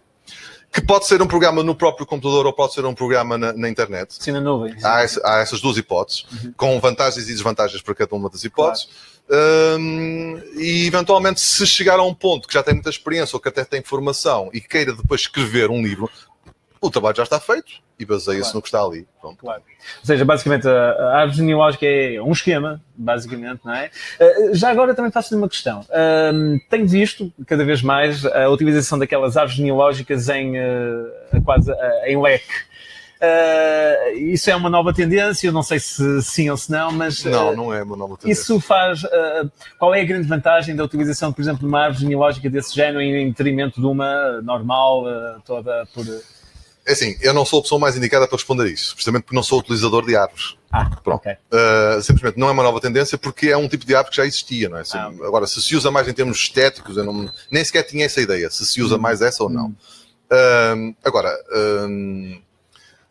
que 0.77 0.83
pode 0.83 1.07
ser 1.07 1.23
um 1.23 1.27
programa 1.27 1.63
no 1.63 1.75
próprio 1.75 2.05
computador 2.05 2.45
ou 2.45 2.53
pode 2.53 2.75
ser 2.75 2.85
um 2.85 2.95
programa 2.95 3.39
na, 3.39 3.55
na 3.55 3.67
internet. 3.67 4.15
Sim, 4.21 4.33
na 4.33 4.43
nuvem. 4.43 4.77
Há, 4.85 5.07
há 5.25 5.39
essas 5.39 5.59
duas 5.59 5.79
hipóteses, 5.79 6.27
com 6.55 6.79
vantagens 6.79 7.25
e 7.25 7.33
desvantagens 7.33 7.81
para 7.81 7.95
cada 7.95 8.15
uma 8.15 8.29
das 8.29 8.45
hipóteses. 8.45 8.87
Um, 9.29 10.39
e 10.55 10.87
eventualmente, 10.87 11.41
se 11.41 11.67
chegar 11.67 11.99
a 11.99 12.03
um 12.03 12.13
ponto 12.13 12.47
que 12.47 12.53
já 12.53 12.63
tem 12.63 12.75
muita 12.75 12.91
experiência 12.91 13.35
ou 13.35 13.41
que 13.41 13.49
até 13.49 13.65
tem 13.65 13.83
formação 13.83 14.51
e 14.53 14.61
queira 14.61 14.93
depois 14.93 15.23
escrever 15.23 15.71
um 15.71 15.83
livro, 15.83 16.11
o 16.87 16.91
trabalho 16.91 17.17
já 17.17 17.23
está 17.23 17.41
feito 17.41 17.73
e 17.99 18.05
baseia-se 18.05 18.43
Claro. 18.43 18.55
no 18.57 18.63
que 18.63 18.69
está 18.69 18.83
ali. 18.83 19.07
Pronto. 19.21 19.39
Claro. 19.39 19.63
Ou 20.01 20.07
seja, 20.07 20.25
basicamente, 20.25 20.69
a, 20.69 21.17
árvore 21.17 21.37
genealógica 21.39 21.87
é 21.87 22.21
um 22.21 22.33
esquema, 22.33 22.81
basicamente, 22.97 23.61
não 23.65 23.75
é? 23.75 23.91
Uh, 24.21 24.55
já 24.55 24.71
agora 24.71 24.95
também 24.95 25.11
faço-lhe 25.11 25.39
uma 25.41 25.49
questão. 25.49 25.85
Um, 26.33 26.59
tenho 26.71 26.87
visto 26.87 27.33
cada 27.47 27.65
vez 27.65 27.83
mais 27.83 28.25
a 28.27 28.49
utilização 28.49 28.99
daquelas 28.99 29.37
árvores 29.37 29.57
genealógicas 29.57 30.29
em, 30.29 30.59
uh, 30.59 31.43
quase 31.45 31.73
em 32.07 32.21
leque. 32.21 32.67
Uh, 33.17 34.19
isso 34.19 34.51
é 34.51 34.55
uma 34.55 34.69
nova 34.69 34.93
tendência, 34.93 35.49
eu 35.49 35.53
não 35.53 35.63
sei 35.63 35.79
se 35.81 36.21
sim 36.23 36.51
ou 36.51 36.57
se 36.57 36.71
não, 36.71 36.93
mas 36.93 37.25
uh, 37.25 37.31
Não, 37.31 37.57
não 37.57 37.73
é 37.73 37.83
uma 37.83 37.97
nova 37.97 38.17
tendência. 38.19 38.43
isso 38.43 38.61
faz. 38.61 39.03
uh, 39.05 39.51
qual 39.79 39.95
é 39.95 40.03
a 40.03 40.05
grande 40.05 40.29
vantagem 40.29 40.77
da 40.77 40.85
utilização, 40.85 41.33
por 41.33 41.41
exemplo, 41.41 41.61
de 41.61 41.67
uma 41.67 41.81
árvore 41.81 42.03
genealógica 42.03 42.51
desse 42.51 42.75
género 42.75 43.01
em 43.01 43.29
detrimento 43.29 43.81
de 43.81 43.87
uma 43.87 44.43
normal, 44.43 45.05
toda 45.47 45.87
por. 45.95 46.05
É 46.87 46.93
assim, 46.93 47.17
eu 47.21 47.35
não 47.35 47.45
sou 47.45 47.59
a 47.59 47.63
pessoa 47.63 47.81
mais 47.81 47.97
indicada 47.97 48.29
para 48.29 48.37
responder 48.37 48.69
isso, 48.71 48.95
precisamente 48.95 49.25
porque 49.25 49.35
não 49.35 49.43
sou 49.43 49.59
utilizador 49.59 50.07
de 50.07 50.15
árvores. 50.17 50.57
Ah, 50.71 50.89
Pronto. 51.03 51.17
ok. 51.27 51.33
Uh, 51.33 52.01
simplesmente 52.03 52.39
não 52.39 52.49
é 52.49 52.53
uma 52.53 52.63
nova 52.63 52.81
tendência 52.81 53.19
porque 53.19 53.49
é 53.49 53.57
um 53.57 53.69
tipo 53.69 53.85
de 53.85 53.95
árvore 53.95 54.11
que 54.11 54.17
já 54.19 54.25
existia, 54.27 54.69
não 54.69 54.79
é? 54.79 54.85
Se- 54.85 54.97
Ah. 54.97 55.07
Agora, 55.25 55.47
se 55.49 55.61
se 55.61 55.75
usa 55.75 55.91
mais 55.91 56.07
em 56.07 56.13
termos 56.13 56.39
estéticos, 56.39 56.97
eu 56.97 57.05
não, 57.05 57.31
nem 57.51 57.65
sequer 57.65 57.83
tinha 57.83 58.05
essa 58.07 58.21
ideia, 58.21 58.49
se 58.51 58.65
se 58.65 58.81
usa 58.81 58.97
mais 58.99 59.21
essa 59.21 59.43
ou 59.43 59.51
não. 59.51 59.75
Um, 60.33 60.95
agora, 61.05 61.31
um, 61.89 62.41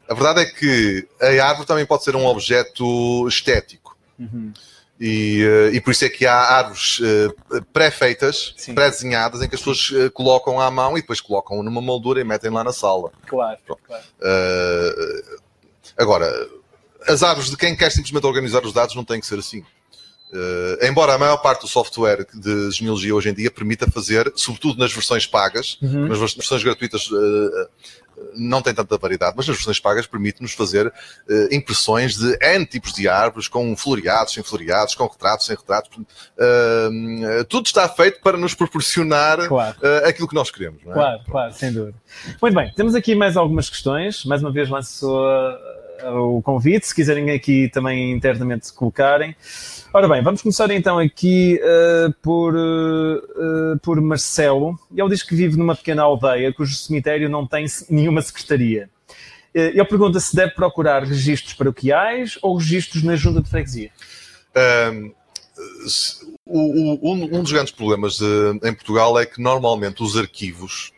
a 0.07 0.13
verdade 0.13 0.41
é 0.41 0.45
que 0.45 1.07
a 1.21 1.45
árvore 1.47 1.67
também 1.67 1.85
pode 1.85 2.03
ser 2.03 2.15
um 2.15 2.25
objeto 2.25 3.27
estético. 3.27 3.97
Uhum. 4.17 4.53
E, 4.99 5.43
uh, 5.45 5.75
e 5.75 5.81
por 5.81 5.91
isso 5.91 6.05
é 6.05 6.09
que 6.09 6.25
há 6.25 6.33
árvores 6.35 6.99
uh, 6.99 7.61
pré-feitas, 7.73 8.55
pré-desenhadas, 8.73 9.41
em 9.41 9.49
que 9.49 9.55
as 9.55 9.61
pessoas 9.61 9.89
uh, 9.89 10.09
colocam 10.11 10.59
à 10.59 10.71
mão 10.71 10.97
e 10.97 11.01
depois 11.01 11.19
colocam 11.19 11.61
numa 11.61 11.81
moldura 11.81 12.21
e 12.21 12.23
metem 12.23 12.49
lá 12.49 12.63
na 12.63 12.71
sala. 12.71 13.11
Claro, 13.27 13.57
claro. 13.85 14.03
Uh, 14.21 15.39
agora, 15.97 16.31
as 17.07 17.21
árvores 17.23 17.49
de 17.49 17.57
quem 17.57 17.75
quer 17.75 17.91
simplesmente 17.91 18.25
organizar 18.25 18.63
os 18.63 18.71
dados 18.73 18.95
não 18.95 19.03
tem 19.03 19.19
que 19.19 19.25
ser 19.27 19.37
assim. 19.39 19.59
Uh, 20.31 20.85
embora 20.85 21.13
a 21.13 21.17
maior 21.17 21.37
parte 21.37 21.61
do 21.61 21.67
software 21.67 22.25
de 22.33 22.71
genealogia 22.71 23.13
hoje 23.15 23.29
em 23.29 23.33
dia 23.33 23.51
permita 23.51 23.89
fazer, 23.91 24.31
sobretudo 24.35 24.79
nas 24.79 24.91
versões 24.91 25.25
pagas, 25.25 25.77
Uhum. 25.81 26.07
nas 26.07 26.17
vers- 26.17 26.33
versões 26.33 26.63
gratuitas 26.63 27.07
uh, 27.11 27.67
não 28.35 28.61
tem 28.61 28.73
tanta 28.73 28.97
variedade, 28.97 29.33
mas 29.35 29.47
nas 29.47 29.55
versões 29.55 29.79
pagas 29.79 30.07
permite-nos 30.07 30.53
fazer 30.53 30.87
uh, 30.87 30.93
impressões 31.51 32.17
de 32.17 32.37
N 32.41 32.65
tipos 32.65 32.93
de 32.93 33.07
árvores, 33.07 33.47
com 33.47 33.75
floreados, 33.75 34.33
sem 34.33 34.43
floreados, 34.43 34.95
com 34.95 35.05
retratos, 35.05 35.45
sem 35.45 35.55
retratos. 35.55 35.97
Uh, 35.97 37.43
tudo 37.49 37.65
está 37.65 37.87
feito 37.87 38.21
para 38.21 38.37
nos 38.37 38.53
proporcionar 38.53 39.47
Claro. 39.47 39.77
uh, 39.81 40.07
aquilo 40.07 40.27
que 40.27 40.35
nós 40.35 40.49
queremos. 40.49 40.81
É? 40.85 40.91
Claro, 40.91 41.21
claro, 41.29 41.53
sem 41.53 41.71
dúvida. 41.71 41.97
Muito 42.41 42.55
bem, 42.55 42.71
temos 42.75 42.95
aqui 42.95 43.15
mais 43.15 43.37
algumas 43.37 43.69
questões. 43.69 44.25
Mais 44.25 44.41
uma 44.41 44.51
vez 44.51 44.69
lanço 44.69 45.07
uh, 45.07 45.74
o 46.03 46.41
convite, 46.41 46.87
se 46.87 46.95
quiserem 46.95 47.31
aqui 47.31 47.69
também 47.69 48.11
internamente 48.11 48.71
colocarem. 48.73 49.35
Ora 49.93 50.07
bem, 50.07 50.21
vamos 50.21 50.41
começar 50.41 50.69
então 50.71 50.99
aqui 50.99 51.59
uh, 51.63 52.13
por, 52.21 52.53
uh, 52.55 53.79
por 53.81 53.99
Marcelo. 54.01 54.77
Ele 54.95 55.09
diz 55.09 55.23
que 55.23 55.35
vive 55.35 55.57
numa 55.57 55.75
pequena 55.75 56.03
aldeia 56.03 56.53
cujo 56.53 56.75
cemitério 56.75 57.29
não 57.29 57.47
tem 57.47 57.67
se- 57.67 57.85
nenhuma 57.93 58.21
secretaria. 58.21 58.89
Uh, 59.55 59.59
Ele 59.59 59.85
pergunta 59.85 60.19
se 60.19 60.35
deve 60.35 60.51
procurar 60.53 61.03
registros 61.03 61.53
paroquiais 61.53 62.37
ou 62.41 62.57
registros 62.57 63.03
na 63.03 63.15
junta 63.15 63.41
de 63.41 63.49
freguesia. 63.49 63.89
Um, 64.91 65.11
se- 65.87 66.25
o- 66.45 66.59
o- 67.09 67.13
um, 67.13 67.23
um 67.37 67.41
dos 67.41 67.51
grandes 67.51 67.71
problemas 67.73 68.19
eh, 68.21 68.69
em 68.69 68.73
Portugal 68.73 69.17
é 69.17 69.25
que 69.25 69.41
normalmente 69.41 70.03
os 70.03 70.15
arquivos 70.17 70.91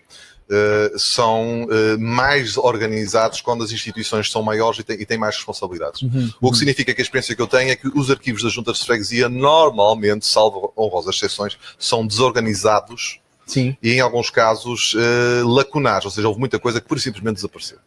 eh, 0.50 0.94
são 0.98 1.68
eh, 1.70 1.98
mais 1.98 2.58
organizados 2.58 3.42
quando 3.42 3.64
as 3.64 3.72
instituições 3.72 4.32
são 4.32 4.42
maiores 4.42 4.80
e 4.80 4.84
têm, 4.84 5.02
e 5.02 5.06
têm 5.06 5.18
mais 5.18 5.36
responsabilidades. 5.36 6.02
O 6.40 6.52
que 6.52 6.58
significa 6.58 6.94
que 6.94 7.02
a 7.02 7.04
experiência 7.04 7.36
que 7.36 7.42
eu 7.42 7.48
tenho 7.48 7.70
é 7.70 7.76
que 7.76 7.88
os 7.88 8.10
arquivos 8.10 8.44
das 8.44 8.54
juntas 8.54 8.78
de 8.78 8.86
freguesia 8.86 9.28
normalmente, 9.28 10.26
salvo 10.26 10.72
honrosas 10.78 11.16
exceções, 11.16 11.58
são 11.78 12.08
desorganizados 12.08 13.20
Sim. 13.46 13.76
e 13.82 13.94
em 13.94 14.00
alguns 14.00 14.30
casos 14.30 14.96
eh, 14.98 15.44
lacunares, 15.44 16.06
ou 16.06 16.12
seja, 16.12 16.28
houve 16.28 16.40
muita 16.40 16.60
coisa 16.60 16.80
que 16.80 16.88
por 16.88 17.00
simplesmente 17.00 17.36
desapareceu. 17.36 17.80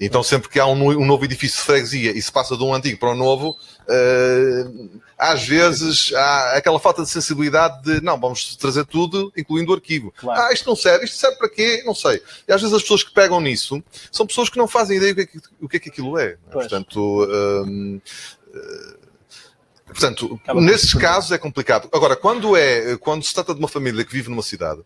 Então, 0.00 0.22
sempre 0.22 0.48
que 0.48 0.58
há 0.58 0.66
um, 0.66 0.90
um 0.90 1.06
novo 1.06 1.24
edifício 1.24 1.58
de 1.58 1.64
freguesia 1.64 2.10
e 2.10 2.20
se 2.20 2.30
passa 2.30 2.56
de 2.56 2.64
um 2.64 2.74
antigo 2.74 2.98
para 2.98 3.12
um 3.12 3.14
novo, 3.14 3.56
eh, 3.88 4.64
às 5.16 5.44
vezes 5.46 6.12
há 6.14 6.56
aquela 6.56 6.80
falta 6.80 7.02
de 7.02 7.08
sensibilidade 7.08 7.82
de 7.82 8.00
não, 8.02 8.18
vamos 8.18 8.56
trazer 8.56 8.84
tudo, 8.86 9.32
incluindo 9.36 9.70
o 9.70 9.74
arquivo. 9.74 10.12
Claro. 10.16 10.40
Ah, 10.40 10.52
isto 10.52 10.68
não 10.68 10.74
serve, 10.74 11.04
isto 11.04 11.16
serve 11.16 11.36
para 11.36 11.48
quê? 11.48 11.82
Não 11.86 11.94
sei. 11.94 12.20
E 12.48 12.52
às 12.52 12.60
vezes 12.60 12.74
as 12.74 12.82
pessoas 12.82 13.04
que 13.04 13.12
pegam 13.12 13.40
nisso 13.40 13.82
são 14.10 14.26
pessoas 14.26 14.48
que 14.48 14.58
não 14.58 14.66
fazem 14.66 14.96
ideia 14.96 15.12
o 15.12 15.16
que 15.16 15.22
é 15.22 15.26
que, 15.26 15.38
o 15.60 15.68
que, 15.68 15.76
é 15.76 15.80
que 15.80 15.88
aquilo 15.90 16.18
é. 16.18 16.36
Pois. 16.50 16.66
Portanto, 16.66 17.28
hum, 17.64 18.00
eh, 18.52 18.96
portanto 19.86 20.40
Acaba 20.42 20.60
nesses 20.60 20.92
casos 20.92 21.30
é 21.30 21.38
complicado. 21.38 21.88
Agora, 21.92 22.16
quando, 22.16 22.56
é, 22.56 22.96
quando 22.96 23.22
se 23.22 23.32
trata 23.32 23.54
de 23.54 23.60
uma 23.60 23.68
família 23.68 24.04
que 24.04 24.12
vive 24.12 24.28
numa 24.28 24.42
cidade 24.42 24.82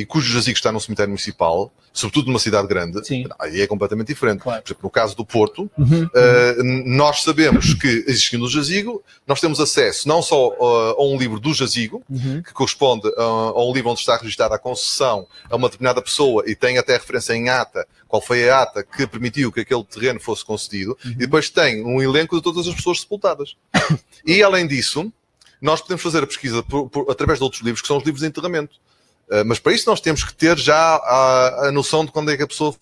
e 0.00 0.06
cujo 0.06 0.32
jazigo 0.32 0.56
está 0.56 0.70
num 0.72 0.80
cemitério 0.80 1.10
municipal, 1.10 1.72
sobretudo 1.92 2.28
numa 2.28 2.38
cidade 2.38 2.68
grande, 2.68 3.04
Sim. 3.06 3.26
aí 3.38 3.60
é 3.60 3.66
completamente 3.66 4.08
diferente. 4.08 4.40
Claro. 4.40 4.62
Por 4.62 4.68
exemplo, 4.68 4.82
no 4.84 4.90
caso 4.90 5.16
do 5.16 5.24
Porto, 5.24 5.70
Uhum. 5.76 6.04
Uh, 6.04 6.62
nós 6.86 7.22
sabemos 7.22 7.74
que, 7.74 8.04
existindo 8.06 8.44
o 8.44 8.48
jazigo, 8.48 9.02
nós 9.26 9.40
temos 9.40 9.58
acesso 9.60 10.06
não 10.08 10.22
só 10.22 10.48
uh, 10.50 11.00
a 11.00 11.04
um 11.04 11.18
livro 11.18 11.38
do 11.40 11.52
jazigo, 11.52 12.02
Uhum. 12.08 12.42
que 12.42 12.52
corresponde 12.52 13.08
uh, 13.08 13.20
a 13.20 13.64
um 13.64 13.72
livro 13.72 13.90
onde 13.90 14.00
está 14.00 14.16
registrada 14.16 14.54
a 14.54 14.58
concessão 14.58 15.26
a 15.50 15.56
uma 15.56 15.68
determinada 15.68 16.00
pessoa 16.00 16.44
e 16.46 16.54
tem 16.54 16.78
até 16.78 16.92
referência 16.94 17.32
em 17.34 17.48
ata, 17.48 17.86
qual 18.08 18.22
foi 18.22 18.48
a 18.48 18.62
ata 18.62 18.82
que 18.84 19.06
permitiu 19.06 19.50
que 19.52 19.60
aquele 19.60 19.84
terreno 19.84 20.20
fosse 20.20 20.44
concedido, 20.44 20.96
Uhum. 21.04 21.10
e 21.12 21.14
depois 21.16 21.50
tem 21.50 21.84
um 21.84 22.00
elenco 22.00 22.36
de 22.36 22.42
todas 22.42 22.66
as 22.68 22.74
pessoas 22.74 23.00
sepultadas. 23.00 23.56
e, 24.26 24.42
além 24.42 24.66
disso, 24.66 25.12
nós 25.60 25.80
podemos 25.80 26.02
fazer 26.02 26.22
a 26.22 26.26
pesquisa 26.26 26.62
por- 26.62 26.88
por- 26.88 27.10
através 27.10 27.38
de 27.38 27.44
outros 27.44 27.62
livros, 27.62 27.82
que 27.82 27.88
são 27.88 27.98
os 27.98 28.04
livros 28.04 28.22
de 28.22 28.28
enterramento. 28.28 28.76
Uh, 29.30 29.44
mas 29.46 29.58
para 29.58 29.72
isso 29.72 29.88
nós 29.88 30.00
temos 30.00 30.24
que 30.24 30.34
ter 30.34 30.58
já 30.58 30.96
a, 30.96 31.68
a 31.68 31.72
noção 31.72 32.04
de 32.04 32.10
quando 32.10 32.30
é 32.30 32.36
que 32.36 32.42
a 32.42 32.46
pessoa 32.46 32.74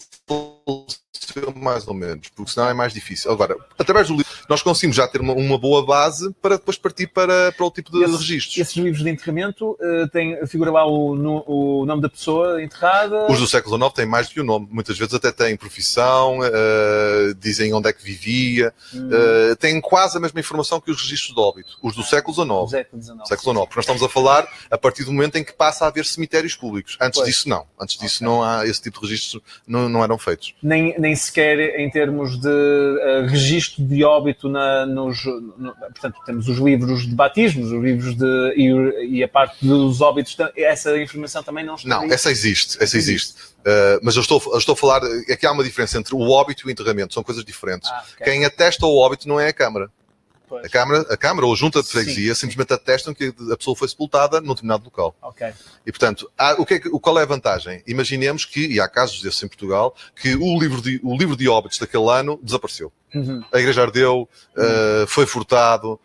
faleceu, 1.26 1.54
mais 1.54 1.86
ou 1.86 1.94
menos, 1.94 2.28
porque 2.34 2.50
senão 2.50 2.68
é 2.68 2.74
mais 2.74 2.92
difícil. 2.92 3.30
Agora, 3.30 3.56
através 3.78 4.08
do 4.08 4.14
livro, 4.16 4.30
nós 4.48 4.62
conseguimos 4.62 4.96
já 4.96 5.06
ter 5.08 5.20
uma, 5.20 5.32
uma 5.34 5.58
boa 5.58 5.84
base 5.84 6.32
para 6.40 6.56
depois 6.56 6.76
partir 6.78 7.06
para, 7.08 7.52
para 7.52 7.66
o 7.66 7.70
tipo 7.70 7.90
de 7.90 8.02
Esse- 8.04 8.16
registros. 8.16 8.58
Esses 8.58 8.76
livros 8.76 9.02
de 9.02 9.10
enterramento 9.10 9.76
eh, 9.80 10.06
tem, 10.12 10.46
figura 10.46 10.70
lá 10.70 10.86
o, 10.86 11.14
no- 11.14 11.44
o 11.46 11.86
nome 11.86 12.02
da 12.02 12.08
pessoa 12.08 12.62
enterrada. 12.62 13.26
Os 13.30 13.38
do 13.38 13.46
século 13.46 13.76
XIX 13.76 13.92
têm 13.94 14.06
mais 14.06 14.28
do 14.28 14.34
que 14.34 14.40
o 14.40 14.44
nome. 14.44 14.68
Muitas 14.70 14.96
vezes 14.98 15.14
até 15.14 15.30
têm 15.32 15.56
profissão, 15.56 16.40
eh, 16.42 17.34
dizem 17.38 17.72
onde 17.72 17.88
é 17.88 17.92
que 17.92 18.02
vivia, 18.02 18.72
Hum, 18.94 19.10
eh, 19.12 19.54
têm 19.56 19.80
quase 19.80 20.16
a 20.16 20.20
mesma 20.20 20.40
informação 20.40 20.80
que 20.80 20.90
os 20.90 21.00
registros 21.02 21.34
de 21.34 21.40
óbito. 21.40 21.78
Os 21.82 21.94
do 21.94 22.02
século 22.02 22.34
XIX. 22.34 22.70
século 22.70 23.02
XIX. 23.02 23.28
Século 23.28 23.52
XIX, 23.52 23.66
porque 23.66 23.76
nós 23.76 23.84
estamos 23.84 24.02
a 24.02 24.08
falar 24.08 24.48
a 24.70 24.78
partir 24.78 25.04
do 25.04 25.12
momento 25.12 25.36
em 25.36 25.44
que 25.44 25.52
passa 25.52 25.84
a 25.84 25.88
haver 25.88 26.04
cemitérios 26.04 26.54
públicos. 26.54 26.96
Antes 27.00 27.18
Pois. 27.20 27.28
disso, 27.28 27.48
não. 27.48 27.66
Antes 27.80 27.98
disso, 27.98 28.16
Ok. 28.24 28.26
não 28.26 28.42
há 28.42 28.66
esse 28.66 28.80
tipo 28.82 29.00
de 29.00 29.06
registros, 29.06 29.42
não, 29.66 29.88
não 29.88 30.02
eram 30.02 30.18
feitos. 30.18 30.54
Nem, 30.62 30.98
nem 30.98 31.07
sequer 31.16 31.78
em 31.80 31.90
termos 31.90 32.40
de 32.40 32.48
eh, 32.48 33.26
registro 33.28 33.84
de 33.84 34.04
óbito 34.04 34.48
na, 34.48 34.86
nos. 34.86 35.24
no- 35.24 35.74
portanto, 35.74 36.16
temos 36.24 36.48
os 36.48 36.58
livros 36.58 37.06
de 37.06 37.14
batismos, 37.14 37.72
os 37.72 37.82
livros 37.82 38.14
de. 38.14 38.54
e, 38.56 39.18
e 39.18 39.22
a 39.24 39.28
parte 39.28 39.56
dos 39.66 40.00
óbitos, 40.00 40.36
essa 40.56 40.96
informação 40.98 41.42
também 41.42 41.64
não 41.64 41.74
está. 41.74 41.88
Não, 41.88 42.02
aí? 42.02 42.10
essa 42.12 42.30
existe, 42.30 42.82
essa 42.82 42.96
existe. 42.96 43.34
Uh, 43.58 44.00
mas 44.02 44.14
eu 44.16 44.22
estou, 44.22 44.40
eu 44.52 44.58
estou 44.58 44.72
a 44.72 44.76
falar, 44.76 45.02
é 45.28 45.36
que 45.36 45.46
há 45.46 45.52
uma 45.52 45.64
diferença 45.64 45.98
entre 45.98 46.14
o 46.14 46.20
óbito 46.30 46.62
e 46.64 46.68
o 46.68 46.70
enterramento, 46.70 47.12
são 47.12 47.22
coisas 47.22 47.44
diferentes. 47.44 47.90
Ah, 47.90 48.04
ok. 48.14 48.24
Quem 48.24 48.44
atesta 48.44 48.86
o 48.86 48.96
óbito 48.96 49.28
não 49.28 49.38
é 49.38 49.48
a 49.48 49.52
Câmara. 49.52 49.90
Pois. 50.48 50.64
A 50.64 50.68
Câmara, 50.68 51.00
a 51.10 51.16
Câmara 51.16 51.46
ou 51.46 51.52
a 51.52 51.56
Junta 51.56 51.80
de 51.82 51.86
Sim, 51.86 51.92
Freguesia 51.92 52.34
sim. 52.34 52.40
simplesmente 52.40 52.72
atestam 52.72 53.12
que 53.12 53.34
a 53.52 53.56
pessoa 53.56 53.76
foi 53.76 53.86
sepultada 53.88 54.40
num 54.40 54.48
determinado 54.54 54.84
local. 54.84 55.14
Ok. 55.22 55.46
E, 55.86 55.92
portanto, 55.92 56.30
há- 56.38 56.54
o 56.58 56.64
que 56.64 56.74
é 56.74 56.80
qual 56.80 57.18
é 57.18 57.22
a 57.22 57.26
vantagem? 57.26 57.82
Imaginemos 57.86 58.44
que, 58.44 58.66
e 58.66 58.80
há 58.80 58.88
casos 58.88 59.20
desses 59.22 59.42
em 59.42 59.48
Portugal, 59.48 59.94
que 60.16 60.34
o 60.36 60.58
livro 60.58 60.80
de, 60.80 61.00
o 61.02 61.16
livro 61.16 61.36
de 61.36 61.48
óbitos 61.48 61.78
daquele 61.78 62.08
ano 62.10 62.38
desapareceu. 62.42 62.92
Uhum. 63.14 63.42
A 63.52 63.58
igreja 63.58 63.82
ardeu, 63.82 64.28
uh, 64.56 65.06
foi 65.06 65.26
furtado. 65.26 65.98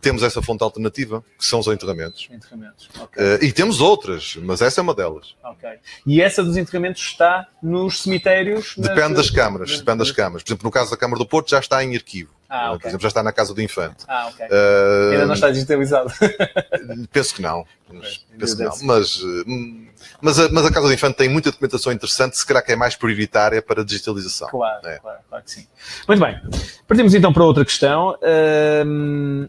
Temos 0.00 0.24
essa 0.24 0.42
fonte 0.42 0.64
alternativa, 0.64 1.22
que 1.38 1.46
são 1.46 1.60
os 1.60 1.68
enterramentos. 1.68 2.28
Enterramentos. 2.28 2.88
Ok. 3.00 3.22
Uh, 3.22 3.44
e 3.44 3.52
temos 3.52 3.80
outras, 3.80 4.34
mas 4.42 4.60
essa 4.60 4.80
é 4.80 4.82
uma 4.82 4.92
delas. 4.96 5.36
ok. 5.44 5.70
E 6.04 6.20
essa 6.20 6.42
dos 6.42 6.56
enterramentos 6.56 7.00
está 7.02 7.46
nos 7.62 8.00
cemitérios? 8.02 8.76
nas- 8.76 8.88
Depende 8.88 9.14
das 9.14 9.30
câmaras, 9.30 9.70
nas- 9.70 9.78
depende 9.78 9.98
das 9.98 10.10
câmaras. 10.10 10.42
Por 10.42 10.48
exemplo, 10.48 10.64
no 10.66 10.72
caso 10.72 10.90
da 10.90 10.96
Câmara 10.96 11.20
do 11.20 11.26
Porto 11.26 11.50
já 11.50 11.60
está 11.60 11.84
em 11.84 11.94
arquivo. 11.94 12.34
Ah, 12.54 12.72
Uh, 12.72 12.74
ok. 12.74 12.80
Por 12.82 12.88
exemplo, 12.88 13.02
já 13.02 13.08
está 13.08 13.22
na 13.22 13.32
Casa 13.32 13.54
do 13.54 13.62
Infante. 13.62 14.04
Ah, 14.06 14.26
ok. 14.28 14.44
Uh, 14.46 15.12
Ainda 15.12 15.26
não 15.26 15.34
está 15.34 15.50
digitalizado. 15.50 16.12
Penso 17.10 17.34
que 17.34 17.40
não. 17.40 17.64
Mas- 17.90 18.18
Pois, 18.18 18.24
Penso 18.38 18.56
que 18.58 18.62
não. 18.62 18.76
Mas, 18.82 19.22
hum, 19.22 19.86
mas, 20.20 20.38
a, 20.38 20.48
mas 20.50 20.66
a 20.66 20.70
Casa 20.72 20.86
do 20.86 20.92
Infante 20.92 21.16
tem 21.16 21.28
muita 21.30 21.50
documentação 21.50 21.92
interessante, 21.92 22.36
se 22.36 22.44
calhar 22.46 22.62
que 22.64 22.72
é 22.72 22.76
mais 22.76 22.94
prioritária 22.94 23.62
para 23.62 23.80
a 23.80 23.84
digitalização. 23.84 24.48
Claro, 24.50 24.86
É. 24.86 24.98
claro, 24.98 25.18
claro 25.28 25.44
que 25.44 25.50
sim. 25.50 25.66
Muito 26.06 26.20
bem. 26.20 26.40
Partimos 26.86 27.14
então 27.14 27.32
para 27.32 27.42
outra 27.44 27.64
questão. 27.64 28.16
Ahm, 28.22 29.46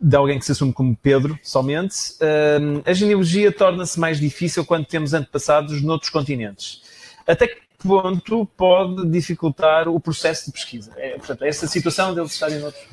de 0.00 0.14
alguém 0.16 0.38
que 0.38 0.44
se 0.44 0.52
assume 0.52 0.72
como 0.72 0.94
Pedro, 0.96 1.38
somente. 1.42 1.96
Ahm, 2.20 2.82
a 2.84 2.92
genealogia 2.92 3.50
torna-se 3.52 3.98
mais 3.98 4.18
difícil 4.20 4.64
quando 4.64 4.84
temos 4.86 5.14
antepassados 5.14 5.80
noutros 5.82 6.10
continentes. 6.10 6.82
Até 7.26 7.46
que 7.48 7.65
ponto 7.86 8.46
pode 8.56 9.08
dificultar 9.08 9.88
o 9.88 9.98
processo 10.00 10.46
de 10.46 10.52
pesquisa? 10.52 10.92
É, 10.96 11.16
portanto, 11.16 11.44
essa 11.44 11.66
situação 11.66 12.14
deles 12.14 12.32
estarem 12.32 12.58
noutros. 12.58 12.84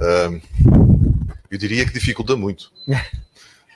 Um, 0.00 0.40
eu 1.50 1.58
diria 1.58 1.84
que 1.86 1.92
dificulta 1.92 2.36
muito. 2.36 2.70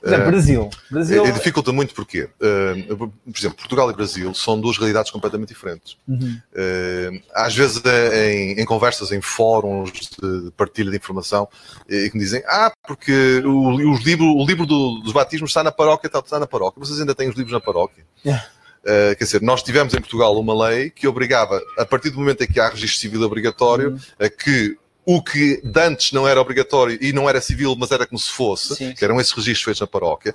Exemplo, 0.05 0.27
Brasil. 0.27 0.70
Brasil. 0.90 1.25
É, 1.25 1.29
é 1.29 1.31
dificulta 1.31 1.72
muito 1.72 1.94
porque, 1.94 2.22
uh, 2.22 2.96
por 2.96 3.38
exemplo, 3.38 3.57
Portugal 3.57 3.88
e 3.88 3.94
Brasil 3.94 4.35
são 4.35 4.61
duas 4.61 4.77
realidades 4.77 5.12
completamente 5.12 5.51
diferentes. 5.51 5.96
Uhum. 6.09 6.40
Uh, 6.53 7.22
às 7.33 7.55
vezes 7.55 7.81
é 7.85 8.33
em, 8.33 8.61
em 8.61 8.64
conversas, 8.64 9.12
em 9.12 9.20
fóruns 9.20 9.92
de 9.92 10.51
partilha 10.57 10.90
de 10.90 10.96
informação, 10.96 11.48
eh, 11.88 12.09
que 12.09 12.16
me 12.16 12.25
dizem, 12.25 12.42
ah, 12.48 12.72
porque 12.85 13.42
o, 13.44 13.92
os 13.92 14.03
livro, 14.03 14.25
o 14.27 14.44
livro 14.44 14.66
do- 14.66 15.01
dos 15.03 15.12
batismos 15.12 15.51
está 15.51 15.62
na 15.62 15.70
paróquia, 15.70 16.09
está, 16.09 16.18
está 16.18 16.40
na 16.40 16.48
paróquia. 16.48 16.81
Vocês 16.85 16.98
ainda 17.01 17.14
têm 17.14 17.29
os 17.29 17.37
livros 17.37 17.53
na 17.53 17.61
paróquia? 17.61 18.05
Yeah. 18.27 18.44
Uh, 18.83 19.14
quer 19.16 19.25
dizer, 19.25 19.40
nós 19.42 19.62
tivemos 19.62 19.95
em 19.95 20.01
Portugal 20.01 20.37
uma 20.38 20.68
lei 20.68 20.90
que 20.90 21.07
obrigava, 21.07 21.62
a 21.79 21.85
partir 21.85 22.11
do 22.11 22.18
momento 22.18 22.42
em 22.42 22.49
que 22.49 22.59
há 22.59 22.68
registro 22.68 22.99
civil 22.99 23.23
obrigatório, 23.23 23.97
a 24.18 24.29
que 24.29 24.77
o 25.05 25.23
que 25.23 25.62
antes 25.77 26.12
não 26.12 26.27
era 26.27 26.40
obrigatório 26.40 26.99
e 27.01 27.12
não 27.12 27.29
era 27.29 27.40
civil, 27.40 27.75
mas 27.77 27.90
era 27.90 28.07
como 28.07 28.18
se 28.18 28.31
fosse, 28.31 28.75
Sim. 28.75 28.95
que 28.95 29.05
eram 29.05 29.21
esses 29.21 29.33
registros 29.33 29.64
feitos 29.64 29.81
na 29.81 29.87
paróquia, 29.87 30.35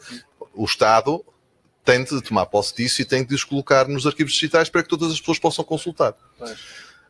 o 0.53 0.65
Estado 0.65 1.23
tem 1.83 2.03
de 2.03 2.21
tomar 2.21 2.45
posse 2.47 2.75
disso 2.75 3.01
e 3.01 3.05
tem 3.05 3.23
de 3.23 3.33
os 3.33 3.45
colocar 3.45 3.87
nos 3.87 4.05
arquivos 4.05 4.33
digitais 4.33 4.67
para 4.69 4.83
que 4.83 4.89
todas 4.89 5.11
as 5.11 5.19
pessoas 5.19 5.39
possam 5.39 5.63
consultar. 5.63 6.13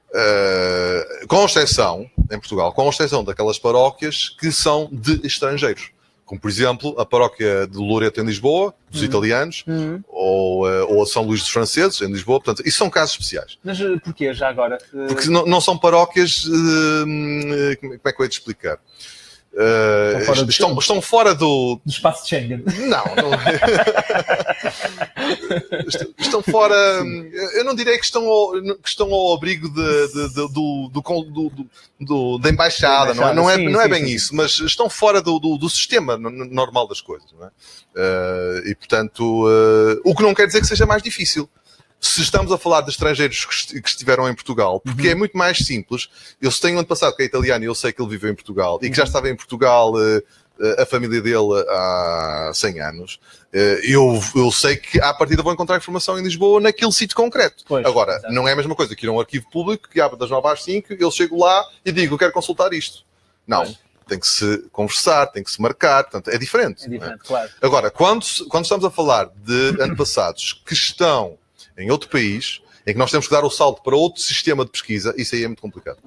Uh, 0.09 1.27
com 1.27 1.45
exceção, 1.45 2.09
em 2.31 2.39
Portugal, 2.39 2.71
com 2.71 2.87
exceção 2.89 3.23
daquelas 3.23 3.57
paróquias 3.57 4.29
que 4.29 4.51
são 4.51 4.87
de 4.91 5.25
estrangeiros. 5.25 5.89
Como, 6.27 6.39
por 6.39 6.49
exemplo, 6.51 6.93
a 6.99 7.05
paróquia 7.05 7.65
de 7.65 7.77
Loreto 7.77 8.19
em 8.21 8.25
Lisboa, 8.25 8.73
dos 8.91 9.01
italianos, 9.01 9.63
Uhum. 9.65 10.03
ou, 10.09 10.67
uh, 10.67 10.85
ou 10.93 11.01
a 11.01 11.05
São 11.07 11.23
Luís 11.23 11.39
dos 11.39 11.49
franceses, 11.49 12.01
em 12.01 12.11
Lisboa. 12.11 12.39
Portanto, 12.41 12.67
isso 12.67 12.77
são 12.77 12.89
casos 12.89 13.13
especiais. 13.13 13.57
Mas 13.63 13.79
eh, 13.79 13.95
porquê, 14.03 14.33
já 14.33 14.49
agora? 14.49 14.77
Eh, 14.93 15.07
Porque 15.07 15.29
não, 15.29 15.45
não 15.45 15.61
são 15.61 15.77
paróquias. 15.77 16.43
uh, 16.45 17.05
como 17.79 17.93
é 17.93 18.11
que 18.11 18.21
eu 18.21 18.25
ia 18.25 18.29
te 18.29 18.33
explicar? 18.39 18.77
Uh, 19.59 20.19
Estão 20.19 20.25
fora 20.35 20.43
do- 20.43 20.51
estão, 20.51 20.77
estão 20.77 21.01
fora 21.01 21.33
do, 21.33 21.81
do 21.83 21.89
espaço 21.91 22.21
de 22.23 22.29
Schengen. 22.29 22.63
não, 22.87 23.03
não. 23.15 23.31
Est- 25.87 26.07
estão 26.19 26.43
fora. 26.43 26.75
Eu 27.55 27.63
não 27.63 27.73
direi 27.73 27.97
que 27.97 28.05
estão 28.05 28.27
ao, 28.27 28.51
que 28.51 28.87
estão 28.87 29.11
ao 29.11 29.33
abrigo 29.33 29.67
de- 29.69 30.07
de- 30.09 30.29
de- 30.29 30.53
do, 30.53 30.89
do, 30.89 31.01
do, 31.01 31.49
do- 31.49 31.69
do- 31.99 32.37
da 32.37 32.49
embaixada, 32.49 33.13
não 33.15 33.27
é, 33.27 33.33
não 33.33 33.49
é, 33.49 33.55
Sim, 33.55 33.69
não 33.69 33.81
é 33.81 33.85
sim, 33.85 33.89
bem 33.89 34.05
sim. 34.05 34.11
isso, 34.11 34.35
mas 34.35 34.59
estão 34.59 34.89
fora 34.89 35.21
do, 35.21 35.39
do, 35.39 35.57
do 35.57 35.69
sistema 35.69 36.17
no- 36.17 36.29
no- 36.29 36.45
normal 36.45 36.87
das 36.87 37.01
coisas. 37.01 37.27
Não 37.31 37.47
é? 37.47 37.49
Eh, 37.95 38.61
e 38.71 38.75
portanto, 38.75 39.47
eh, 39.49 39.99
o 40.05 40.15
que 40.15 40.21
não 40.21 40.35
quer 40.35 40.45
dizer 40.45 40.61
que 40.61 40.67
seja 40.67 40.85
mais 40.85 41.01
difícil. 41.01 41.49
Se 41.99 42.21
estamos 42.21 42.51
a 42.51 42.57
falar 42.57 42.81
de 42.81 42.91
estrangeiros 42.91 43.43
que, 43.45 43.53
est- 43.53 43.81
que 43.81 43.89
estiveram 43.89 44.29
em 44.29 44.33
Portugal, 44.35 44.79
porque 44.79 45.07
Uhum. 45.07 45.11
é 45.11 45.15
muito 45.15 45.37
mais 45.37 45.57
simples. 45.57 46.09
Eu 46.41 46.51
se 46.51 46.61
tenho 46.61 46.75
um 46.75 46.79
ano 46.79 46.87
passado 46.87 47.15
que 47.15 47.23
é 47.23 47.25
italiano 47.25 47.63
e 47.63 47.67
eu 47.67 47.73
sei 47.75 47.91
que 47.91 48.01
ele 48.01 48.09
viveu 48.09 48.29
em 48.31 48.35
Portugal 48.35 48.77
e 48.81 48.89
que 48.89 48.95
já 48.95 49.01
Uhum. 49.03 49.07
estava 49.07 49.29
em 49.29 49.35
Portugal 49.35 49.93
eh, 49.99 50.21
eh, 50.59 50.81
a 50.83 50.85
família 50.85 51.19
dele 51.21 51.65
há 51.69 52.51
100 52.53 52.79
anos, 52.81 53.19
eh, 53.51 53.81
eu, 53.83 54.19
eu 54.35 54.51
sei 54.51 54.75
que 54.77 54.99
à 55.01 55.11
partida 55.13 55.41
vou 55.41 55.51
encontrar 55.53 55.77
informação 55.77 56.17
em 56.19 56.23
Lisboa 56.23 56.59
naquele 56.61 56.91
sítio 56.91 57.15
concreto. 57.15 57.63
Pois, 57.67 57.83
Agora, 57.85 58.13
exato. 58.17 58.33
não 58.33 58.47
é 58.47 58.51
a 58.51 58.55
mesma 58.55 58.75
coisa 58.75 58.95
que 58.95 59.05
ir 59.05 59.09
a 59.09 59.11
um 59.11 59.19
arquivo 59.19 59.49
público 59.51 59.89
que 59.89 59.99
abre 59.99 60.17
das 60.19 60.29
9 60.29 60.47
às 60.49 60.63
5, 60.63 60.93
eu 60.99 61.09
chego 61.11 61.39
lá 61.39 61.63
e 61.83 61.91
digo, 61.91 62.13
eu 62.13 62.17
quero 62.19 62.31
consultar 62.31 62.73
isto. 62.73 63.03
Não, 63.45 63.63
Pois. 63.63 63.77
tem 64.07 64.19
que 64.19 64.27
se 64.27 64.59
conversar, 64.71 65.25
tem 65.27 65.43
que 65.43 65.49
se 65.51 65.59
marcar, 65.61 66.03
portanto, 66.03 66.29
é 66.29 66.37
diferente. 66.37 66.83
É 66.83 66.87
é? 66.87 66.89
diferente, 66.89 67.23
claro. 67.25 67.49
Agora, 67.61 67.89
quando, 67.89 68.23
quando 68.49 68.65
estamos 68.65 68.85
a 68.85 68.91
falar 68.91 69.29
de 69.35 69.75
antepassados 69.81 70.61
que 70.65 70.73
estão 70.73 71.37
em 71.77 71.91
outro 71.91 72.09
país, 72.09 72.61
em 72.87 72.93
que 72.93 72.97
nós 72.97 73.11
temos 73.11 73.27
que 73.27 73.33
dar 73.33 73.43
o 73.43 73.49
salto 73.49 73.83
para 73.83 73.95
outro 73.95 74.21
sistema 74.21 74.63
de 74.65 74.71
pesquisa, 74.71 75.13
isso 75.17 75.35
aí 75.35 75.43
é 75.43 75.47
muito 75.47 75.61
complicado. 75.61 75.97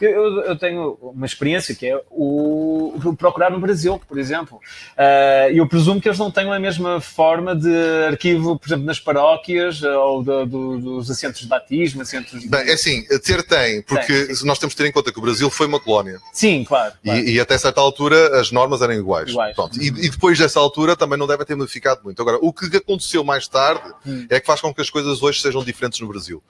Eu, 0.00 0.10
eu- 0.10 0.42
eu 0.44 0.58
tenho 0.58 0.96
uma 1.02 1.26
experiência 1.26 1.74
que 1.74 1.86
é 1.86 2.00
o, 2.10 2.94
o 3.04 3.16
procurar 3.16 3.50
no 3.50 3.58
Brasil, 3.58 4.00
por 4.08 4.16
exemplo. 4.18 4.60
Ah, 4.96 5.48
eu 5.50 5.66
presumo 5.68 6.00
que 6.00 6.08
eles 6.08 6.18
não 6.18 6.30
tenham 6.30 6.52
a 6.52 6.58
mesma 6.60 7.00
forma 7.00 7.54
de 7.54 7.68
arquivo, 8.08 8.58
por 8.58 8.68
exemplo, 8.68 8.84
nas 8.84 9.00
paróquias 9.00 9.82
ah, 9.82 9.98
ou 10.04 10.22
do- 10.22 10.46
do- 10.46 10.78
dos 10.78 11.10
assentos 11.10 11.40
de 11.40 11.46
batismo, 11.48 12.02
assentos 12.02 12.40
de... 12.40 12.48
Bem, 12.48 12.60
é 12.68 12.72
assim, 12.74 13.02
ter 13.24 13.42
tem, 13.42 13.82
porque 13.82 14.26
Tem, 14.26 14.36
nós 14.44 14.58
temos 14.58 14.74
de 14.74 14.76
ter 14.82 14.86
em 14.88 14.92
conta 14.92 15.10
que 15.12 15.18
o 15.18 15.22
Brasil 15.22 15.50
foi 15.50 15.66
uma 15.66 15.80
colónia. 15.80 16.20
Sim, 16.32 16.64
claro. 16.64 16.94
claro. 17.02 17.18
E, 17.20 17.32
e 17.34 17.40
até 17.40 17.58
certa 17.58 17.80
altura 17.80 18.38
as 18.40 18.52
normas 18.52 18.82
eram 18.82 18.94
iguais. 18.94 19.30
Iguais. 19.30 19.56
E, 19.80 19.86
e 19.88 20.10
depois 20.10 20.38
dessa 20.38 20.60
altura 20.60 20.94
também 20.96 21.18
não 21.18 21.26
devem 21.26 21.44
ter 21.44 21.56
modificado 21.56 22.00
muito. 22.04 22.22
Agora, 22.22 22.38
o 22.40 22.52
que 22.52 22.74
aconteceu 22.76 23.24
mais 23.24 23.48
tarde 23.48 23.82
Hum. 24.06 24.26
é 24.30 24.38
que 24.38 24.46
faz 24.46 24.60
com 24.60 24.72
que 24.72 24.80
as 24.80 24.88
coisas 24.90 25.22
hoje 25.22 25.40
sejam 25.40 25.64
diferentes 25.64 25.98
no 26.00 26.05
Brasil. 26.08 26.42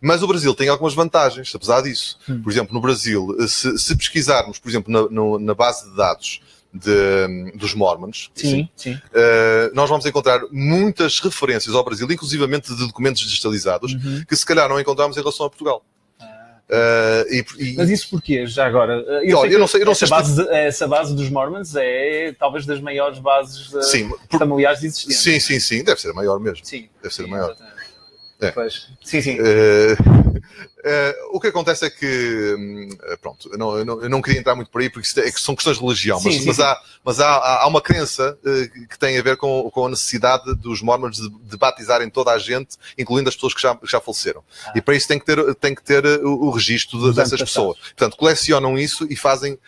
Mas 0.00 0.22
o 0.22 0.26
Brasil 0.26 0.54
tem 0.54 0.68
algumas 0.68 0.94
vantagens, 0.94 1.52
apesar 1.54 1.82
disso. 1.82 2.18
Hum. 2.28 2.42
Por 2.42 2.50
exemplo, 2.50 2.74
no 2.74 2.80
Brasil, 2.80 3.36
se, 3.48 3.78
se 3.78 3.96
pesquisarmos, 3.96 4.58
por 4.58 4.68
exemplo, 4.68 4.92
na, 4.92 5.08
no- 5.08 5.38
na 5.38 5.54
base 5.54 5.88
de 5.88 5.96
dados 5.96 6.40
de, 6.72 7.52
dos 7.54 7.72
Mormons, 7.74 8.30
sim, 8.34 8.68
sim. 8.74 8.94
Uh, 8.94 9.74
nós 9.74 9.88
vamos 9.88 10.04
encontrar 10.06 10.40
muitas 10.50 11.20
referências 11.20 11.74
ao 11.74 11.84
Brasil, 11.84 12.10
inclusivamente 12.10 12.74
de 12.74 12.86
documentos 12.86 13.22
digitalizados, 13.22 13.94
uhum. 13.94 14.24
que 14.28 14.34
se 14.34 14.44
calhar 14.44 14.68
não 14.68 14.80
encontramos 14.80 15.16
em 15.16 15.20
relação 15.20 15.46
a 15.46 15.50
Portugal. 15.50 15.84
Uh, 16.66 17.30
e, 17.30 17.44
e... 17.58 17.76
Mas 17.76 17.90
isso 17.90 18.08
porquê, 18.08 18.46
já 18.46 18.66
agora? 18.66 18.94
Eu, 19.22 19.36
Olha, 19.36 19.52
eu 19.52 19.58
não 19.58 19.66
sei, 19.66 19.82
eu 19.82 19.84
não 19.84 19.92
essa, 19.92 20.06
base 20.06 20.34
de, 20.34 20.48
essa 20.50 20.88
base 20.88 21.14
dos 21.14 21.28
Mormons 21.28 21.76
é 21.76 22.34
talvez 22.38 22.64
das 22.64 22.80
maiores 22.80 23.18
bases 23.18 23.70
sim, 23.82 24.10
por... 24.30 24.38
familiares 24.38 24.80
de 24.80 24.86
existência. 24.86 25.32
Sim, 25.32 25.40
sim, 25.40 25.60
sim, 25.60 25.84
deve 25.84 26.00
ser 26.00 26.10
a 26.10 26.14
maior 26.14 26.40
mesmo. 26.40 26.64
Sim, 26.64 26.88
deve 27.02 27.14
ser 27.14 27.22
sim, 27.22 27.28
a 27.28 27.30
maior. 27.30 27.54
É. 28.40 28.50
Pois. 28.50 28.88
Sim, 29.02 29.20
sim. 29.20 29.38
Uh, 29.40 30.24
Uh, 30.84 31.34
o 31.36 31.40
que 31.40 31.46
acontece 31.46 31.86
é 31.86 31.88
que, 31.88 32.54
hum, 32.58 32.90
pronto, 33.22 33.48
eu 33.50 33.56
não, 33.56 33.78
eu, 33.78 33.84
não, 33.86 34.02
eu 34.02 34.10
não, 34.10 34.20
queria 34.20 34.38
entrar 34.38 34.54
muito 34.54 34.70
por 34.70 34.82
aí 34.82 34.90
porque 34.90 35.08
é, 35.18 35.30
são 35.32 35.54
questões 35.54 35.78
de 35.78 35.82
religião, 35.82 36.18
sim, 36.18 36.26
mas, 36.26 36.36
sim, 36.36 36.46
mas, 36.46 36.56
sim. 36.56 36.62
Há, 36.62 36.80
mas 37.02 37.20
há, 37.20 37.62
há 37.62 37.66
uma 37.66 37.80
crença 37.80 38.38
uh, 38.44 38.86
que 38.86 38.98
tem 38.98 39.18
a 39.18 39.22
ver 39.22 39.38
com, 39.38 39.70
com 39.70 39.86
a 39.86 39.88
necessidade 39.88 40.54
dos 40.56 40.82
mormons 40.82 41.16
de, 41.16 41.30
de, 41.30 41.56
batizarem 41.56 42.10
toda 42.10 42.32
a 42.32 42.38
gente, 42.38 42.76
incluindo 42.98 43.30
as 43.30 43.34
pessoas 43.34 43.54
que 43.54 43.62
já, 43.62 43.78
já 43.84 43.98
faleceram. 43.98 44.44
Ah. 44.66 44.72
E 44.76 44.82
para 44.82 44.94
isso 44.94 45.08
tem 45.08 45.18
que 45.18 45.24
ter, 45.24 45.54
tem 45.54 45.74
que 45.74 45.82
ter 45.82 46.04
o, 46.22 46.48
o 46.48 46.50
registro 46.50 47.00
de, 47.00 47.16
dessas 47.16 47.40
pessoas. 47.40 47.78
Portanto, 47.78 48.18
colecionam 48.18 48.78
isso 48.78 49.06
e 49.08 49.16
fazem. 49.16 49.58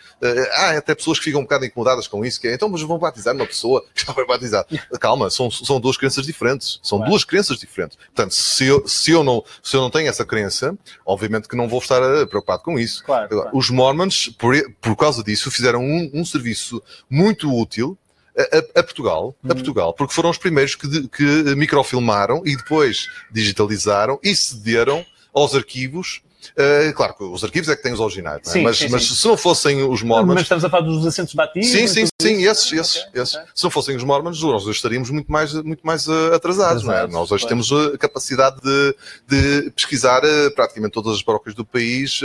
há 0.53 0.77
até 0.77 0.93
pessoas 0.93 1.17
que 1.17 1.25
ficam 1.25 1.39
um 1.39 1.43
bocado 1.43 1.65
incomodadas 1.65 2.07
com 2.07 2.23
isso, 2.23 2.39
que 2.39 2.47
é 2.47 2.53
então, 2.53 2.69
mas 2.69 2.83
vão 2.83 2.99
batizar 2.99 3.33
uma 3.33 3.47
pessoa 3.47 3.83
que 3.95 4.05
já 4.05 4.13
foi 4.13 4.27
batizada. 4.27 4.67
Calma, 5.01 5.31
são, 5.31 5.49
são 5.49 5.79
duas 5.79 5.97
crenças 5.97 6.27
diferentes. 6.27 6.79
São 6.83 6.99
duas 6.99 7.23
crenças 7.23 7.57
diferentes. 7.57 7.97
Portanto, 7.97 8.35
se 8.35 8.56
eu, 8.65 8.87
se, 8.87 9.11
eu 9.11 9.23
não, 9.23 9.43
se 9.61 9.75
eu 9.75 9.81
não 9.81 9.89
tenho 9.89 10.09
essa 10.09 10.25
crença, 10.25 10.77
obviamente 11.05 11.47
que 11.47 11.55
não 11.55 11.67
vou 11.67 11.79
estar 11.79 12.01
eh, 12.01 12.25
preocupado 12.25 12.63
com 12.63 12.79
isso. 12.79 13.03
Claro, 13.03 13.29
claro. 13.29 13.49
Os 13.53 13.69
Mormons, 13.69 14.29
por, 14.37 14.55
por 14.81 14.95
causa 14.95 15.23
disso, 15.23 15.51
fizeram 15.51 15.81
um, 15.81 16.09
um 16.13 16.25
serviço 16.25 16.81
muito 17.09 17.53
útil 17.53 17.97
a, 18.37 18.79
a, 18.79 18.83
Portugal, 18.83 19.35
a 19.43 19.47
hum. 19.47 19.55
Portugal, 19.55 19.93
porque 19.93 20.13
foram 20.13 20.29
os 20.29 20.37
primeiros 20.37 20.75
que, 20.75 21.07
que 21.07 21.55
microfilmaram 21.55 22.41
e 22.45 22.55
depois 22.55 23.07
digitalizaram 23.31 24.19
e 24.23 24.35
cederam 24.35 25.05
aos 25.33 25.55
arquivos 25.55 26.21
Uh, 26.51 26.93
claro 26.93 27.13
que 27.15 27.23
os 27.23 27.43
arquivos 27.43 27.69
é 27.69 27.75
que 27.75 27.83
têm 27.83 27.93
os 27.93 27.99
originais, 27.99 28.41
é? 28.47 28.49
sim, 28.49 28.61
mas, 28.61 28.77
sim, 28.77 28.89
mas 28.89 29.07
sim. 29.07 29.15
se 29.15 29.27
não 29.27 29.37
fossem 29.37 29.83
os 29.83 30.01
Mormons. 30.01 30.35
Mas 30.35 30.43
estamos 30.43 30.63
a 30.63 30.69
falar 30.69 30.83
dos 30.83 31.05
assentos 31.05 31.33
batidos. 31.33 31.69
Sim, 31.69 31.87
sim, 31.87 32.05
sim, 32.21 32.43
esses, 32.43 32.71
esses, 32.71 32.95
okay, 33.07 33.21
esses. 33.21 33.35
Okay. 33.35 33.47
Se 33.55 33.63
não 33.63 33.71
fossem 33.71 33.95
os 33.95 34.03
Mormons, 34.03 34.41
nós 34.41 34.65
estaríamos 34.67 35.09
muito 35.09 35.31
mais, 35.31 35.53
muito 35.53 35.85
mais 35.85 36.07
uh, 36.07 36.33
atrasados, 36.33 36.83
não 36.83 36.93
é? 36.93 37.07
Nós 37.07 37.31
hoje 37.31 37.45
claro. 37.45 37.63
temos 37.63 37.93
a 37.93 37.97
capacidade 37.97 38.57
de, 38.61 38.95
de 39.27 39.71
pesquisar 39.71 40.23
uh, 40.23 40.51
praticamente 40.55 40.93
todas 40.93 41.15
as 41.15 41.23
paróquias 41.23 41.55
do 41.55 41.65
país 41.65 42.19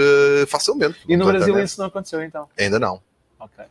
facilmente. 0.48 0.98
E 1.08 1.16
no 1.16 1.26
Brasil 1.26 1.58
isso 1.58 1.78
não 1.80 1.86
aconteceu 1.86 2.22
então? 2.22 2.48
Ainda 2.58 2.78
não. 2.78 3.00
Ok. 3.38 3.64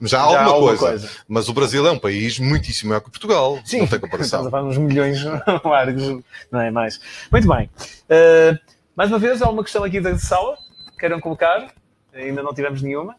Já 0.00 0.20
há 0.20 0.22
alguma, 0.22 0.38
Já 0.38 0.44
há 0.44 0.52
alguma 0.52 0.76
coisa. 0.76 1.06
coisa. 1.06 1.10
Mas 1.26 1.48
o 1.48 1.54
Brasil 1.54 1.86
é 1.86 1.90
um 1.90 1.98
país 1.98 2.38
muitíssimo 2.38 2.90
maior 2.90 3.00
que 3.00 3.10
Portugal. 3.10 3.58
Sim, 3.64 3.80
não 3.80 3.86
tem 3.86 3.98
comparação. 3.98 4.40
Estamos 4.40 4.46
a 4.48 4.50
falar 4.50 4.64
uns 4.64 4.78
milhões 4.78 5.24
largos, 5.64 6.22
não 6.50 6.60
é 6.60 6.70
mais. 6.70 7.00
Muito 7.30 7.48
bem. 7.48 7.70
Uh, 8.10 8.58
mais 8.96 9.10
uma 9.10 9.18
vez, 9.18 9.42
há 9.42 9.50
uma 9.50 9.62
questão 9.62 9.84
aqui 9.84 10.00
da 10.00 10.16
sala 10.18 10.56
que 10.92 10.96
queiram 10.98 11.20
colocar. 11.20 11.70
Ainda 12.14 12.42
não 12.42 12.54
tivemos 12.54 12.80
nenhuma. 12.80 13.14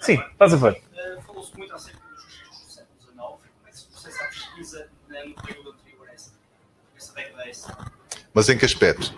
Sim, 0.00 0.20
faz 0.36 0.52
a 0.52 0.58
favor. 0.58 0.72
Uh, 0.72 1.22
Falou-se 1.22 1.56
muito 1.56 1.72
acerca 1.72 2.00
dos 2.00 2.24
registros 2.24 2.64
do 2.64 2.70
século 2.72 3.00
XIX. 3.00 3.16
Como 3.18 3.68
é 3.68 3.70
que 3.70 3.78
se 3.78 3.86
processa 3.86 4.24
a 4.24 4.26
pesquisa 4.26 4.88
no 5.08 5.42
período 5.42 5.70
anterior 5.70 6.08
a 6.08 6.12
essa, 6.12 6.32
essa 6.96 7.14
década? 7.14 7.48
Essa? 7.48 7.92
Mas 8.34 8.48
em 8.48 8.58
que 8.58 8.64
aspecto? 8.64 9.14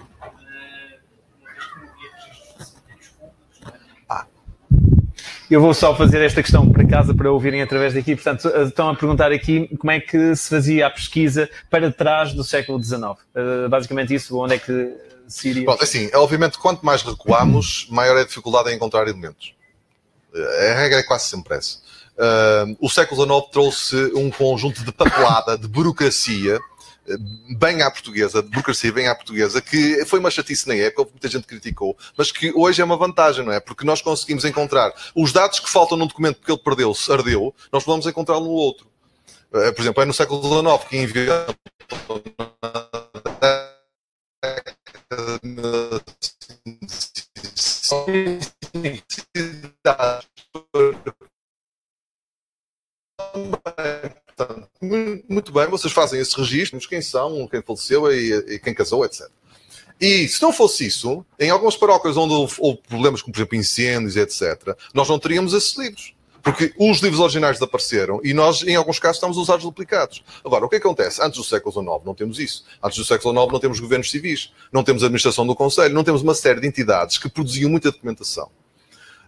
Eu 5.51 5.61
vou 5.61 5.75
só 5.75 5.95
fazer 5.95 6.23
esta 6.23 6.43
questão 6.43 6.71
para 6.71 6.87
casa 6.87 7.15
para 7.15 7.31
ouvirem 7.31 7.63
através 7.63 7.95
daqui. 7.95 8.15
Portanto, 8.17 8.49
eh, 8.49 8.63
estão 8.63 8.89
a 8.89 8.95
perguntar 8.97 9.31
aqui 9.31 9.69
como 9.77 9.91
é 9.91 10.01
que 10.01 10.35
se 10.35 10.49
fazia 10.49 10.87
a 10.87 10.91
pesquisa 10.91 11.49
para 11.71 11.93
trás 11.93 12.33
do 12.33 12.43
século 12.43 12.83
XIX. 12.83 13.03
Uh, 13.03 13.69
basicamente 13.69 14.15
isso, 14.15 14.37
onde 14.39 14.55
é 14.55 14.59
que 14.59 14.73
Síria. 15.29 15.65
Bom, 15.65 15.77
assim, 15.81 16.11
obviamente, 16.15 16.59
quanto 16.59 16.85
mais 16.85 17.03
recuamos, 17.03 17.87
maior 17.91 18.17
é 18.17 18.23
a 18.23 18.25
dificuldade 18.25 18.71
em 18.71 18.77
encontrar 18.77 19.09
elementos. 19.09 19.55
A 20.35 20.75
regra 20.75 20.99
é 20.99 21.03
quase 21.03 21.29
sempre 21.29 21.57
essa. 21.57 21.79
Uh, 22.17 22.77
o 22.81 22.89
século 22.89 23.23
XIX 23.25 23.51
trouxe 23.51 23.97
um 24.15 24.31
conjunto 24.31 24.85
de 24.85 24.93
papelada, 24.93 25.59
de 25.59 25.67
burocracia, 25.67 26.61
bem 27.59 27.83
à 27.83 27.91
portuguesa, 27.91 28.43
de 28.43 28.49
burocracia 28.49 28.93
bem 28.93 29.09
à 29.09 29.15
portuguesa, 29.15 29.61
que 29.61 30.05
foi 30.07 30.19
uma 30.19 30.31
chatice 30.31 30.67
na 30.67 30.75
época, 30.75 31.11
muita 31.11 31.29
gente 31.29 31.47
criticou, 31.47 31.97
mas 32.17 32.33
que 32.33 32.53
hoje 32.55 32.81
é 32.81 32.85
uma 32.85 32.97
vantagem, 32.97 33.45
não 33.45 33.53
é? 33.53 33.61
Porque 33.61 33.85
nós 33.85 34.01
conseguimos 34.01 34.45
encontrar 34.45 34.93
os 35.15 35.33
dados 35.33 35.61
que 35.61 35.69
faltam 35.69 35.99
num 35.99 36.07
documento 36.07 36.37
porque 36.37 36.53
ele 36.53 36.61
perdeu-se, 36.61 37.13
ardeu, 37.13 37.55
nós 37.73 37.85
podemos 37.85 38.07
encontrá-lo 38.07 38.45
no 38.45 38.51
outro. 38.51 38.87
Por 39.51 39.81
exemplo, 39.81 40.03
é 40.03 40.07
no 40.07 40.13
século 40.13 40.43
XIX 40.43 40.89
que 40.89 40.97
enviou 40.97 41.47
muito 55.29 55.53
bem, 55.53 55.67
vocês 55.69 55.93
fazem 55.93 56.21
esses 56.21 56.35
registros, 56.35 56.87
quem 56.87 57.01
são, 57.01 57.47
quem 57.49 57.63
faleceu 57.63 58.13
e, 58.13 58.55
e, 58.55 58.59
quem 58.59 58.75
casou, 58.75 59.05
etc. 59.05 59.29
E 60.01 60.27
se 60.29 60.43
não 60.43 60.53
fosse 60.53 60.87
isso, 60.87 61.25
em 61.39 61.51
algumas 61.51 61.77
paróquias 61.77 62.17
onde 62.17 62.35
houve, 62.35 62.57
houve 62.59 62.81
problemas, 62.89 63.23
como 63.23 63.33
por 63.33 63.39
exemplo 63.39 63.57
incêndios, 63.57 64.17
etc., 64.17 64.77
nós 64.93 65.09
não 65.09 65.19
teríamos 65.19 65.55
esses 65.55 65.77
livros. 65.77 66.15
Porque 66.45 66.75
os 66.79 66.99
livros 66.99 67.21
originais 67.21 67.57
desapareceram 67.57 68.21
e 68.23 68.35
nós, 68.35 68.63
em 68.63 68.77
alguns 68.77 68.99
casos, 68.99 69.17
estamos 69.17 69.39
a 69.39 69.41
usar 69.41 69.57
os 69.57 69.63
duplicados. 69.63 70.23
Agora, 70.45 70.67
o 70.67 70.69
que 70.69 70.77
acontece? 70.77 71.23
Antes 71.23 71.39
do 71.39 71.45
século 71.45 71.73
XIX 71.73 72.05
não 72.05 72.15
temos 72.15 72.39
isso. 72.39 72.67
Antes 72.83 72.99
do 72.99 73.05
século 73.05 73.35
XIX 73.35 73.53
não 73.53 73.59
temos 73.59 73.81
governos 73.81 74.11
civis, 74.11 74.53
não 74.71 74.85
temos 74.85 75.03
administração 75.03 75.47
do 75.47 75.57
Conselho, 75.57 75.95
não 75.95 76.05
temos 76.05 76.21
uma 76.21 76.35
série 76.35 76.61
de 76.61 76.69
entidades 76.69 77.17
que 77.17 77.31
produziam 77.31 77.71
muita 77.71 77.91
documentação. 77.91 78.51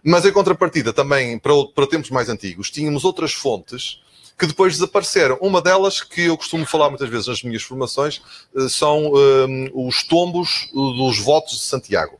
Mas, 0.03 0.25
em 0.25 0.31
contrapartida, 0.31 0.93
também, 0.93 1.39
para, 1.39 1.53
para 1.73 1.87
tempos 1.87 2.11
mais 2.11 2.29
antigos, 2.29 2.69
tínhamos 2.69 3.03
outras 3.03 3.33
fontes 3.33 3.99
que 4.37 4.45
depois 4.45 4.73
desapareceram. 4.73 5.39
Uma 5.41 5.59
delas, 5.59 6.01
que 6.01 6.21
eu 6.21 6.37
costumo 6.37 6.67
falar 6.67 6.89
muitas 6.89 7.09
vezes 7.09 7.27
nas 7.27 7.41
minhas 7.41 7.63
formações, 7.63 8.21
eh, 8.55 8.69
são 8.69 9.11
um, 9.11 9.69
os 9.73 10.03
tombos 10.03 10.69
dos 10.71 11.17
votos 11.17 11.53
de 11.53 11.63
Santiago. 11.63 12.19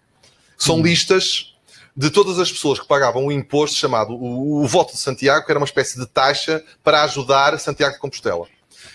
São 0.57 0.77
hum. 0.77 0.81
listas 0.81 1.55
de 1.97 2.11
todas 2.11 2.37
as 2.37 2.51
pessoas 2.51 2.79
que 2.79 2.87
pagavam 2.87 3.25
um 3.25 3.31
imposto 3.31 3.75
chamado 3.75 4.13
o, 4.13 4.61
o 4.61 4.67
voto 4.67 4.93
de 4.93 4.99
Santiago, 4.99 5.43
que 5.43 5.51
era 5.51 5.57
uma 5.57 5.65
espécie 5.65 5.99
de 5.99 6.05
taxa 6.05 6.63
para 6.83 7.01
ajudar 7.03 7.59
Santiago 7.59 7.95
de 7.95 7.99
Compostela. 7.99 8.45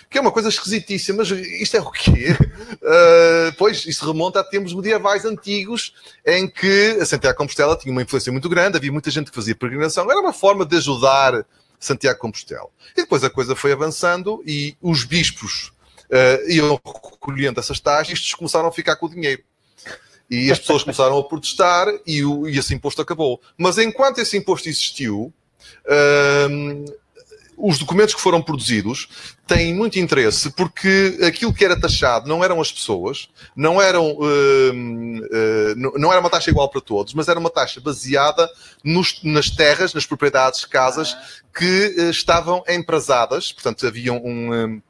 Que 0.09 0.17
é 0.17 0.21
uma 0.21 0.31
coisa 0.31 0.47
esquisitíssima, 0.47 1.17
mas 1.17 1.29
isto 1.29 1.75
é 1.75 1.81
o 1.81 1.91
quê? 1.91 2.31
Uh, 2.31 3.53
pois, 3.59 3.85
isso 3.85 4.05
remonta 4.05 4.39
a 4.39 4.43
tempos 4.43 4.73
medievais 4.73 5.25
antigos, 5.25 5.93
em 6.25 6.47
que 6.47 6.97
a 7.01 7.05
Santiago 7.05 7.33
de 7.33 7.37
Compostela 7.39 7.75
tinha 7.75 7.91
uma 7.91 8.01
influência 8.01 8.31
muito 8.31 8.47
grande, 8.47 8.77
havia 8.77 8.91
muita 8.91 9.11
gente 9.11 9.29
que 9.29 9.35
fazia 9.35 9.55
peregrinação, 9.55 10.09
era 10.09 10.21
uma 10.21 10.31
forma 10.31 10.65
de 10.65 10.77
ajudar 10.77 11.45
Santiago 11.77 12.15
de 12.15 12.21
Compostela. 12.21 12.69
E 12.95 13.01
depois 13.01 13.21
a 13.25 13.29
coisa 13.29 13.53
foi 13.53 13.73
avançando 13.73 14.41
e 14.47 14.77
os 14.81 15.03
bispos 15.03 15.73
uh, 16.09 16.49
iam 16.49 16.79
recolhendo 16.85 17.59
essas 17.59 17.81
taxas 17.81 18.11
e 18.11 18.13
estes 18.13 18.33
começaram 18.33 18.69
a 18.69 18.71
ficar 18.71 18.95
com 18.95 19.07
o 19.07 19.09
dinheiro. 19.09 19.43
E 20.33 20.51
as 20.51 20.57
pessoas 20.57 20.81
começaram 20.81 21.15
a 21.17 21.23
protestar 21.23 21.87
e, 22.07 22.23
o, 22.23 22.47
e 22.47 22.57
esse 22.57 22.73
imposto 22.73 23.01
acabou. 23.01 23.39
Mas 23.55 23.77
enquanto 23.77 24.17
esse 24.17 24.35
imposto 24.35 24.67
existiu, 24.67 25.31
hum, 26.49 26.85
os 27.55 27.77
documentos 27.77 28.15
que 28.15 28.21
foram 28.21 28.41
produzidos 28.41 29.07
têm 29.45 29.75
muito 29.75 29.99
interesse 29.99 30.49
porque 30.51 31.19
aquilo 31.23 31.53
que 31.53 31.63
era 31.63 31.79
taxado 31.79 32.27
não 32.27 32.43
eram 32.43 32.59
as 32.59 32.71
pessoas, 32.71 33.29
não, 33.55 33.79
eram, 33.79 34.17
hum, 34.19 35.21
hum, 35.21 35.91
não 35.97 36.11
era 36.11 36.19
uma 36.19 36.31
taxa 36.31 36.49
igual 36.49 36.67
para 36.67 36.81
todos, 36.81 37.13
mas 37.13 37.27
era 37.27 37.39
uma 37.39 37.51
taxa 37.51 37.79
baseada 37.79 38.49
nos, 38.83 39.21
nas 39.23 39.51
terras, 39.51 39.93
nas 39.93 40.05
propriedades, 40.05 40.65
casas 40.65 41.15
que 41.55 41.95
uh, 41.95 42.09
estavam 42.09 42.63
emprazadas, 42.67 43.51
portanto 43.51 43.85
havia 43.85 44.11
um 44.11 44.81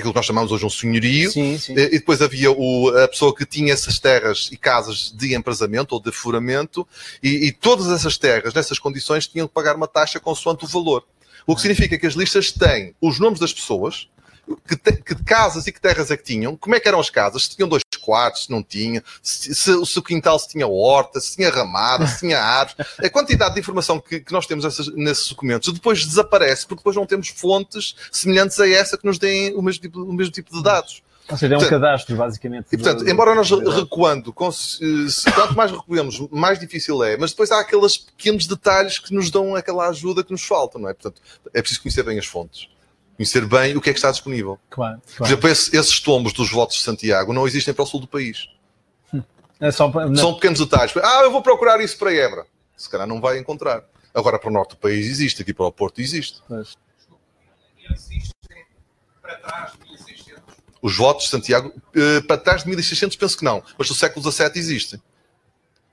aquilo 0.00 0.12
que 0.12 0.18
nós 0.18 0.26
chamamos 0.26 0.50
hoje 0.52 0.66
um 0.66 0.70
senhorio, 0.70 1.30
sim, 1.30 1.58
sim. 1.58 1.74
Eh, 1.78 1.86
e 1.86 1.98
depois 1.98 2.20
havia 2.20 2.50
o, 2.50 2.88
a 2.88 3.08
pessoa 3.08 3.34
que 3.34 3.46
tinha 3.46 3.72
essas 3.72 3.98
terras 3.98 4.48
e 4.50 4.56
casas 4.56 5.12
de 5.16 5.34
empresamento 5.34 5.94
ou 5.94 6.00
de 6.00 6.10
furamento, 6.10 6.86
e, 7.22 7.46
e, 7.46 7.52
todas 7.52 7.88
essas 7.88 8.18
terras, 8.18 8.52
nessas 8.52 8.78
condições, 8.78 9.26
tinham 9.26 9.46
que 9.46 9.54
pagar 9.54 9.76
uma 9.76 9.86
taxa 9.86 10.18
consoante 10.18 10.64
o 10.64 10.68
valor. 10.68 11.04
O 11.46 11.54
que 11.54 11.62
significa 11.62 11.98
que 11.98 12.06
as 12.06 12.14
listas 12.14 12.52
têm 12.52 12.94
os 13.00 13.18
nomes 13.18 13.38
das 13.38 13.52
pessoas, 13.52 14.08
que, 14.56 14.76
te, 14.76 14.92
que 14.92 15.14
casas 15.24 15.66
e 15.66 15.72
que 15.72 15.80
terras 15.80 16.10
é 16.10 16.16
que 16.16 16.22
tinham, 16.24 16.56
como 16.56 16.74
é 16.74 16.80
que 16.80 16.88
eram 16.88 17.00
as 17.00 17.10
casas, 17.10 17.44
se 17.44 17.56
tinham 17.56 17.68
dois 17.68 17.82
quartos, 18.00 18.44
se 18.44 18.50
não 18.50 18.62
tinha, 18.62 19.02
se, 19.22 19.54
se, 19.54 19.86
se 19.86 19.98
o 19.98 20.02
quintal 20.02 20.38
se 20.38 20.48
tinha 20.48 20.66
horta, 20.66 21.20
se 21.20 21.36
tinha 21.36 21.50
ramada, 21.50 22.06
se 22.06 22.20
tinha 22.20 22.40
árvores. 22.40 22.88
A 22.98 23.08
quantidade 23.10 23.54
de 23.54 23.60
informação 23.60 24.00
que, 24.00 24.20
que 24.20 24.32
nós 24.32 24.46
temos 24.46 24.64
nessas, 24.64 24.88
nesses 24.94 25.28
documentos 25.28 25.72
depois 25.72 26.04
desaparece, 26.06 26.66
porque 26.66 26.80
depois 26.80 26.96
não 26.96 27.06
temos 27.06 27.28
fontes 27.28 27.94
semelhantes 28.10 28.58
a 28.60 28.68
essa 28.68 28.96
que 28.98 29.06
nos 29.06 29.18
deem 29.18 29.54
o 29.54 29.62
mesmo 29.62 29.82
tipo, 29.82 30.02
o 30.02 30.12
mesmo 30.12 30.32
tipo 30.32 30.50
de 30.56 30.62
dados. 30.62 31.02
Ou 31.30 31.36
seja, 31.36 31.54
é 31.54 31.56
um 31.58 31.60
Portanto, 31.60 31.80
cadastro, 31.80 32.16
basicamente. 32.16 32.66
E, 32.72 32.76
portanto, 32.76 33.04
do- 33.04 33.10
embora 33.10 33.34
nós 33.36 33.48
do- 33.48 33.70
recuando, 33.70 34.32
quanto 34.32 34.56
mais 35.56 35.70
recuamos, 35.70 36.18
mais 36.30 36.58
difícil 36.58 37.02
é, 37.04 37.16
mas 37.16 37.30
depois 37.30 37.50
há 37.52 37.60
aqueles 37.60 37.96
pequenos 37.98 38.46
detalhes 38.48 38.98
que 38.98 39.14
nos 39.14 39.30
dão 39.30 39.54
aquela 39.54 39.88
ajuda 39.88 40.24
que 40.24 40.32
nos 40.32 40.42
falta, 40.42 40.78
não 40.78 40.88
é? 40.88 40.94
Portanto, 40.94 41.20
é 41.54 41.60
preciso 41.60 41.82
conhecer 41.82 42.02
bem 42.02 42.18
as 42.18 42.26
fontes, 42.26 42.68
conhecer 43.20 43.44
bem 43.44 43.76
o 43.76 43.82
que 43.82 43.90
é 43.90 43.92
que 43.92 43.98
está 43.98 44.10
disponível. 44.10 44.58
Claro, 44.70 44.98
Por 45.00 45.16
claro. 45.18 45.30
exemplo, 45.32 45.48
esse- 45.50 45.76
esses 45.76 46.00
tombos 46.00 46.32
dos 46.32 46.50
votos 46.50 46.76
de 46.76 46.82
Santiago 46.82 47.34
não 47.34 47.46
existem 47.46 47.74
para 47.74 47.82
o 47.82 47.86
sul 47.86 48.00
do 48.00 48.08
país. 48.08 48.48
É 49.60 49.70
só 49.70 49.92
São 50.16 50.34
pequenos 50.36 50.58
detalhes. 50.58 50.96
Ah, 50.96 51.20
eu 51.24 51.30
vou 51.30 51.42
procurar 51.42 51.78
isso 51.82 51.98
para 51.98 52.14
Évora. 52.14 52.46
Se 52.74 52.88
calhar 52.88 53.06
não 53.06 53.20
vai 53.20 53.38
encontrar. 53.38 53.84
Agora 54.14 54.38
para 54.38 54.48
o 54.48 54.52
norte 54.52 54.70
do 54.70 54.76
país 54.78 55.06
existe, 55.06 55.42
aqui 55.42 55.52
para 55.52 55.66
o 55.66 55.70
Porto 55.72 56.00
existe. 56.00 56.40
Pois. 56.48 56.78
Existem 57.90 58.64
para 59.20 59.36
trás 59.36 59.72
de 59.72 59.78
1600. 59.84 60.42
Os 60.80 60.96
votos 60.96 61.24
de 61.24 61.30
Santiago, 61.30 61.74
eh, 61.94 62.22
para 62.22 62.38
trás 62.38 62.62
de 62.62 62.68
1600 62.70 63.16
penso 63.18 63.36
que 63.36 63.44
não, 63.44 63.62
mas 63.76 63.86
do 63.88 63.94
século 63.94 64.32
XVII 64.32 64.50
existem. 64.54 65.02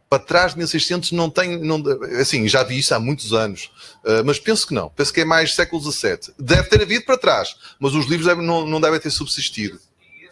Para 0.10 0.20
trás 0.24 0.52
de 0.54 0.58
1600 0.60 1.12
não 1.12 1.30
tem, 1.30 1.58
não, 1.60 1.84
assim, 2.22 2.48
já 2.48 2.64
vi 2.64 2.80
isso 2.80 2.96
há 2.96 3.00
muitos 3.00 3.34
anos, 3.34 3.70
eh, 4.06 4.24
mas 4.24 4.40
penso 4.40 4.66
que 4.66 4.74
não. 4.74 4.90
Penso 4.90 5.12
que 5.14 5.20
é 5.22 5.26
mais 5.26 5.54
século 5.54 5.82
XVII. 5.92 6.34
Deve 6.40 6.70
ter 6.70 6.82
havido 6.82 7.04
para 7.06 7.18
trás, 7.18 7.56
mas 7.78 7.94
os 7.94 8.06
livros 8.06 8.26
devem- 8.26 8.46
não, 8.46 8.66
não 8.66 8.80
devem 8.80 9.00
ter 9.02 9.10
subsistido. 9.10 9.78
E? 10.02 10.30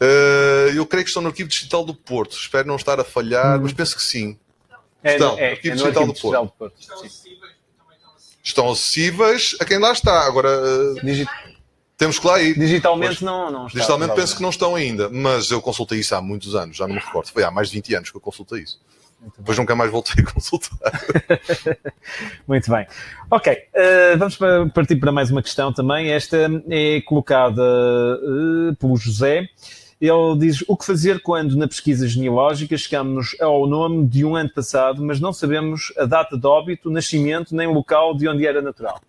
Eh, 0.00 0.72
eu 0.74 0.84
creio 0.86 1.04
que 1.04 1.10
estão 1.10 1.22
no 1.22 1.28
Arquivo 1.28 1.48
Digital 1.48 1.84
do 1.84 1.94
Porto. 1.94 2.36
Espero 2.36 2.66
não 2.66 2.76
estar 2.76 2.98
a 2.98 3.04
falhar, 3.04 3.60
mas 3.60 3.72
penso 3.72 3.94
que 3.96 4.02
sim. 4.02 4.36
É, 5.04 5.12
Estão, 5.12 5.38
é, 5.38 5.52
Arquivo 5.52 5.74
é 5.74 5.76
no 5.76 5.82
Digital 5.84 6.02
Arquivo 6.02 6.06
do 6.06 6.12
Digital 6.14 6.44
do 6.46 6.50
Porto. 6.52 6.74
Estão 6.80 6.96
acessíveis 7.04 7.52
estão 8.44 8.72
acessíveis. 8.72 9.56
A 9.60 9.64
quem 9.64 9.78
lá 9.78 9.92
está. 9.92 10.26
Agora, 10.26 10.50
Digi- 11.04 11.28
temos 12.02 12.18
que 12.18 12.26
lá 12.26 12.42
ir. 12.42 12.58
Digitalmente 12.58 13.24
não, 13.24 13.50
não 13.50 13.66
está. 13.66 13.78
Digitalmente 13.78 14.14
penso 14.14 14.36
que 14.36 14.42
não 14.42 14.50
estão 14.50 14.74
ainda, 14.74 15.08
mas 15.08 15.50
eu 15.50 15.62
consultei 15.62 16.00
isso 16.00 16.14
há 16.14 16.20
muitos 16.20 16.54
anos, 16.56 16.76
já 16.76 16.86
não 16.86 16.94
me 16.96 17.00
recordo. 17.00 17.28
Foi 17.30 17.44
há 17.44 17.50
mais 17.50 17.68
de 17.68 17.76
20 17.76 17.94
anos 17.94 18.10
que 18.10 18.16
eu 18.16 18.20
consultei 18.20 18.60
isso. 18.62 18.80
Depois 19.38 19.56
nunca 19.56 19.76
mais 19.76 19.88
voltei 19.88 20.24
a 20.24 20.32
consultar. 20.32 21.00
Muito 22.48 22.68
bem. 22.70 22.86
Ok, 23.30 23.56
eh, 23.72 24.16
vamos 24.16 24.36
pa- 24.36 24.68
partir 24.74 24.96
para 24.96 25.12
mais 25.12 25.30
uma 25.30 25.40
questão 25.40 25.72
também. 25.72 26.10
Esta 26.10 26.50
é 26.68 27.00
colocada 27.02 27.62
eh, 27.62 28.74
pelo 28.80 28.96
José. 28.96 29.46
Ele 30.00 30.36
diz 30.40 30.64
o 30.66 30.76
que 30.76 30.84
fazer 30.84 31.22
quando 31.22 31.56
na 31.56 31.68
pesquisa 31.68 32.08
genealógica 32.08 32.76
chegamos 32.76 33.36
ao 33.40 33.68
nome 33.68 34.04
de 34.08 34.24
um 34.24 34.34
antepassado, 34.34 35.00
mas 35.04 35.20
não 35.20 35.32
sabemos 35.32 35.92
a 35.96 36.04
data 36.04 36.36
de 36.36 36.44
óbito, 36.44 36.90
nascimento, 36.90 37.54
nem 37.54 37.68
o 37.68 37.72
local 37.72 38.16
de 38.16 38.26
onde 38.28 38.44
era 38.44 38.60
natural. 38.60 39.00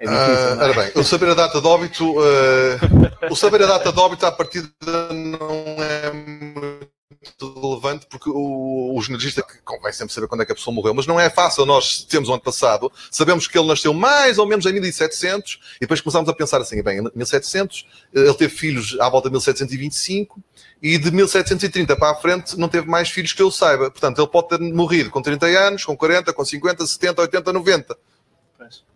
É 0.00 0.06
difícil, 0.06 0.60
Ah, 0.62 0.68
é? 0.68 0.72
bem, 0.72 0.92
o 0.94 1.04
saber 1.04 1.28
a 1.28 1.34
data 1.34 1.60
de 1.60 1.66
óbito, 1.66 2.14
eh, 2.24 3.28
o 3.30 3.36
saber 3.36 3.62
a 3.62 3.66
data 3.66 3.92
de 3.92 3.98
óbito 4.00 4.24
à 4.24 4.32
partida 4.32 4.66
não 5.12 5.76
é 5.78 6.10
muito 6.10 7.60
relevante 7.60 8.06
porque 8.08 8.30
o, 8.30 8.96
o 8.96 9.02
jornalista 9.02 9.42
que 9.42 9.58
convém 9.62 9.92
sempre 9.92 10.14
saber 10.14 10.26
quando 10.26 10.40
é 10.40 10.46
que 10.46 10.52
a 10.52 10.54
pessoa 10.54 10.74
morreu, 10.74 10.94
mas 10.94 11.06
não 11.06 11.20
é 11.20 11.28
fácil. 11.28 11.66
Nós 11.66 12.02
temos 12.04 12.30
um 12.30 12.32
ano 12.32 12.42
passado, 12.42 12.90
sabemos 13.10 13.46
que 13.46 13.58
ele 13.58 13.68
nasceu 13.68 13.92
mais 13.92 14.38
ou 14.38 14.46
menos 14.46 14.64
em 14.64 14.72
1700 14.72 15.60
e 15.76 15.80
depois 15.80 16.00
começámos 16.00 16.30
a 16.30 16.32
pensar 16.32 16.62
assim, 16.62 16.82
bem, 16.82 17.00
em 17.00 17.02
1700 17.14 17.86
eh, 18.14 18.20
ele 18.20 18.34
teve 18.34 18.54
filhos 18.56 18.96
à 19.00 19.08
volta 19.10 19.28
de 19.28 19.32
1725 19.34 20.40
e 20.82 20.96
de 20.96 21.10
1730 21.10 21.94
para 21.96 22.12
a 22.12 22.14
frente 22.14 22.58
não 22.58 22.70
teve 22.70 22.88
mais 22.88 23.10
filhos 23.10 23.34
que 23.34 23.42
eu 23.42 23.50
saiba. 23.50 23.90
Portanto, 23.90 24.18
ele 24.18 24.28
pode 24.28 24.48
ter 24.48 24.58
morrido 24.60 25.10
com 25.10 25.20
30 25.20 25.44
anos, 25.46 25.84
com 25.84 25.94
40, 25.94 26.32
com 26.32 26.42
50, 26.42 26.86
70, 26.86 27.20
80, 27.20 27.52
90 27.52 27.98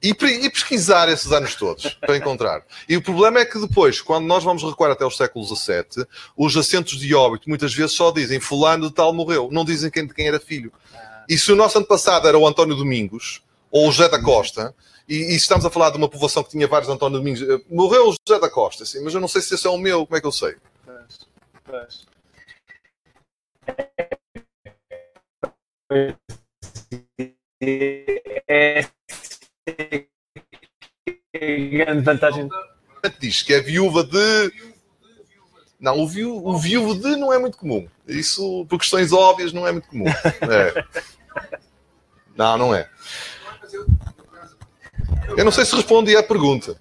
e, 0.03 0.13
pre- 0.13 0.45
e 0.45 0.51
pesquisar 0.51 1.09
esses 1.09 1.33
anos 1.33 1.55
todos 1.55 1.95
para 2.01 2.17
encontrar. 2.17 2.63
E 2.89 2.97
o 2.97 3.03
problema 3.03 3.41
é 3.41 3.45
que 3.45 3.59
depois, 3.59 4.01
quando 4.01 4.27
nós 4.27 4.45
vamos 4.45 4.63
recuar 4.63 4.91
até 4.91 5.05
o 5.05 5.11
século 5.11 5.45
XVII, 5.45 6.07
os 6.37 6.57
assentos 6.57 6.99
de 6.99 7.15
óbito 7.15 7.49
muitas 7.49 7.75
vezes 7.75 7.93
só 7.93 8.11
dizem 8.11 8.39
fulano 8.41 8.89
de 8.89 8.95
tal 8.95 9.13
morreu, 9.15 9.49
não 9.51 9.65
dizem 9.65 9.91
quem, 9.91 10.07
de 10.07 10.13
quem 10.15 10.29
era 10.29 10.39
filho. 10.39 10.73
E 11.29 11.39
se 11.39 11.51
o 11.51 11.57
nosso 11.57 11.79
antepassado 11.79 12.29
era 12.29 12.39
o 12.39 12.47
António 12.47 12.77
Domingos, 12.77 13.43
ou 13.71 13.89
o 13.89 13.93
José 13.93 14.09
da 14.09 14.23
Costa, 14.23 14.75
e, 15.09 15.17
e 15.17 15.31
se 15.31 15.37
estamos 15.37 15.65
a 15.65 15.71
falar 15.71 15.91
de 15.91 15.97
uma 15.97 16.09
povoação 16.09 16.45
que 16.45 16.51
tinha 16.51 16.69
vários 16.69 16.91
António 16.91 17.19
Domingos, 17.19 17.43
eh, 17.43 17.61
morreu 17.71 18.09
o 18.09 18.15
José 18.29 18.41
da 18.41 18.51
Costa, 18.51 18.85
assim, 18.85 19.03
mas 19.03 19.15
eu 19.15 19.21
não 19.21 19.29
sei 19.29 19.43
se 19.43 19.55
esse 19.55 19.67
é 19.67 19.71
o 19.71 19.79
meu, 19.79 20.07
como 20.07 20.17
é 20.17 20.21
que 20.21 20.27
eu 20.27 20.33
sei? 20.33 20.55
É 28.47 28.87
grande 31.71 32.03
vantagem. 32.03 32.49
Diz 33.21 33.43
que 33.43 33.53
é 33.55 33.61
viúva 33.61 34.05
de. 34.05 34.53
Não, 35.79 35.99
o, 36.01 36.09
viú, 36.09 36.37
o 36.47 36.57
viúvo 36.57 36.95
de 36.95 37.17
não 37.17 37.33
é 37.33 37.39
muito 37.39 37.59
comum. 37.59 37.87
Isso, 38.07 38.65
por 38.69 38.79
questões 38.79 39.13
óbvias, 39.13 39.53
não 39.53 39.67
é 39.67 39.73
muito 39.73 39.89
comum. 39.89 40.07
É. 40.09 40.85
Não, 42.37 42.57
não 42.57 42.75
é. 42.75 42.89
Eu 45.37 45.45
não 45.45 45.53
sei 45.53 45.65
se 45.65 45.75
respondi 45.75 46.17
à 46.17 46.23
pergunta. 46.23 46.81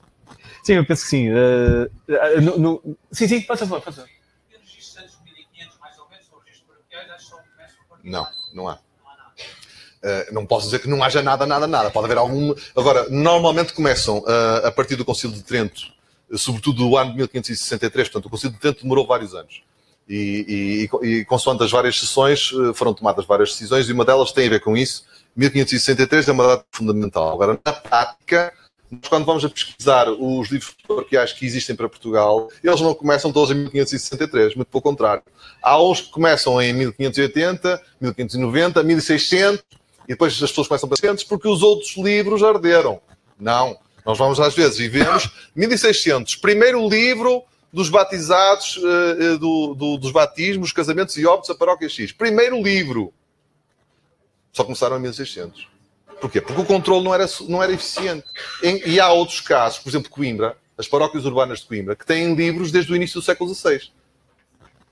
Sim, 0.64 0.74
eu 0.74 0.86
penso 0.86 1.04
que 1.04 1.10
sim. 1.10 1.28
Eh, 1.30 1.90
eh, 2.08 2.42
no- 2.42 2.58
no- 2.58 2.98
Sim, 3.12 3.28
sim, 3.28 3.42
faça 3.42 3.66
favor, 3.68 3.82
faça 3.84 4.02
favor. 4.02 4.10
Os 4.50 4.62
registros 4.62 4.98
antes 5.04 5.18
de 5.18 5.24
1500, 5.34 5.78
mais 5.80 6.00
ou 6.00 6.10
menos, 6.10 6.26
ou 6.32 6.40
registros 6.40 6.68
paroquiais, 6.68 7.12
acho 7.12 7.26
que 7.26 7.30
só 7.32 7.38
começam 7.38 7.84
a 7.84 7.88
partir 7.90 8.10
Não, 8.10 8.28
não 8.54 8.70
há. 8.70 8.80
Uh, 10.04 10.34
não 10.34 10.46
posso 10.46 10.66
dizer 10.66 10.80
que 10.80 10.90
não 10.90 11.02
haja 11.02 11.22
nada, 11.22 11.46
nada, 11.46 11.66
nada. 11.66 11.90
Pode 11.90 12.06
haver 12.06 12.18
algum. 12.18 12.54
Agora, 12.76 13.08
normalmente 13.10 13.72
começam 13.72 14.18
uh, 14.18 14.66
a 14.66 14.72
partir 14.72 14.98
do 14.98 15.06
Concílio 15.06 15.34
de 15.34 15.44
Trento, 15.44 15.82
uh, 16.30 16.38
sobretudo 16.38 16.90
do 16.90 16.98
ano 16.98 17.12
de 17.12 17.18
1563. 17.18 18.10
Portanto, 18.10 18.26
o 18.26 18.30
Concílio 18.30 18.54
de 18.54 18.60
Trento 18.60 18.82
demorou 18.82 19.08
vários 19.08 19.34
anos. 19.34 19.64
E, 20.10 20.90
e, 21.02 21.08
e, 21.08 21.26
consoante 21.26 21.64
as 21.64 21.72
várias 21.72 21.98
sessões, 21.98 22.52
foram 22.76 22.94
tomadas 22.94 23.26
várias 23.26 23.52
decisões 23.52 23.88
e 23.88 23.94
uma 23.94 24.04
delas 24.04 24.34
tem 24.34 24.48
a 24.48 24.50
ver 24.50 24.60
com 24.60 24.76
isso. 24.76 25.06
1563 25.34 26.28
é 26.28 26.32
uma 26.34 26.48
data 26.48 26.66
fundamental. 26.74 27.32
Agora, 27.32 27.58
na 27.66 27.72
prática, 27.72 28.52
nós, 28.92 29.08
quando 29.08 29.26
vamos 29.26 29.46
a 29.46 29.50
pesquisar 29.50 30.10
os 30.10 30.50
livros 30.50 30.76
paroquiais 30.86 31.32
que 31.32 31.46
existem 31.46 31.76
para 31.76 31.88
Portugal, 31.88 32.50
eles 32.62 32.82
não 32.82 32.94
começam 32.94 33.32
todos 33.32 33.52
em 33.52 33.56
1563, 33.56 34.56
muito 34.56 34.68
pelo 34.68 34.82
contrário. 34.82 35.24
Há 35.62 35.82
uns 35.82 36.02
que 36.02 36.12
começam 36.12 36.62
em 36.62 36.74
1580, 36.74 37.82
1590, 38.02 38.84
1600, 38.84 39.64
e 40.06 40.10
depois 40.14 40.34
as 40.34 40.50
pessoas 40.50 40.68
começam 40.68 40.88
a 40.88 40.98
pensar 40.98 41.26
porque 41.28 41.48
os 41.48 41.62
outros 41.64 41.96
livros 41.98 42.44
arderam. 42.44 43.02
Não. 43.40 43.78
Nós 44.06 44.18
vamos, 44.18 44.40
às 44.40 44.54
vezes, 44.54 44.80
e 44.80 44.88
vemos 44.90 45.30
1600, 45.56 46.36
primeiro 46.38 46.88
livro 46.90 47.44
dos 47.72 47.90
batizados, 47.90 48.78
eh, 48.84 49.24
eh, 49.34 49.38
do- 49.38 49.74
do- 49.74 49.98
dos 49.98 50.12
batismos, 50.12 50.72
casamentos 50.72 51.18
e 51.18 51.26
óbitos 51.26 51.48
da 51.50 51.56
paróquia 51.56 51.90
X. 51.90 52.12
Primeiro 52.12 52.62
livro. 52.62 53.14
Só 54.52 54.64
começaram 54.64 54.98
em 54.98 55.02
1600. 55.02 55.68
Porquê? 56.22 56.40
Porque 56.40 56.62
o 56.62 56.66
controle 56.66 57.04
não 57.04 57.14
era, 57.14 57.26
não 57.50 57.64
era 57.64 57.74
eficiente. 57.74 58.26
Em- 58.62 58.82
e 58.88 59.00
há 59.00 59.12
outros 59.12 59.42
casos, 59.42 59.80
por 59.80 59.90
exemplo, 59.90 60.10
Coimbra, 60.12 60.56
as 60.78 60.88
paróquias 60.88 61.26
urbanas 61.26 61.60
de 61.62 61.66
Coimbra, 61.66 61.96
que 61.96 62.06
têm 62.06 62.36
livros 62.36 62.72
desde 62.72 62.92
o 62.92 62.96
início 62.96 63.20
do 63.20 63.26
século 63.26 63.54
XVI. 63.54 63.90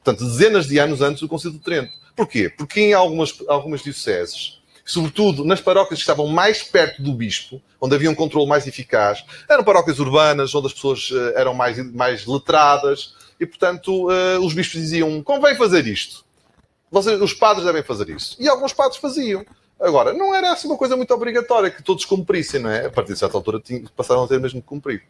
Portanto, 0.03 0.25
dezenas 0.27 0.65
de 0.67 0.79
anos 0.79 1.01
antes 1.01 1.21
do 1.21 1.27
Concílio 1.27 1.57
de 1.57 1.63
Trento. 1.63 1.91
Porquê? 2.15 2.49
Porque 2.49 2.79
em 2.81 2.93
algumas, 2.93 3.35
algumas 3.47 3.83
dioceses, 3.83 4.59
sobretudo 4.91 5.45
nas 5.45 5.61
paróquias 5.61 5.99
que 5.99 6.03
estavam 6.03 6.27
mais 6.27 6.63
perto 6.63 7.01
do 7.01 7.13
bispo, 7.13 7.61
onde 7.79 7.95
havia 7.95 8.09
um 8.09 8.15
controle 8.15 8.47
mais 8.47 8.67
eficaz, 8.67 9.23
eram 9.47 9.63
paróquias 9.63 9.99
urbanas, 9.99 10.53
onde 10.53 10.67
as 10.67 10.73
pessoas 10.73 11.09
eh, 11.11 11.39
eram 11.39 11.53
mais, 11.53 11.77
mais 11.93 12.25
letradas, 12.25 13.15
e, 13.39 13.45
portanto, 13.45 14.11
eh, 14.11 14.37
os 14.39 14.53
bispos 14.53 14.79
diziam, 14.79 15.21
convém 15.23 15.55
fazer 15.55 15.87
isto. 15.87 16.25
Vocês, 16.91 17.19
os 17.21 17.33
padres 17.33 17.65
devem 17.65 17.81
fazer 17.81 18.09
isso. 18.09 18.35
E 18.39 18.49
alguns 18.49 18.73
padres 18.73 18.99
faziam. 18.99 19.45
Agora, 19.79 20.13
não 20.13 20.35
era 20.35 20.51
assim 20.51 20.67
uma 20.67 20.77
coisa 20.77 20.95
muito 20.95 21.11
obrigatória 21.13 21.71
que 21.71 21.81
todos 21.81 22.05
cumprissem, 22.05 22.61
não 22.61 22.69
é? 22.69 22.85
A 22.85 22.91
partir 22.91 23.13
de 23.13 23.19
certa 23.19 23.35
altura 23.35 23.61
passaram 23.95 24.23
a 24.23 24.27
ter 24.27 24.39
mesmo 24.39 24.61
que 24.61 24.67
cumprir. 24.67 25.03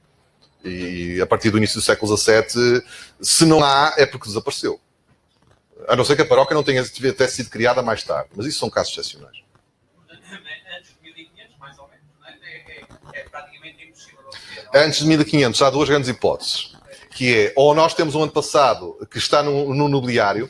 E 0.64 1.20
a 1.20 1.26
partir 1.26 1.50
do 1.50 1.58
início 1.58 1.80
do 1.80 1.84
século 1.84 2.16
XVII, 2.16 2.84
se 3.20 3.46
não 3.46 3.64
há, 3.64 3.94
é 3.98 4.06
porque 4.06 4.28
desapareceu. 4.28 4.80
A 5.88 5.96
não 5.96 6.06
ser 6.06 6.16
que 6.16 6.22
a 6.22 6.26
paróquia 6.26 6.54
não 6.54 6.64
tenha 6.64 6.82
até 6.82 7.28
sido 7.28 7.50
criada 7.50 7.82
mais 7.82 8.04
tarde. 8.04 8.30
Mas 8.36 8.46
isso 8.46 8.60
são 8.60 8.70
casos 8.70 8.94
excepcionais. 8.94 9.42
Antes 10.10 10.96
de 10.96 11.02
1500, 11.02 11.58
mais 11.58 11.78
ou 11.80 11.88
menos, 11.88 12.06
não 12.20 12.28
é? 12.28 12.32
É, 12.44 12.82
é, 12.82 13.22
é 13.22 13.24
praticamente 13.30 13.84
impossível. 13.84 14.28
obter. 14.28 14.61
Antes 14.74 15.00
de 15.00 15.06
1500, 15.06 15.62
há 15.62 15.70
duas 15.70 15.90
grandes 15.90 16.10
hipóteses. 16.10 16.72
Que 17.12 17.36
é, 17.36 17.54
ou 17.56 17.76
nós 17.76 17.94
temos 17.94 18.16
um 18.16 18.24
ano 18.24 18.32
passado 18.32 18.98
que 19.12 19.18
está 19.18 19.44
no, 19.44 19.74
no 19.74 19.90
nobiliário, 19.90 20.50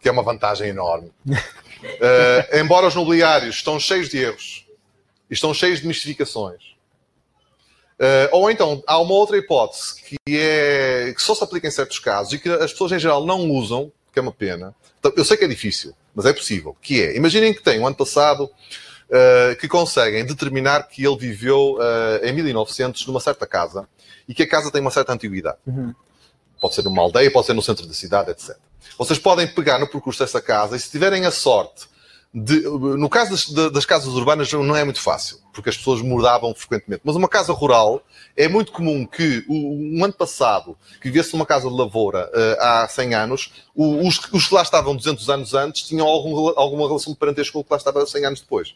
que 0.00 0.08
é 0.08 0.12
uma 0.12 0.22
vantagem 0.22 0.68
enorme. 0.68 1.12
Eh, 2.00 2.60
embora 2.60 2.86
os 2.86 2.94
nobiliários 2.94 3.56
estão 3.56 3.78
cheios 3.78 4.08
de 4.08 4.16
erros 4.16 4.64
estão 5.30 5.52
cheios 5.52 5.80
de 5.80 5.86
mistificações. 5.86 6.74
Eh, 7.98 8.28
ou 8.32 8.50
então, 8.50 8.82
há 8.86 8.98
uma 8.98 9.14
outra 9.14 9.36
hipótese 9.36 10.02
que 10.02 10.16
é 10.28 11.12
que 11.14 11.22
só 11.22 11.34
se 11.34 11.44
aplica 11.44 11.68
em 11.68 11.70
certos 11.70 11.98
casos 11.98 12.32
e 12.32 12.38
que 12.38 12.48
as 12.48 12.72
pessoas 12.72 12.92
em 12.92 12.98
geral 12.98 13.24
não 13.24 13.48
usam, 13.50 13.92
que 14.12 14.18
é 14.18 14.22
uma 14.22 14.32
pena. 14.32 14.74
Então, 14.98 15.12
Eu 15.16 15.24
sei 15.24 15.36
que 15.36 15.44
é 15.44 15.48
difícil, 15.48 15.94
mas 16.14 16.26
é 16.26 16.32
possível. 16.32 16.76
Que 16.80 17.02
é, 17.02 17.16
imaginem 17.16 17.54
que 17.54 17.62
tem, 17.62 17.78
o 17.78 17.86
ano 17.86 17.96
passado, 17.96 18.50
uh, 19.10 19.56
que 19.56 19.68
conseguem 19.68 20.24
determinar 20.24 20.88
que 20.88 21.04
ele 21.04 21.16
viveu 21.16 21.76
uh, 21.76 22.24
em 22.24 22.32
1900 22.32 23.06
numa 23.06 23.20
certa 23.20 23.46
casa 23.46 23.88
e 24.28 24.34
que 24.34 24.42
a 24.42 24.48
casa 24.48 24.70
tem 24.70 24.80
uma 24.80 24.90
certa 24.90 25.12
antiguidade. 25.12 25.58
Uhum. 25.66 25.94
Pode 26.60 26.74
ser 26.74 26.82
numa 26.82 27.02
aldeia, 27.02 27.30
pode 27.30 27.46
ser 27.46 27.54
no 27.54 27.62
centro 27.62 27.86
da 27.86 27.92
cidade, 27.92 28.30
etc. 28.30 28.56
Vocês 28.98 29.18
podem 29.18 29.46
pegar 29.46 29.78
no 29.78 29.86
percurso 29.88 30.20
dessa 30.20 30.40
casa 30.40 30.76
e 30.76 30.80
se 30.80 30.90
tiverem 30.90 31.26
a 31.26 31.30
sorte 31.30 31.86
de, 32.36 32.62
no 32.62 33.08
caso 33.08 33.30
das, 33.30 33.70
das, 33.70 33.86
casas 33.86 34.12
urbanas 34.14 34.52
não 34.52 34.74
é 34.74 34.82
muito 34.82 35.00
fácil, 35.00 35.38
porque 35.52 35.70
as 35.70 35.76
pessoas 35.76 36.02
mudavam 36.02 36.52
frequentemente. 36.52 37.02
Mas 37.04 37.14
uma 37.14 37.28
casa 37.28 37.52
rural 37.52 38.02
é 38.36 38.48
muito 38.48 38.72
comum 38.72 39.06
que 39.06 39.44
um 39.48 40.02
ano 40.04 40.12
passado, 40.12 40.76
que 41.00 41.08
vivesse 41.08 41.32
numa 41.32 41.46
casa 41.46 41.68
de 41.68 41.76
lavoura 41.76 42.28
uh, 42.34 42.60
há 42.60 42.88
100 42.88 43.14
anos, 43.14 43.52
os, 43.72 44.20
os, 44.32 44.48
que 44.48 44.54
lá 44.54 44.62
estavam 44.62 44.96
200 44.96 45.30
anos 45.30 45.54
antes 45.54 45.82
tinham 45.86 46.08
algum, 46.08 46.52
alguma 46.58 46.88
relação 46.88 47.12
de 47.12 47.18
parentesco 47.20 47.52
com 47.52 47.60
o 47.60 47.64
que 47.64 47.70
lá 47.70 47.76
estava 47.76 48.04
100 48.04 48.24
anos 48.26 48.40
depois. 48.40 48.74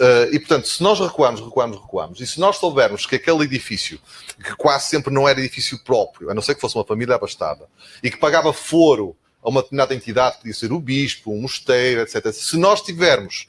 Uh, 0.00 0.32
e 0.32 0.38
portanto, 0.38 0.66
se 0.66 0.82
nós 0.82 0.98
recuarmos, 0.98 1.42
recuarmos, 1.42 1.78
recuarmos, 1.78 2.20
e 2.20 2.26
se 2.26 2.40
nós 2.40 2.56
soubermos 2.56 3.04
que 3.04 3.16
aquele 3.16 3.44
edifício, 3.44 4.00
que 4.42 4.56
quase 4.56 4.88
sempre 4.88 5.12
não 5.12 5.28
era 5.28 5.38
edifício 5.38 5.78
próprio, 5.84 6.30
a 6.30 6.34
não 6.34 6.40
ser 6.40 6.54
que 6.54 6.60
fosse 6.62 6.74
uma 6.74 6.86
família 6.86 7.16
abastada, 7.16 7.68
e 8.02 8.10
que 8.10 8.16
pagava 8.16 8.50
foro 8.50 9.14
a 9.42 9.50
uma 9.50 9.60
determinada 9.60 9.94
entidade, 9.94 10.38
podia 10.38 10.54
ser 10.54 10.72
o 10.72 10.80
bispo, 10.80 11.30
um 11.30 11.42
mosteiro, 11.42 12.00
etc. 12.00 12.32
Se 12.32 12.56
nós 12.56 12.80
tivermos 12.80 13.46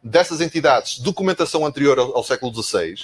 dessas 0.00 0.40
entidades 0.40 1.00
documentação 1.00 1.66
anterior 1.66 1.98
ao, 1.98 2.16
ao 2.16 2.22
século 2.22 2.54
XVI, 2.54 2.94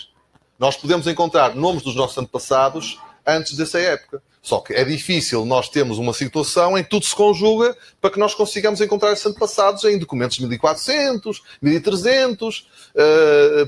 nós 0.56 0.76
podemos 0.76 1.08
encontrar 1.08 1.56
nomes 1.56 1.82
dos 1.82 1.96
nossos 1.96 2.16
antepassados 2.16 3.00
antes 3.26 3.56
dessa 3.56 3.80
época. 3.80 4.22
Só 4.44 4.60
que 4.60 4.74
é 4.74 4.84
difícil 4.84 5.46
nós 5.46 5.70
termos 5.70 5.96
uma 5.96 6.12
situação 6.12 6.76
em 6.76 6.84
que 6.84 6.90
tudo 6.90 7.06
se 7.06 7.16
conjuga 7.16 7.74
para 7.98 8.10
que 8.10 8.18
nós 8.18 8.34
consigamos 8.34 8.78
encontrar 8.82 9.10
esses 9.10 9.24
antepassados 9.24 9.82
em 9.84 9.98
documentos 9.98 10.36
de 10.36 10.46
1400, 10.46 11.42
1300, 11.62 12.58
uh, 12.58 13.66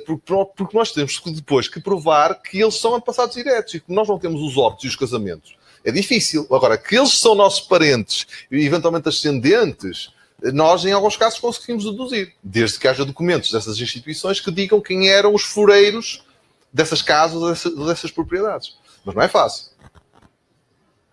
porque, 0.54 0.76
nós 0.76 0.92
temos 0.92 1.18
depois 1.34 1.66
que 1.66 1.80
provar 1.80 2.42
que 2.42 2.60
eles 2.60 2.74
são 2.74 2.94
antepassados 2.94 3.34
diretos 3.34 3.72
e 3.72 3.80
que 3.80 3.90
nós 3.90 4.06
não 4.06 4.18
temos 4.18 4.42
os 4.42 4.58
óbitos 4.58 4.84
e 4.84 4.88
os 4.88 4.96
casamentos 4.96 5.56
é 5.82 5.90
difícil. 5.90 6.46
Agora, 6.50 6.76
que 6.76 6.94
eles 6.94 7.12
são 7.12 7.34
nossos 7.34 7.60
parentes 7.60 8.26
e 8.50 8.66
eventualmente 8.66 9.08
ascendentes, 9.08 10.10
nós, 10.52 10.84
em 10.84 10.92
alguns 10.92 11.16
casos, 11.16 11.38
conseguimos 11.38 11.84
deduzir, 11.84 12.34
desde 12.42 12.78
que 12.78 12.86
haja 12.86 13.04
documentos 13.04 13.50
dessas 13.50 13.80
instituições 13.80 14.40
que 14.40 14.50
digam 14.50 14.80
quem 14.80 15.08
eram 15.08 15.32
os 15.32 15.44
fureiros 15.44 16.22
dessas 16.70 17.00
casas, 17.00 17.64
dessas 17.86 18.10
propriedades. 18.10 18.76
Mas 19.04 19.14
não 19.14 19.22
é 19.22 19.28
fácil. 19.28 19.75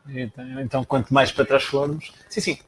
Então, 0.08 0.62
então, 0.62 0.84
quanto 0.84 1.14
mais 1.14 1.32
para 1.32 1.46
trás 1.46 1.64
formos. 1.64 2.12
Sim, 2.30 2.42
sim. 2.42 2.60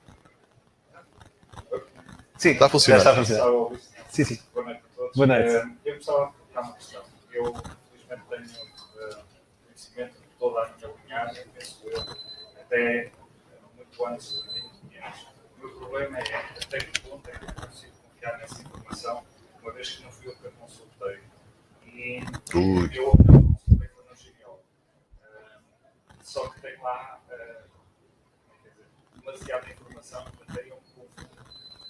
Sim, 2.38 2.50
está 2.52 2.66
a 2.66 2.70
funcionar. 2.70 2.98
Está 3.00 3.12
a 3.12 3.16
funcionar. 3.16 3.80
Sim, 4.10 4.24
sim. 4.24 4.40
Boa 4.54 4.66
noite 4.66 4.82
a 4.86 4.96
todos. 4.96 5.16
Boa 5.16 5.28
noite. 5.28 5.50
Eh, 5.50 5.66
eu 5.86 5.96
gostava 5.96 6.28
de 6.28 6.34
colocar 6.34 6.62
uma 6.62 6.74
questão. 6.74 7.04
Eu, 7.32 7.54
felizmente, 7.92 8.24
tenho 8.30 9.20
uh, 9.20 9.24
conhecimento 9.66 10.14
de 10.14 10.28
toda 10.40 10.62
a 10.62 10.74
minha 10.74 10.94
linhagem, 11.04 11.46
penso 11.54 11.82
eu, 11.90 12.02
até 12.62 13.12
muito 13.76 14.06
antes 14.06 14.44
de 14.44 14.54
1500. 14.54 15.28
O 15.58 15.60
meu 15.60 15.70
problema 15.78 16.20
é 16.20 16.36
até 16.36 16.78
que 16.80 17.00
ponto 17.02 17.30
é 17.30 17.34
que 17.34 17.46
eu 17.46 17.54
consigo 17.68 17.94
confiar 17.98 18.38
nessa 18.38 18.62
informação, 18.62 19.24
uma 19.62 19.72
vez 19.74 19.90
que 19.90 20.04
não 20.04 20.12
fui 20.12 20.28
eu 20.28 20.36
que 20.38 20.48
a 20.48 20.52
consultei. 20.52 21.20
E 21.86 22.24
Ui. 22.54 22.90
eu 22.94 23.14
não 23.26 23.54
consultei 23.54 23.88
foi 23.88 24.06
no 24.10 24.16
geneólogo. 24.16 24.64
Uh, 25.22 25.60
só 26.22 26.48
que 26.50 26.62
tem 26.62 26.78
lá 26.82 27.14
demasiada 29.36 29.70
informação 29.70 30.26
que 30.26 30.60
eu 30.70 30.76
me 30.78 31.18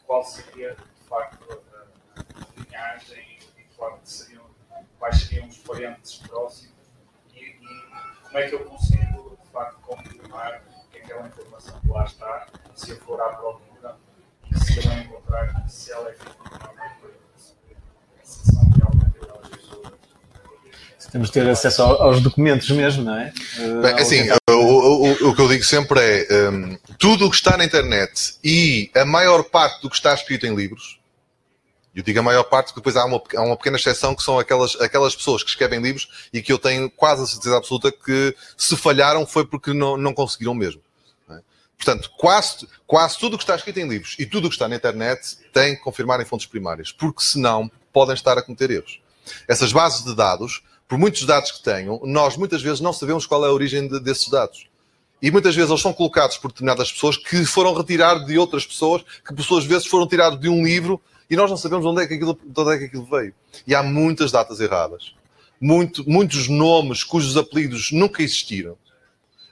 qual 0.06 0.24
seria 0.24 0.76
de 0.76 1.08
facto 1.08 1.64
a 2.16 2.60
linhagem 2.60 3.40
e 3.58 3.64
qual 3.76 4.00
seriam, 4.04 4.46
quais 4.98 5.22
seriam 5.24 5.48
os 5.48 5.58
parentes 5.60 6.18
próximos 6.20 6.76
e, 7.34 7.40
e 7.40 7.58
como 8.24 8.38
é 8.38 8.50
que 8.50 8.56
eu 8.56 8.66
consigo, 8.66 9.38
de 9.44 9.50
facto, 9.52 9.80
confirmar 9.82 10.64
que 10.92 10.98
aquela 10.98 11.28
informação 11.28 11.80
que 11.82 11.88
lá 11.88 12.04
está, 12.04 12.48
se 12.74 12.92
eu 12.92 13.02
for 13.02 13.22
à 13.22 13.30
procura 13.30 13.98
e 14.52 14.60
se 14.60 14.86
eu 14.86 14.92
a 14.92 14.96
encontrar, 14.96 15.70
se 15.70 15.92
ela 15.92 16.10
é 16.10 16.14
efetivamente 16.14 16.46
se 18.24 18.52
são 18.52 18.64
realmente 18.72 19.18
aquelas 19.22 19.50
pessoas. 19.50 19.94
Temos 21.16 21.30
de 21.30 21.34
ter 21.34 21.48
acesso 21.48 21.82
aos 21.82 22.20
documentos 22.20 22.70
mesmo, 22.72 23.06
não 23.06 23.16
é? 23.16 23.32
Bem, 23.82 23.94
assim, 23.94 24.28
o, 24.50 24.54
o, 24.54 25.30
o, 25.30 25.34
que 25.34 25.42
eu 25.42 25.48
digo 25.48 25.64
sempre 25.64 25.98
é 26.02 26.50
um, 26.50 26.78
tudo 27.00 27.26
o 27.26 27.30
que 27.30 27.38
está 27.38 27.56
na 27.56 27.64
internet 27.64 28.36
e 28.44 28.92
a 28.94 29.06
maior 29.06 29.46
parte 29.46 29.82
do 29.82 29.90
que 29.90 29.96
está 29.96 30.14
escrito 30.14 30.46
em 30.46 30.54
livros 30.54 31.00
eu 31.96 32.04
digo 32.04 32.20
a 32.20 32.24
maior 32.24 32.44
parte, 32.44 32.74
porque 32.74 32.82
depois 32.82 32.98
há 32.98 33.06
uma, 33.06 33.24
há 33.34 33.42
uma 33.42 33.56
pequena 33.56 33.78
exceção 33.78 34.14
que 34.14 34.22
são 34.22 34.38
aquelas, 34.38 34.76
aquelas 34.82 35.16
pessoas 35.16 35.42
que 35.42 35.50
escrevem 35.50 35.82
livros 35.82 36.28
e 36.34 36.42
que 36.42 36.52
eu 36.52 36.60
tenho 36.60 36.92
quase 36.92 37.24
a 37.24 37.26
certeza 37.26 37.56
absoluta 37.56 37.90
que 37.94 38.36
se 38.58 38.76
falharam 38.76 39.26
foi 39.26 39.46
porque 39.46 39.72
não, 39.72 39.96
não 39.96 40.14
conseguiram 40.14 40.54
mesmo. 40.54 40.82
É? 41.30 41.40
Portanto, 41.78 42.12
quase, 42.18 42.68
quase 42.86 43.18
tudo 43.18 43.36
o 43.36 43.38
que 43.38 43.46
está 43.46 43.56
escrito 43.56 43.80
em 43.80 43.88
livros 43.88 44.18
e 44.20 44.26
tudo 44.26 44.48
o 44.48 44.50
que 44.50 44.56
está 44.56 44.68
na 44.68 44.76
internet 44.76 45.38
tem 45.54 45.78
que 45.78 45.82
confirmar 45.82 46.20
em 46.20 46.26
fontes 46.26 46.46
primárias, 46.46 46.92
porque 46.92 47.22
senão 47.24 47.72
podem 47.94 48.16
estar 48.16 48.38
a 48.38 48.42
cometer 48.42 48.70
erros. 48.70 49.00
Essas 49.48 49.72
bases 49.72 50.04
de 50.04 50.14
dados, 50.14 50.62
por 50.88 50.98
muitos 50.98 51.26
dados 51.26 51.52
que 51.52 51.64
tenham, 51.64 52.00
nós 52.04 52.38
muitas 52.38 52.62
vezes 52.62 52.80
não 52.80 52.94
sabemos 52.94 53.26
qual 53.26 53.44
é 53.46 53.48
a 53.48 53.52
origem 53.52 53.88
de, 53.88 54.00
desses 54.00 54.30
dados. 54.30 54.68
E 55.22 55.32
muitas 55.32 55.56
vezes 55.56 55.72
eles 55.72 55.82
são 55.82 55.94
colocados 55.94 56.38
por 56.38 56.50
determinadas 56.50 56.92
pessoas 56.92 57.18
que 57.18 57.46
foram 57.46 57.74
retirados 57.74 58.26
de 58.28 58.38
outras 58.38 58.66
pessoas, 58.66 59.04
que 59.26 59.34
por 59.34 59.44
suas 59.44 59.66
vezes 59.66 59.88
foram 59.88 60.08
tirados 60.08 60.40
de 60.40 60.50
um 60.50 60.64
livro 60.64 61.02
e 61.30 61.36
nós 61.36 61.50
não 61.50 61.58
sabemos 61.58 61.86
onde 61.86 62.04
é 62.04 62.08
que 62.08 62.14
aquilo, 62.14 62.38
onde 62.56 62.72
é 62.72 62.78
que 62.78 62.86
aquilo 62.86 63.06
veio. 63.06 63.34
E 63.66 63.74
há 63.74 63.82
muitas 63.82 64.32
datas 64.32 64.60
erradas. 64.60 65.16
Muito, 65.60 66.08
muitos 66.08 66.48
nomes 66.48 67.04
cujos 67.04 67.38
apelidos 67.38 67.92
nunca 67.92 68.22
existiram. 68.22 68.78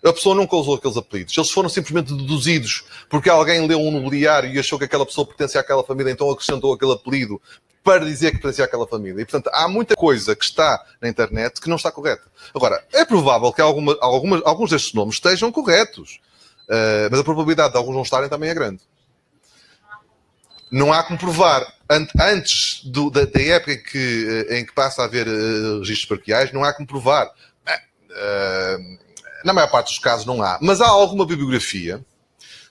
A 0.06 0.12
pessoa 0.12 0.36
nunca 0.36 0.56
usou 0.56 0.76
aqueles 0.76 0.98
apelidos. 0.98 1.36
Eles 1.36 1.50
foram 1.50 1.70
simplesmente 1.70 2.14
deduzidos 2.14 2.84
porque 3.10 3.30
alguém 3.30 3.66
leu 3.66 3.80
um 3.80 3.90
nobiliário 3.90 4.54
e 4.54 4.60
achou 4.60 4.78
que 4.78 4.86
aquela 4.86 5.06
pessoa 5.06 5.26
pertencia 5.26 5.62
àquela 5.62 5.84
família, 5.84 6.12
então 6.12 6.30
acrescentou 6.30 6.74
aquele 6.74 6.92
apelido 6.92 7.42
para 7.84 8.06
dizer 8.06 8.32
que 8.32 8.38
pertencia 8.38 8.66
àquela 8.66 8.88
família. 8.88 9.22
E, 9.22 9.26
portanto, 9.26 9.52
há 9.54 9.68
muita 9.68 9.96
coisa 9.96 10.36
que 10.36 10.46
está 10.46 10.84
na 11.02 11.10
internet 11.10 11.60
que 11.60 11.70
não 11.70 11.76
está 11.76 11.92
correta. 11.92 12.24
Agora, 12.56 12.84
é 12.94 13.04
provável 13.04 13.52
que 13.52 13.62
alguma, 13.62 13.98
algumas, 14.00 14.42
alguns 14.46 14.70
destes 14.70 14.94
nomes 14.94 15.16
estejam 15.16 15.52
corretos, 15.52 16.20
uh, 16.70 17.10
mas 17.12 17.20
a 17.20 17.24
probabilidade 17.24 17.74
de 17.74 17.78
alguns 17.78 17.96
não 17.96 18.04
estarem 18.04 18.30
também 18.30 18.50
é 18.50 18.54
grande 18.54 18.82
não 20.74 20.92
há 20.92 21.04
como 21.04 21.20
provar. 21.20 21.72
Antes 22.20 22.84
do, 22.86 23.12
da, 23.12 23.26
da, 23.26 23.42
época 23.42 23.74
em 23.74 23.84
que, 23.84 24.46
eh, 24.50 24.58
em 24.58 24.66
que 24.66 24.74
passa 24.74 25.04
a 25.04 25.06
haver 25.06 25.28
uh, 25.28 25.80
registros 25.80 26.08
paroquiais, 26.08 26.52
não 26.52 26.64
há 26.64 26.74
como 26.74 26.88
provar. 26.88 27.28
Uh, 27.28 28.98
na 29.46 29.54
maior 29.54 29.70
parte 29.70 29.90
dos 29.90 30.00
casos 30.00 30.26
não 30.26 30.42
há. 30.42 30.58
Mas 30.60 30.82
há 30.82 30.88
alguma 30.88 31.28
bibliografia 31.28 32.04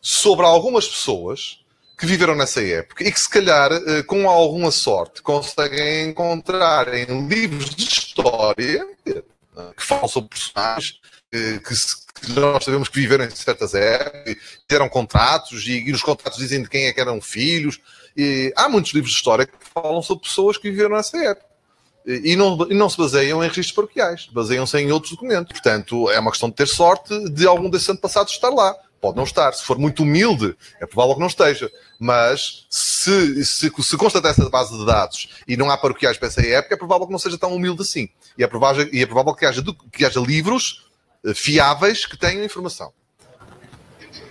sobre 0.01 0.45
algumas 0.45 0.89
pessoas 0.89 1.62
que 2.03 2.07
viveram 2.07 2.34
nessa 2.34 2.61
época 2.61 3.07
e 3.07 3.12
que, 3.12 3.20
se 3.20 3.30
calhar, 3.30 3.70
uh, 3.72 4.03
com 4.07 4.28
alguma 4.28 4.72
sorte, 4.72 5.22
conseguem 5.22 6.09
encontrar 6.09 6.92
em 6.92 7.28
livros 7.28 7.70
de 7.76 7.84
história 7.84 8.84
que 9.07 9.84
falam 9.84 10.09
sobre 10.09 10.30
personagens 10.30 11.00
que, 11.30 11.61
que 12.20 12.32
nós 12.32 12.64
sabemos 12.64 12.88
que 12.88 12.98
viveram 12.98 13.24
em 13.24 13.30
certas 13.30 13.72
épocas, 13.72 14.36
fizeram 14.68 14.88
contratos 14.88 15.64
e, 15.64 15.78
e, 15.78 15.92
os 15.92 16.03
contratos 16.03 16.40
dizem 16.40 16.64
de 16.64 16.68
quem 16.68 16.86
é 16.86 16.92
que 16.92 17.00
eram 17.00 17.20
filhos. 17.20 17.78
E 18.16 18.53
há 18.57 18.68
muitos 18.68 18.92
livros 18.92 19.12
de 19.12 19.18
história 19.18 19.46
que 19.46 19.55
falam 19.72 20.03
sobre 20.03 20.24
pessoas 20.24 20.59
que 20.59 20.72
viveram 20.72 20.96
nessa 20.96 21.16
época. 21.18 21.46
E 22.05 22.34
não, 22.34 22.66
e 22.68 22.74
não 22.74 22.90
se 22.90 22.98
baseiam 22.98 23.44
em 23.44 23.48
registros 23.48 23.76
paroquiais, 23.76 24.28
baseiam-se 24.32 24.76
em 24.76 24.90
outros 24.90 25.12
documentos. 25.12 25.53
Portanto, 25.53 26.11
é 26.11 26.18
uma 26.18 26.32
questão 26.32 26.48
de 26.48 26.57
ter 26.57 26.66
sorte 26.66 27.30
de 27.30 27.46
algum 27.46 27.70
desses 27.70 27.88
antepassados 27.88 28.32
estar 28.32 28.50
lá. 28.50 28.74
Pode 29.03 29.16
não 29.16 29.24
estar. 29.24 29.53
Se 29.53 29.64
for 29.64 29.76
muito 29.76 30.05
humilde, 30.05 30.57
é 30.80 30.86
provável 30.86 31.14
que 31.14 31.20
não 31.20 31.26
esteja. 31.26 31.68
Mas 31.98 32.68
se, 32.70 33.44
se, 33.44 33.68
se 33.68 33.96
constatar 33.96 34.30
essa 34.30 34.48
base 34.48 34.78
de 34.78 34.86
dados 34.86 35.28
e 35.48 35.57
não 35.57 35.68
há 35.68 35.76
paroquiais 35.76 36.16
para 36.16 36.28
essa 36.28 36.40
época, 36.40 36.76
é 36.76 36.78
provável 36.78 37.07
que 37.09 37.12
não 37.12 37.18
seja 37.18 37.36
tão 37.36 37.53
humilde 37.53 37.82
assim. 37.82 38.09
E 38.38 38.44
é 38.44 38.46
provável, 38.46 38.88
e 38.92 39.03
é 39.03 39.07
provável 39.07 39.34
que, 39.34 39.44
haja, 39.44 39.61
que 39.92 40.05
haja 40.05 40.20
livros 40.20 40.88
eh, 41.26 41.34
fiáveis 41.34 42.07
que 42.07 42.16
tenham 42.16 42.44
informação. 42.44 42.92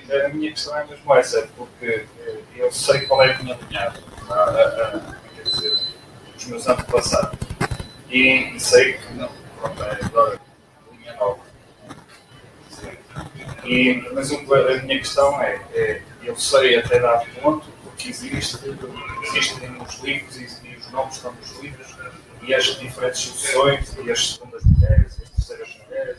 A 0.09 0.30
minha 0.30 0.51
questão 0.51 0.78
é 0.78 0.88
mesmo 0.88 1.15
essa, 1.15 1.49
porque 1.57 2.07
eh, 2.26 2.38
eu 2.55 2.72
sei 2.72 3.01
qual 3.01 3.24
é 3.24 3.34
a 3.34 3.43
minha 3.43 3.59
linhagem, 3.67 4.01
quer 5.36 5.43
dizer, 5.43 5.80
os 6.38 6.45
meus 6.45 6.65
antepassados. 6.65 7.38
E, 8.09 8.55
e 8.55 8.59
sei 8.59 8.93
que 8.93 9.13
não, 9.15 9.30
pronto, 9.59 9.84
é 9.84 9.99
agora 10.01 10.39
linha 10.97 11.13
nova. 11.15 11.51
E, 13.64 14.10
mas 14.14 14.32
a 14.32 14.38
minha 14.84 15.00
questão 15.00 15.42
é, 15.42 15.62
é, 15.74 16.02
eu 16.24 16.36
sei 16.36 16.80
até 16.80 17.00
dar 17.00 17.26
ponto, 17.42 17.68
porque 17.84 18.10
existe, 18.10 18.58
existem 19.24 19.82
os 19.82 20.00
livros 20.00 20.38
e, 20.38 20.68
e 20.68 20.76
os 20.76 20.92
nomes 20.92 21.16
estão 21.16 21.32
nos 21.34 21.60
livros, 21.60 21.96
e 22.42 22.54
as 22.54 22.66
diferentes 22.80 23.22
sucessões, 23.22 23.96
e 24.04 24.12
as 24.12 24.34
segundas 24.34 24.64
mulheres, 24.66 25.20
e 25.20 25.24
as 25.24 25.30
terceiras 25.30 25.78
mulheres, 25.86 26.18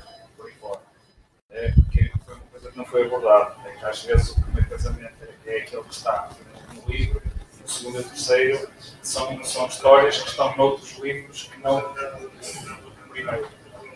é, 1.51 1.73
que 1.91 2.11
foi 2.25 2.35
uma 2.35 2.45
coisa 2.51 2.71
que 2.71 2.79
não 2.79 2.87
foi 2.87 3.05
abordada. 3.05 3.57
É 3.67 3.73
que 3.73 3.85
às 3.85 4.03
vezes 4.03 4.31
o 4.31 4.43
primeiro 4.43 4.69
casamento 4.69 5.15
é, 5.23 5.57
é 5.57 5.63
aquele 5.63 5.83
que 5.83 5.95
está 5.95 6.31
no 6.75 6.91
livro, 6.91 7.23
o 7.65 7.69
segundo 7.69 7.99
e 7.99 8.01
o 8.01 8.05
terceiro 8.05 8.69
são, 9.03 9.45
são 9.45 9.67
histórias 9.67 10.21
que 10.21 10.31
estão 10.31 10.57
noutros 10.57 10.99
livros 10.99 11.51
que 11.53 11.61
não 11.61 11.81
no 11.81 13.11
primeiro. 13.11 13.49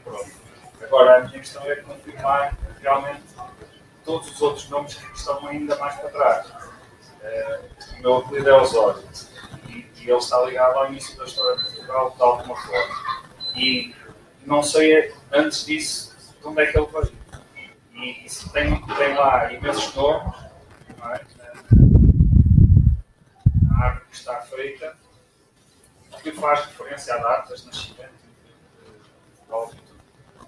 Pronto. 0.05 0.45
Agora, 0.83 1.18
a 1.18 1.20
minha 1.22 1.39
questão 1.39 1.62
é 1.64 1.77
confirmar 1.77 2.57
realmente 2.81 3.22
todos 4.05 4.31
os 4.31 4.41
outros 4.41 4.68
nomes 4.68 4.95
que 4.95 5.16
estão 5.18 5.47
ainda 5.47 5.77
mais 5.77 5.97
para 5.97 6.11
trás. 6.11 6.47
Uh, 6.49 7.97
o 7.99 8.03
meu 8.03 8.16
apelido 8.18 8.49
é 8.49 8.55
Osório 8.55 9.03
e, 9.68 9.87
e 9.97 10.11
ele 10.11 10.12
está 10.12 10.41
ligado 10.43 10.77
ao 10.77 10.89
início 10.89 11.16
da 11.18 11.24
história 11.24 11.57
de 11.57 11.64
Portugal 11.64 12.14
de 12.16 12.22
alguma 12.22 12.57
forma. 12.57 12.95
E 13.57 13.95
não 14.45 14.62
sei 14.62 15.12
antes 15.33 15.66
disso 15.66 16.16
de 16.41 16.47
onde 16.47 16.62
é 16.62 16.66
que 16.66 16.79
ele 16.79 16.87
veio. 16.87 17.12
E, 17.95 18.27
e 18.27 18.51
tem, 18.53 18.87
tem 18.87 19.14
lá 19.14 19.53
imensos 19.53 19.95
nomes, 19.95 20.37
não 20.99 21.14
é? 21.14 21.20
a 23.70 23.85
árvore 23.85 24.05
que 24.11 24.16
está 24.16 24.41
feita, 24.43 24.97
que 26.22 26.33
faz 26.33 26.66
referência 26.66 27.14
à 27.14 27.18
data 27.18 27.57
de 27.57 27.66
nascimento 27.66 28.12
de 28.12 29.47
Portugal 29.49 29.86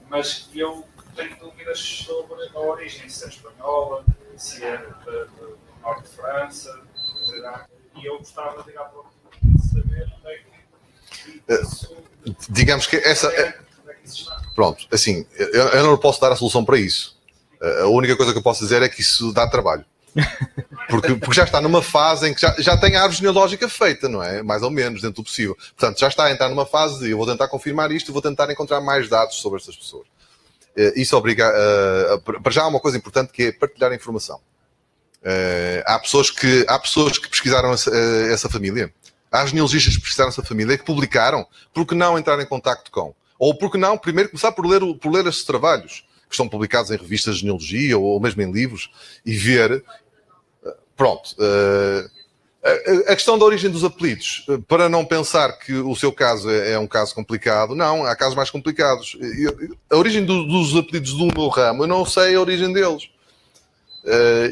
Mas 0.09 0.49
eu 0.55 0.85
tenho 1.15 1.37
dúvidas 1.39 1.79
sobre 1.79 2.49
a 2.55 2.59
origem, 2.59 3.09
se 3.09 3.25
é 3.25 3.29
espanhola, 3.29 4.05
se 4.37 4.65
é 4.65 4.77
do 4.79 5.59
norte 5.83 6.09
de 6.09 6.17
França, 6.17 6.81
e 7.97 8.07
eu 8.07 8.19
gostava 8.19 8.63
de 8.63 8.71
ir 8.71 8.79
à 8.79 8.85
procura 8.85 9.13
de 9.43 9.69
saber 9.69 10.13
onde 10.19 10.33
é 10.33 10.39
que 10.39 11.43
eh, 11.49 11.63
isso, 11.63 11.97
Digamos 12.49 12.87
que 12.87 12.97
essa. 12.97 13.29
É, 13.29 13.59
é 13.87 13.93
que. 13.95 14.55
Pronto, 14.55 14.87
assim, 14.93 15.27
eu, 15.37 15.69
eu 15.69 15.87
não 15.87 15.97
posso 15.97 16.21
dar 16.21 16.33
a 16.33 16.37
solução 16.37 16.65
para 16.65 16.79
isso. 16.79 17.17
A 17.61 17.87
única 17.87 18.17
coisa 18.17 18.33
que 18.33 18.39
eu 18.39 18.43
posso 18.43 18.63
dizer 18.63 18.83
é 18.83 18.89
que 18.89 19.01
isso 19.01 19.33
dá 19.33 19.49
trabalho. 19.49 19.85
Porque, 20.89 21.15
porque 21.17 21.35
já 21.35 21.45
está 21.45 21.61
numa 21.61 21.83
fase 21.83 22.29
em 22.29 22.35
que 22.35 22.41
já, 22.41 22.55
já 22.59 22.77
tem 22.77 22.97
a 22.97 23.03
árvore 23.03 23.19
genealógica 23.19 23.69
feita, 23.69 24.09
não 24.09 24.23
é? 24.23 24.43
Mais 24.43 24.63
ou 24.63 24.71
menos, 24.71 25.03
dentro 25.03 25.17
do 25.17 25.25
possível. 25.25 25.55
Portanto, 25.77 26.01
já 26.01 26.09
está 26.09 26.25
a 26.25 26.33
entrar 26.33 26.49
numa 26.49 26.65
fase 26.65 27.01
de 27.01 27.11
eu 27.11 27.19
vou 27.19 27.27
tentar 27.27 27.47
confirmar 27.49 27.93
isto 27.93 28.11
e 28.11 28.13
vou 28.13 28.23
tentar 28.23 28.51
encontrar 28.51 28.81
mais 28.81 29.09
dados 29.09 29.37
sobre 29.37 29.59
estas 29.59 29.77
pessoas. 29.77 30.07
Eh, 30.75 30.95
isso 30.97 31.17
obriga. 31.17 31.53
Uh, 31.53 32.41
para 32.41 32.53
já 32.53 32.63
há 32.63 32.69
uma 32.69 32.81
coisa 32.81 32.97
importante 32.97 33.33
que 33.33 33.43
é 33.45 33.53
partilhar 33.53 33.93
a 33.93 33.95
informação. 33.95 34.37
Uh, 35.21 35.83
há, 35.85 35.99
pessoas 35.99 36.31
que, 36.31 36.65
há 36.69 36.79
pessoas 36.79 37.19
que 37.19 37.29
pesquisaram 37.29 37.73
essa, 37.73 37.91
uh, 37.91 38.33
essa 38.33 38.49
família. 38.49 38.93
Há 39.31 39.45
genealogistas 39.45 39.95
que 39.97 40.01
pesquisaram 40.01 40.31
essa 40.31 40.43
família 40.43 40.79
que 40.79 40.85
publicaram. 40.85 41.47
Por 41.75 41.85
que 41.85 41.95
não 41.95 42.17
entrar 42.17 42.41
em 42.41 42.47
contacto 42.47 42.91
com? 42.91 43.15
Ou 43.39 43.55
por 43.55 43.71
que 43.71 43.77
não, 43.77 43.99
primeiro, 43.99 44.31
começar 44.31 44.53
por 44.53 44.65
ler, 44.65 44.81
por 44.99 45.13
ler 45.13 45.27
esses 45.27 45.45
trabalhos 45.45 46.05
que 46.29 46.35
estão 46.35 46.49
publicados 46.49 46.91
em 46.91 46.97
revistas 46.97 47.37
de 47.37 47.41
genealogia 47.41 47.99
ou 47.99 48.21
mesmo 48.21 48.43
em 48.43 48.53
livros 48.53 48.91
e 49.25 49.35
ver. 49.35 49.83
Pronto. 50.97 51.35
A 53.07 53.15
questão 53.15 53.39
da 53.39 53.45
origem 53.45 53.71
dos 53.71 53.85
apelidos, 53.85 54.45
para 54.67 54.89
não 54.89 55.05
pensar 55.05 55.59
que 55.59 55.73
o 55.73 55.95
seu 55.97 56.13
caso 56.13 56.51
é, 56.51 56.73
é 56.73 56.79
um 56.79 56.87
caso 56.87 57.15
complicado, 57.15 57.75
não, 57.75 58.05
há 58.05 58.15
casos 58.15 58.35
mais 58.35 58.51
complicados. 58.51 59.17
A 59.89 59.97
origem 59.97 60.25
dos 60.25 60.77
apelidos 60.77 61.13
do 61.13 61.27
meu 61.27 61.49
ramo, 61.49 61.85
eu 61.85 61.87
não 61.87 62.05
sei 62.05 62.35
a 62.35 62.41
origem 62.41 62.73
deles. 62.73 63.09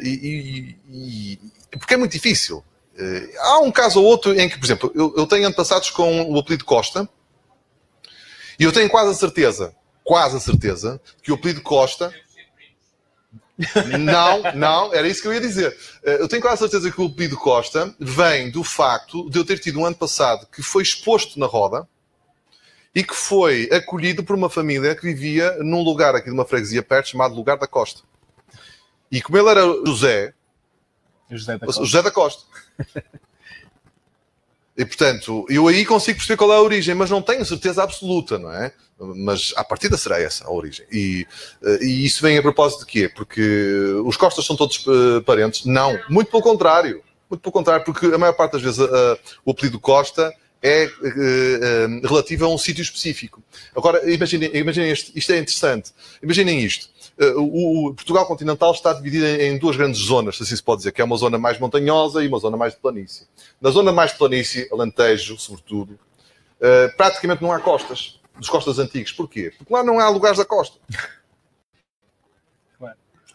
E, 0.02 0.76
e, 0.88 1.38
porque 1.78 1.94
é 1.94 1.96
muito 1.96 2.12
difícil. 2.12 2.64
Há 3.38 3.58
um 3.58 3.70
caso 3.70 4.00
ou 4.00 4.06
outro 4.06 4.38
em 4.38 4.48
que, 4.48 4.58
por 4.58 4.64
exemplo, 4.64 4.92
eu, 4.94 5.12
eu 5.16 5.26
tenho 5.26 5.46
antepassados 5.46 5.90
com 5.90 6.32
o 6.32 6.38
apelido 6.38 6.64
Costa 6.64 7.08
e 8.58 8.64
eu 8.64 8.72
tenho 8.72 8.88
quase 8.88 9.10
a 9.10 9.14
certeza 9.14 9.74
quase 10.06 10.36
a 10.36 10.40
certeza 10.40 11.00
que 11.20 11.32
o 11.32 11.34
apelido 11.34 11.60
Costa. 11.60 12.14
Não, 13.98 14.42
não, 14.54 14.94
era 14.94 15.08
isso 15.08 15.20
que 15.20 15.28
eu 15.28 15.34
ia 15.34 15.40
dizer. 15.40 15.76
Eh, 16.04 16.18
eu 16.20 16.28
tenho 16.28 16.40
quase 16.40 16.56
a 16.56 16.68
certeza 16.68 16.90
que 16.90 17.00
o 17.00 17.06
apelido 17.06 17.36
Costa 17.36 17.94
vem 17.98 18.50
do 18.50 18.62
facto 18.62 19.28
de 19.28 19.38
eu 19.38 19.44
ter 19.44 19.58
tido 19.58 19.80
um 19.80 19.84
ano 19.84 19.96
passado 19.96 20.46
que 20.46 20.62
foi 20.62 20.82
exposto 20.82 21.40
na 21.40 21.46
roda 21.46 21.88
e 22.94 23.02
que 23.02 23.14
foi 23.14 23.68
acolhido 23.72 24.22
por 24.22 24.36
uma 24.36 24.48
família 24.48 24.94
que 24.94 25.02
vivia 25.02 25.56
num 25.58 25.82
lugar 25.82 26.14
aqui 26.14 26.26
de 26.26 26.34
uma 26.34 26.44
freguesia 26.44 26.82
perto 26.82 27.08
chamado 27.08 27.34
Lugar 27.34 27.58
da 27.58 27.66
Costa. 27.66 28.02
E 29.10 29.20
como 29.20 29.38
ele 29.38 29.48
era 29.48 29.62
José, 29.84 30.32
José 31.30 31.58
da 31.58 31.66
Costa. 31.66 31.84
José 31.84 32.02
da 32.02 32.10
Costa. 32.10 32.44
E 34.76 34.84
portanto, 34.84 35.46
eu 35.48 35.66
aí 35.68 35.86
consigo 35.86 36.18
perceber 36.18 36.36
qual 36.36 36.52
é 36.52 36.56
a 36.56 36.60
origem, 36.60 36.94
mas 36.94 37.08
não 37.08 37.22
tenho 37.22 37.44
certeza 37.44 37.82
absoluta, 37.82 38.38
não 38.38 38.52
é? 38.52 38.72
Mas 38.98 39.52
a 39.56 39.64
partida 39.64 39.96
será 39.96 40.20
essa 40.20 40.46
a 40.46 40.50
origem. 40.50 40.86
E, 40.92 41.26
eh, 41.64 41.78
e 41.82 42.04
isso 42.04 42.22
vem 42.22 42.36
a 42.36 42.42
propósito 42.42 42.80
de 42.80 42.86
quê? 42.86 43.08
Porque 43.08 43.40
os 44.04 44.16
Costas 44.16 44.44
são 44.44 44.56
todos 44.56 44.86
uh, 44.86 45.22
parentes? 45.24 45.64
Não, 45.64 45.98
muito 46.08 46.30
pelo 46.30 46.42
contrário. 46.42 47.02
Muito 47.28 47.40
pelo 47.40 47.52
contrário, 47.52 47.84
porque 47.84 48.06
a 48.06 48.18
maior 48.18 48.34
parte 48.34 48.52
das 48.52 48.62
vezes 48.62 48.78
uh, 48.78 49.18
o 49.44 49.50
apelido 49.50 49.80
Costa 49.80 50.32
é 50.62 50.86
uh, 50.86 52.06
relativo 52.06 52.44
a 52.44 52.48
um 52.48 52.58
sítio 52.58 52.82
específico. 52.82 53.42
Agora, 53.74 54.10
imaginem, 54.10 54.50
imaginem 54.54 54.92
isto, 54.92 55.12
isto 55.14 55.32
é 55.32 55.38
interessante. 55.38 55.92
Imaginem 56.22 56.60
isto. 56.60 56.88
O, 57.18 57.88
o, 57.88 57.94
Portugal 57.94 58.26
continental 58.26 58.72
está 58.72 58.92
dividido 58.92 59.24
em, 59.24 59.40
em, 59.40 59.58
duas 59.58 59.74
grandes 59.74 60.00
zonas, 60.00 60.36
se 60.36 60.42
assim 60.42 60.54
se 60.54 60.62
pode 60.62 60.80
dizer, 60.80 60.92
que 60.92 61.00
é 61.00 61.04
uma 61.04 61.16
zona 61.16 61.38
mais 61.38 61.58
montanhosa 61.58 62.22
e 62.22 62.28
uma 62.28 62.38
zona 62.38 62.58
mais 62.58 62.74
de 62.74 62.80
planície. 62.80 63.26
Na 63.58 63.70
zona 63.70 63.90
mais 63.90 64.12
de 64.12 64.18
planície, 64.18 64.68
Alentejo, 64.70 65.38
sobretudo, 65.38 65.92
uh, 65.92 66.94
praticamente 66.94 67.42
não 67.42 67.52
há 67.52 67.58
costas, 67.58 68.20
dos 68.38 68.50
costas 68.50 68.78
antigos. 68.78 69.12
Porquê? 69.12 69.50
Porque 69.56 69.72
lá 69.72 69.82
não 69.82 69.98
há 69.98 70.10
lugares 70.10 70.36
da 70.36 70.44
costa. 70.44 70.78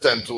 Portanto, 0.02 0.34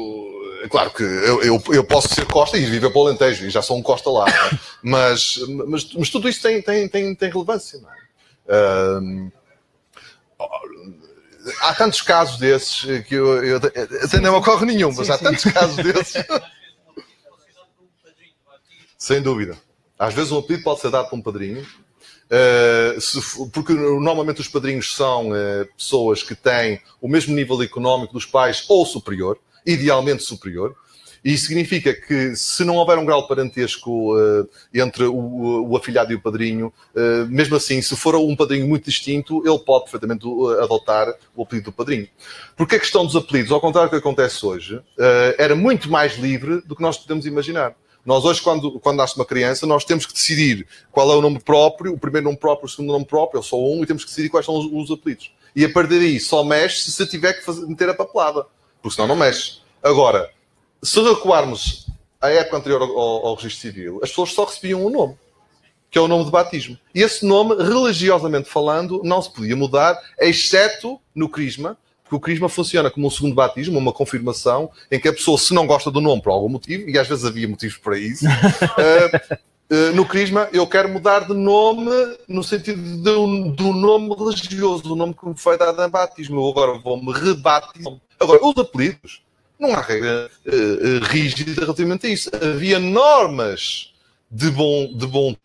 é 0.62 0.68
claro 0.68 0.92
que 0.92 1.04
eu, 1.04 1.42
eu, 1.42 1.64
eu, 1.72 1.84
posso 1.86 2.14
ser 2.14 2.26
costa 2.26 2.58
e 2.58 2.66
viver 2.66 2.90
para 2.90 3.00
o 3.00 3.08
Alentejo, 3.08 3.46
e 3.46 3.50
já 3.50 3.62
sou 3.62 3.78
um 3.78 3.82
costa 3.82 4.10
lá. 4.10 4.26
É? 4.28 4.60
mas, 4.84 5.38
mas, 5.68 5.94
mas, 5.94 6.10
tudo 6.10 6.28
isso 6.28 6.42
tem, 6.42 6.62
tem, 6.62 6.88
tem, 6.90 7.16
tem 7.16 7.30
relevância. 7.32 7.80
Não 7.80 7.90
é? 7.90 9.32
Há 11.62 11.74
tantos 11.74 12.02
casos 12.02 12.38
desses 12.38 13.06
que 13.06 13.16
eu, 13.16 13.44
eu 13.44 13.58
até 13.58 14.20
não 14.20 14.32
me 14.32 14.38
ocorre 14.38 14.66
nenhum, 14.66 14.94
mas 14.94 15.08
sim, 15.08 15.14
há 15.14 15.18
sim. 15.18 15.24
tantos 15.26 15.44
casos 15.46 15.76
desses. 15.84 16.26
Sem 18.98 19.22
dúvida. 19.22 19.58
Às 19.98 20.14
vezes 20.14 20.32
um 20.32 20.40
apelido 20.40 20.64
pode 20.64 20.82
ser 20.82 20.90
dado 20.90 21.10
por 21.10 21.16
um 21.18 21.22
padrinho, 21.22 21.66
se, 23.00 23.50
porque 23.52 23.74
normalmente 23.74 24.42
os 24.42 24.48
padrinhos 24.48 24.96
são 24.96 25.30
pessoas 25.78 26.24
que 26.24 26.36
têm 26.36 26.82
o 27.02 27.08
mesmo 27.08 27.36
nível 27.36 27.62
económico 27.62 28.14
dos 28.14 28.26
pais 28.26 28.66
ou 28.68 28.86
superior, 28.86 29.40
idealmente 29.66 30.24
superior, 30.24 30.76
e 31.24 31.34
isso 31.34 31.48
significa 31.48 31.94
que, 31.94 32.36
se 32.36 32.66
não 32.66 32.76
houver 32.76 32.98
um 32.98 33.06
grau 33.06 33.26
parentesco 33.28 34.18
uh, 34.18 34.48
entre 34.74 35.06
o, 35.06 35.70
o, 35.70 35.78
afilhado 35.78 36.12
e 36.12 36.16
o 36.16 36.22
padrinho, 36.22 36.74
uh, 36.94 37.26
mesmo 37.30 37.56
assim, 37.56 37.82
se 37.82 37.96
for 37.96 38.16
um 38.16 38.36
padrinho 38.36 38.68
muito 38.68 38.86
distinto, 38.86 39.42
ele 39.46 39.60
pode 39.60 39.86
perfeitamente 39.86 40.28
uh, 40.28 40.62
adotar 40.62 41.14
o 41.34 41.44
apelido 41.44 41.72
do 41.72 41.74
padrinho. 41.74 42.10
Porque 42.58 42.76
a 42.76 42.80
questão 42.80 43.06
dos 43.06 43.16
apelidos, 43.16 43.52
ao 43.52 43.62
contrário 43.62 43.90
do 43.90 43.92
que 43.92 43.98
acontece 43.98 44.46
hoje, 44.46 44.82
era 45.38 45.56
muito 45.56 45.90
mais 45.90 46.18
livre 46.18 46.62
do 46.62 46.76
que 46.76 46.82
nós 46.82 46.98
podemos 46.98 47.26
imaginar. 47.26 47.76
Nós 48.06 48.26
hoje, 48.26 48.42
quando, 48.42 48.80
quando 48.80 48.98
nasce 48.98 49.16
uma 49.16 49.26
criança, 49.26 49.66
nós 49.66 49.86
temos 49.86 50.06
que 50.06 50.14
decidir 50.14 50.68
qual 50.92 51.10
é 51.12 51.16
o 51.16 51.22
nome 51.22 51.40
próprio, 51.40 51.94
o 51.94 51.98
primeiro 51.98 52.26
nome 52.26 52.38
próprio, 52.38 52.66
o 52.66 52.70
segundo 52.70 52.92
nome 52.92 53.06
próprio, 53.06 53.40
ou 53.40 53.44
só 53.44 53.58
um, 53.58 53.82
e 53.82 53.88
temos 53.88 54.04
que 54.04 54.10
decidir 54.10 54.30
quais 54.30 54.46
são 54.46 54.56
os, 54.56 54.66
os 54.72 54.92
apelidos. 54.92 55.32
E 55.56 55.64
a 55.64 55.70
partir 55.72 56.00
daí 56.00 56.20
só 56.20 56.44
mexe 56.44 56.92
se 56.92 57.08
tiver 57.08 57.34
que 57.34 57.46
fazer, 57.46 57.66
meter 57.66 57.90
a 57.90 57.94
papelada, 57.94 58.46
porque 58.82 58.96
senão 58.96 59.08
não 59.08 59.16
mexe. 59.16 59.60
Agora, 59.82 60.30
se 60.84 61.02
recuarmos 61.02 61.88
à 62.22 62.30
época 62.30 62.58
anterior 62.58 62.82
ao, 62.82 63.26
ao, 63.28 63.36
registro 63.36 63.62
civil, 63.62 64.00
as 64.04 64.10
pessoas 64.10 64.34
só 64.34 64.46
recebiam 64.46 64.86
um 64.86 64.90
nome, 64.90 65.16
que 65.90 65.98
é 65.98 66.02
o 66.02 66.08
nome 66.08 66.26
de 66.26 66.32
batismo. 66.32 66.78
E 66.94 67.02
esse 67.02 67.26
nome, 67.26 67.56
religiosamente 67.56 68.50
falando, 68.50 69.02
não 69.04 69.22
se 69.22 69.32
podia 69.32 69.56
mudar, 69.56 69.98
exceto 70.20 71.00
no 71.16 71.30
crisma, 71.30 71.78
porque 72.04 72.16
o 72.16 72.20
crisma 72.20 72.50
funciona 72.50 72.92
como 72.92 73.08
um 73.08 73.10
segundo 73.10 73.34
batismo, 73.34 73.80
uma 73.80 73.94
confirmação, 73.94 74.70
em 74.92 75.00
que 75.00 75.08
a 75.08 75.14
pessoa, 75.14 75.38
se 75.38 75.54
não 75.54 75.66
gosta 75.66 75.90
do 75.90 76.02
nome 76.02 76.22
por 76.22 76.32
algum 76.32 76.50
motivo, 76.50 76.90
e 76.90 76.98
às 76.98 77.08
vezes 77.08 77.26
havia 77.26 77.48
motivos 77.48 77.78
para 77.78 77.98
isso, 77.98 78.26
uh, 78.26 79.36
uh, 79.74 79.96
no 79.96 80.06
crisma 80.06 80.50
eu 80.52 80.68
quero 80.68 80.90
mudar 80.90 81.22
de 81.22 81.34
nome 81.34 81.92
no 82.28 82.44
sentido 82.44 82.82
do, 82.98 83.52
do 83.52 83.74
nome 83.74 84.14
religioso, 84.16 84.84
do 84.84 84.96
nome 84.96 85.14
que 85.14 85.26
me 85.26 85.38
foi 85.38 85.58
dado 85.58 85.82
em 85.82 85.90
batismo. 85.90 86.42
Eu 86.42 86.50
agora 86.50 86.78
vou-me 86.80 87.12
rebatizar. 87.14 87.94
Agora, 88.20 88.46
os 88.46 88.58
apelidos, 88.58 89.23
não 89.64 89.74
há 89.74 89.82
regra 89.82 90.30
uh, 90.46 91.06
rígida 91.06 91.62
relativamente 91.62 92.06
a 92.06 92.10
isso. 92.10 92.30
Havia 92.36 92.80
normas 92.80 93.94
de 94.30 94.50
bom, 94.50 94.92
de 94.94 95.08
bom 95.08 95.36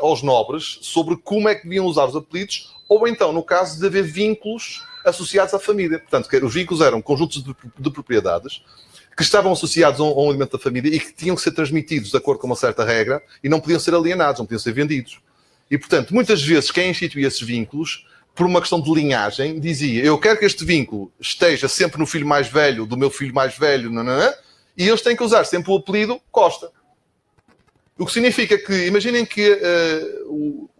aos 0.00 0.22
nobres 0.22 0.78
sobre 0.82 1.16
como 1.16 1.48
é 1.48 1.54
que 1.54 1.64
deviam 1.64 1.86
usar 1.86 2.06
os 2.06 2.16
apelidos, 2.16 2.74
ou 2.88 3.06
então, 3.06 3.32
no 3.32 3.42
caso 3.42 3.78
de 3.78 3.86
haver 3.86 4.04
vínculos 4.04 4.82
associados 5.04 5.54
à 5.54 5.58
família. 5.58 5.98
Portanto, 5.98 6.28
os 6.44 6.54
vínculos 6.54 6.82
eram 6.82 7.00
conjuntos 7.00 7.42
de, 7.42 7.54
de 7.78 7.90
propriedades 7.90 8.62
que 9.16 9.22
estavam 9.22 9.52
associados 9.52 10.00
a 10.00 10.02
um, 10.02 10.08
a 10.08 10.22
um, 10.24 10.28
elemento 10.28 10.56
da 10.56 10.62
família 10.62 10.94
e 10.94 10.98
que 10.98 11.12
tinham 11.12 11.36
que 11.36 11.42
ser 11.42 11.52
transmitidos 11.52 12.10
de 12.10 12.16
acordo 12.16 12.40
com 12.40 12.46
uma 12.46 12.56
certa 12.56 12.84
regra 12.84 13.22
e 13.42 13.48
não 13.48 13.60
podiam 13.60 13.80
ser 13.80 13.94
alienados, 13.94 14.38
não 14.38 14.46
podiam 14.46 14.58
ser 14.58 14.72
vendidos. 14.72 15.20
E, 15.70 15.78
portanto, 15.78 16.12
muitas 16.12 16.42
vezes 16.42 16.70
quem 16.70 16.90
instituía 16.90 17.26
esses 17.26 17.40
vínculos 17.40 18.06
por 18.36 18.46
uma 18.46 18.60
questão 18.60 18.80
de 18.80 18.92
linhagem, 18.92 19.58
dizia: 19.58 20.04
Eu 20.04 20.18
quero 20.18 20.38
que 20.38 20.44
este 20.44 20.64
vínculo 20.64 21.10
esteja 21.18 21.66
sempre 21.68 21.98
no 21.98 22.06
filho 22.06 22.26
mais 22.26 22.46
velho 22.46 22.84
do 22.84 22.96
meu 22.96 23.10
filho 23.10 23.34
mais 23.34 23.56
velho, 23.56 23.90
não, 23.90 24.04
e 24.76 24.86
eles 24.86 25.00
têm 25.00 25.16
que 25.16 25.24
usar 25.24 25.44
sempre 25.44 25.72
o 25.72 25.76
apelido 25.76 26.20
Costa. 26.30 26.70
O 27.98 28.04
que 28.04 28.12
significa 28.12 28.58
que, 28.58 28.86
imaginem 28.86 29.24
que 29.24 29.50
uh, 29.50 30.30
o, 30.30 30.70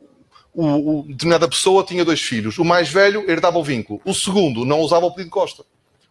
o, 0.53 1.01
o, 1.01 1.03
determinada 1.05 1.49
pessoa 1.49 1.83
tinha 1.83 2.05
dois 2.05 2.21
filhos. 2.21 2.59
O 2.59 2.65
mais 2.65 2.91
velho 2.91 3.29
herdava 3.29 3.59
o 3.59 3.65
vínculo. 3.65 4.03
O 4.05 4.13
segundo 4.13 4.67
não 4.67 4.81
usava 4.81 5.07
o 5.07 5.11
pedido 5.11 5.31
Costa. 5.31 5.65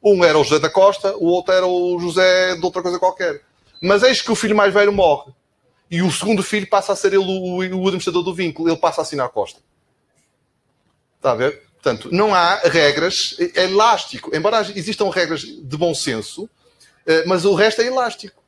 Um 0.04 0.24
era 0.24 0.38
o 0.38 0.43
José 0.43 0.60
da 0.60 0.70
Costa, 0.70 1.16
o 1.16 1.26
outro 1.26 1.54
era 1.54 1.66
o 1.68 2.00
José 2.00 2.56
de 2.56 2.66
outra 2.66 2.82
coisa 2.82 2.98
qualquer. 2.98 3.41
Mas 3.80 4.02
eis 4.02 4.20
que 4.20 4.32
o 4.32 4.36
filho 4.36 4.56
mais 4.56 4.74
velho 4.74 4.91
morre. 4.91 5.32
E 5.91 6.02
o 6.02 6.12
segundo 6.12 6.41
filho 6.41 6.68
passa 6.68 6.93
a 6.93 6.96
ser 6.96 7.14
ele 7.14 7.18
o, 7.18 7.58
o 7.58 7.62
administrador 7.62 8.24
do 8.24 8.34
vínculo. 8.34 8.68
Ele 8.68 8.78
passa 8.78 9.02
a 9.02 9.04
assinar 9.04 9.30
Costa. 9.30 9.60
Está 11.26 11.32
a 11.32 11.36
ver? 11.38 11.63
Portanto, 11.82 12.09
não 12.11 12.36
há 12.36 12.57
regras. 12.65 13.36
É 13.55 13.63
elástico. 13.63 14.30
Embora 14.36 14.61
existam 14.76 15.09
regras 15.09 15.41
de 15.41 15.76
bom 15.76 15.95
senso, 15.95 16.47
eh, 17.03 17.23
mas 17.26 17.45
o 17.45 17.55
resto 17.55 17.82
é 17.82 17.88
elástico. 17.88 18.43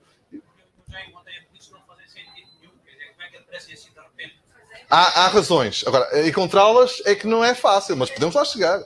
Há, 4.87 5.23
há 5.23 5.27
razões. 5.29 5.83
Agora, 5.87 6.27
encontrá-las 6.27 7.01
é 7.03 7.15
que 7.15 7.25
não 7.25 7.43
é 7.43 7.55
fácil, 7.55 7.97
mas 7.97 8.11
podemos 8.11 8.35
lá 8.35 8.45
chegar. 8.45 8.83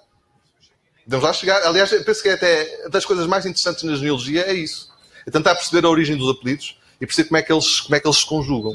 Podemos 1.03 1.25
lá 1.25 1.33
chegar. 1.33 1.61
Aliás, 1.63 1.89
penso 2.05 2.23
que 2.23 2.29
é 2.29 2.33
até 2.33 2.87
das 2.87 3.03
coisas 3.03 3.27
mais 3.27 3.45
interessantes 3.45 3.83
na 3.83 3.95
genealogia 3.95 4.43
é 4.43 4.53
isso. 4.53 4.89
É 5.27 5.31
tentar 5.31 5.53
perceber 5.53 5.85
a 5.85 5.89
origem 5.89 6.15
dos 6.15 6.29
apelidos 6.29 6.79
e 7.01 7.05
perceber 7.05 7.27
como 7.27 7.37
é 7.37 7.41
que 7.41 7.51
eles, 7.51 7.81
como 7.81 7.95
é 7.97 7.99
que 7.99 8.07
eles 8.07 8.17
se 8.17 8.25
conjugam. 8.25 8.71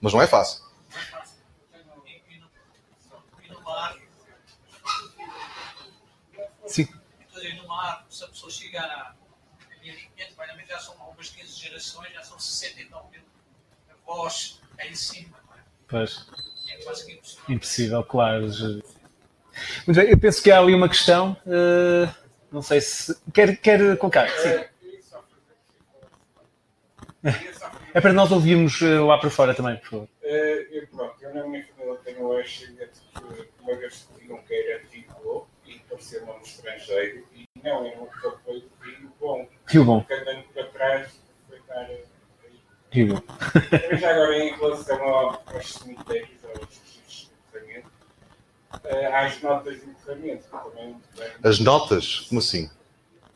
Mas 0.00 0.12
não 0.12 0.20
é 0.20 0.26
fácil. 0.26 0.67
Sim. 6.68 6.88
Então, 7.20 7.62
no 7.62 7.68
mar, 7.68 8.06
se 8.08 8.24
a 8.24 8.28
pessoa 8.28 8.50
chegar 8.50 8.84
a 8.84 9.14
1500, 9.82 10.36
já 10.68 10.78
são 10.78 11.00
algumas 11.00 11.30
15 11.30 11.58
gerações, 11.58 12.12
já 12.12 12.22
são 12.22 12.38
69 12.38 13.08
mil 13.10 13.22
avós 14.06 14.60
aí 14.78 14.90
em 14.90 14.94
cima. 14.94 15.36
Pois. 15.88 16.26
É 16.68 17.52
impossível. 17.52 18.04
claro. 18.04 18.46
Muito 18.46 19.96
bem, 19.96 20.10
eu 20.10 20.18
penso 20.18 20.42
que 20.42 20.50
há 20.50 20.58
ali 20.58 20.74
uma 20.74 20.88
questão. 20.88 21.36
Uh, 21.46 22.12
não 22.52 22.62
sei 22.62 22.80
se. 22.80 23.16
Quer, 23.32 23.56
quer 23.56 23.96
colocar? 23.96 24.28
Sim. 24.28 24.64
É 27.94 28.00
para 28.00 28.12
nós 28.12 28.30
ouvirmos 28.30 28.80
uh, 28.82 29.06
lá 29.06 29.18
para 29.18 29.30
fora 29.30 29.54
também, 29.54 29.76
por 29.78 29.88
favor. 29.88 30.08
Uh, 30.22 30.26
eu, 30.26 30.86
pronto, 30.88 31.16
eu 31.20 31.34
na 31.34 31.46
minha 31.46 31.66
família 31.66 31.98
tenho 32.04 32.22
o 32.22 32.36
ascendente 32.36 33.00
que 33.12 33.62
uma 33.62 33.76
vez 33.76 34.08
que 34.46 34.54
era 34.54 34.82
Rio 34.82 34.87
e 36.12 36.18
um 36.20 36.26
nome 36.26 36.42
estrangeiro 36.42 37.24
e 37.34 37.48
não, 37.62 37.86
eu 37.86 37.98
nunca 37.98 38.38
foi 38.44 38.64
Rio 38.82 39.12
Bom. 39.20 39.48
Rio 39.66 39.84
Bom. 39.84 40.06
Andando 40.10 40.42
para 40.54 40.64
trás 40.66 41.20
foi 41.48 41.60
dar 41.68 41.88
Rio. 42.90 43.22
Já 43.98 44.10
agora, 44.10 44.38
em 44.38 44.56
relação 44.56 45.02
aos 45.02 45.72
cemitérios, 45.72 46.44
aos 46.44 46.58
registros 46.58 47.30
de 47.30 47.58
enterramento, 47.58 47.90
eh, 48.84 49.06
às 49.06 49.42
notas 49.42 49.80
de 49.80 49.90
enterramento, 49.90 50.44
também 50.48 50.96
As 51.42 51.60
notas? 51.60 52.20
Como 52.20 52.40
assim? 52.40 52.70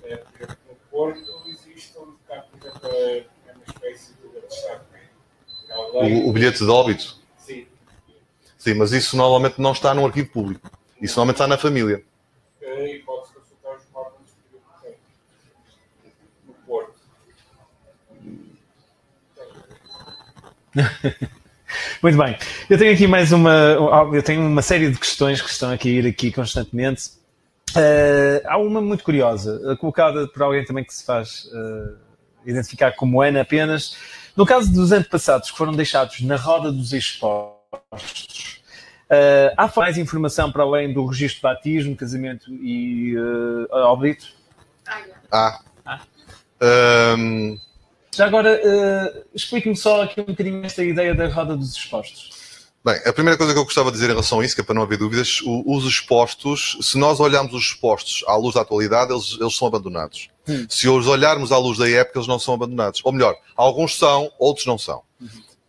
É, 0.05 0.15
exemplo, 0.15 0.57
no 0.69 0.75
Porto 0.91 1.43
existe 1.47 1.99
onde 1.99 2.17
está, 2.23 2.41
por 2.43 2.59
exemplo, 2.59 3.31
uma 3.55 3.65
espécie 3.67 4.15
de 4.15 4.39
atestado. 4.39 4.85
O, 5.95 6.29
o 6.29 6.33
bilhete 6.33 6.59
de 6.59 6.71
óbito? 6.71 7.19
Sim. 7.39 7.67
Sim, 8.59 8.75
mas 8.75 8.93
isso 8.93 9.17
normalmente 9.17 9.61
não 9.61 9.73
está 9.73 9.95
num 9.95 10.07
arquivo 10.07 10.31
público. 10.31 10.71
Isso 11.01 11.17
normalmente 11.17 11.37
está 11.37 11.47
na 11.47 11.59
família. 11.59 12.05
Muito 22.03 22.19
bem. 22.19 22.37
Eu 22.69 22.79
tenho 22.79 22.93
aqui 22.93 23.07
mais 23.07 23.33
uma. 23.33 23.53
Eu 24.13 24.23
tenho 24.23 24.47
uma 24.47 24.63
série 24.63 24.91
de 24.91 24.99
questões 24.99 25.41
que 25.41 25.49
estão 25.49 25.71
aqui 25.71 25.89
ir 25.91 26.07
aqui 26.07 26.33
constantemente. 26.33 27.11
Uh, 27.71 28.41
há 28.45 28.59
uma 28.59 28.83
muito 28.83 29.03
curiosa, 29.03 29.59
eh, 29.65 29.77
colocada 29.77 30.29
por 30.29 30.43
alguém 30.43 30.63
também 30.63 30.85
que 30.85 30.93
se 30.93 31.07
faz 31.07 31.47
uh, 31.47 31.97
identificar 32.45 32.93
como 32.93 33.23
Ana 33.23 33.41
apenas. 33.41 33.97
No 34.37 34.45
caso 34.45 34.71
dos 34.71 34.93
antepassados 34.93 35.51
que 35.51 35.57
foram 35.57 35.73
deixados 35.73 36.21
na 36.21 36.37
roda 36.37 36.71
dos 36.71 36.93
expostos, 36.93 38.62
uh, 39.13 39.55
há 39.57 39.73
mais 39.77 39.99
informação 39.99 40.51
para 40.51 40.63
além 40.63 40.93
do 40.93 41.05
registro 41.07 41.37
de 41.37 41.43
batismo, 41.43 41.95
casamento 41.95 42.53
e 42.55 43.17
uh, 43.17 43.69
óbito? 43.73 44.27
Ah. 45.31 45.61
ah. 45.85 46.01
Um 47.17 47.59
já 48.15 48.27
agora, 48.27 48.61
uh, 48.63 49.25
explique-me 49.35 49.75
só 49.75 50.03
aqui 50.03 50.21
um 50.21 50.25
bocadinho 50.25 50.65
esta 50.65 50.85
ideia 50.85 51.15
da 51.15 51.29
roda 51.29 51.57
dos 51.57 51.75
expostos. 51.75 52.31
Bem, 52.85 53.01
a 53.07 53.13
primeira 53.13 53.39
coisa 53.39 53.55
que 53.55 53.59
eu 53.59 53.65
gostava 53.65 53.91
de 53.91 53.95
dizer 53.95 54.07
em 54.07 54.11
relação 54.11 54.41
a 54.41 54.45
isso, 54.45 54.55
que 54.55 54.61
é 54.61 54.65
para 54.65 54.75
não 54.75 54.83
haver 54.83 54.99
dúvidas, 54.99 55.41
os 55.45 55.85
expostos, 55.85 56.77
se 56.83 56.99
nós 56.99 57.21
olharmos 57.21 57.55
os 57.55 57.63
expostos 57.63 58.23
à 58.27 58.37
luz 58.37 58.55
da 58.55 58.63
atualidade, 58.63 59.13
eles, 59.13 59.39
eles 59.41 59.57
são 59.57 59.69
abandonados. 59.69 60.29
Hum. 60.47 60.67
Se 60.69 60.89
os 60.89 61.07
olharmos 61.07 61.53
à 61.53 61.59
luz 61.59 61.79
da 61.79 61.89
época, 61.89 62.19
eles 62.19 62.29
não 62.29 62.39
são 62.39 62.55
abandonados. 62.55 63.01
Ou 63.05 63.13
melhor, 63.13 63.37
alguns 63.57 63.97
são, 63.97 64.31
outros 64.39 64.67
não 64.67 64.77
são. 64.77 65.03
Uhum. 65.21 65.29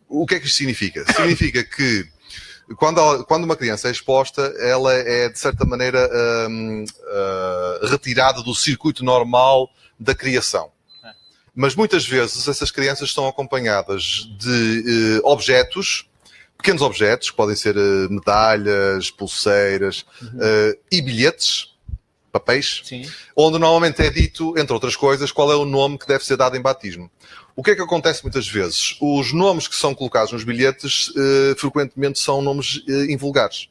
O 0.09 0.25
que 0.25 0.35
é 0.35 0.39
que 0.39 0.47
isto 0.47 0.57
significa? 0.57 1.05
Significa 1.13 1.63
que 1.63 2.07
quando, 2.77 3.25
quando 3.25 3.43
uma 3.43 3.55
criança 3.55 3.87
é 3.87 3.91
exposta, 3.91 4.41
ela 4.59 4.93
é, 4.93 5.29
de 5.29 5.37
certa 5.37 5.65
maneira, 5.65 6.09
um, 6.49 6.83
uh, 6.83 6.87
ah, 7.07 7.79
retirada 7.89 8.41
do 8.41 8.55
circuito 8.55 9.03
normal 9.03 9.69
da 9.99 10.15
criação. 10.15 10.71
Mas 11.55 11.75
muitas 11.75 12.05
vezes 12.05 12.47
essas 12.47 12.71
crianças 12.71 13.09
estão 13.09 13.27
acompanhadas 13.27 14.27
de 14.39 15.19
uh, 15.21 15.27
objetos, 15.27 16.09
pequenos 16.57 16.81
objetos, 16.81 17.29
que 17.29 17.35
podem 17.35 17.55
ser 17.55 17.77
uh, 17.77 18.09
medalhas, 18.09 19.11
pulseiras 19.11 20.03
uhum. 20.21 20.39
uh, 20.39 20.79
e 20.91 21.01
bilhetes, 21.01 21.72
papéis, 22.33 22.81
Sim. 22.83 23.09
onde 23.37 23.59
normalmente 23.59 24.01
é 24.01 24.09
dito, 24.09 24.57
entre 24.57 24.73
outras 24.73 24.95
coisas, 24.95 25.31
qual 25.31 25.51
é 25.51 25.55
o 25.55 25.65
nome 25.65 25.99
que 25.99 26.07
deve 26.07 26.25
ser 26.25 26.35
dado 26.35 26.57
em 26.57 26.61
batismo. 26.61 27.09
O 27.55 27.63
que 27.63 27.71
é 27.71 27.75
que 27.75 27.81
acontece 27.81 28.23
muitas 28.23 28.47
vezes? 28.47 28.97
Os 28.99 29.31
nomes 29.31 29.67
que 29.67 29.75
são 29.75 29.93
colocados 29.93 30.31
nos 30.31 30.43
bilhetes 30.43 31.13
frequentemente 31.57 32.19
são 32.19 32.41
nomes 32.41 32.83
invulgares. 33.07 33.69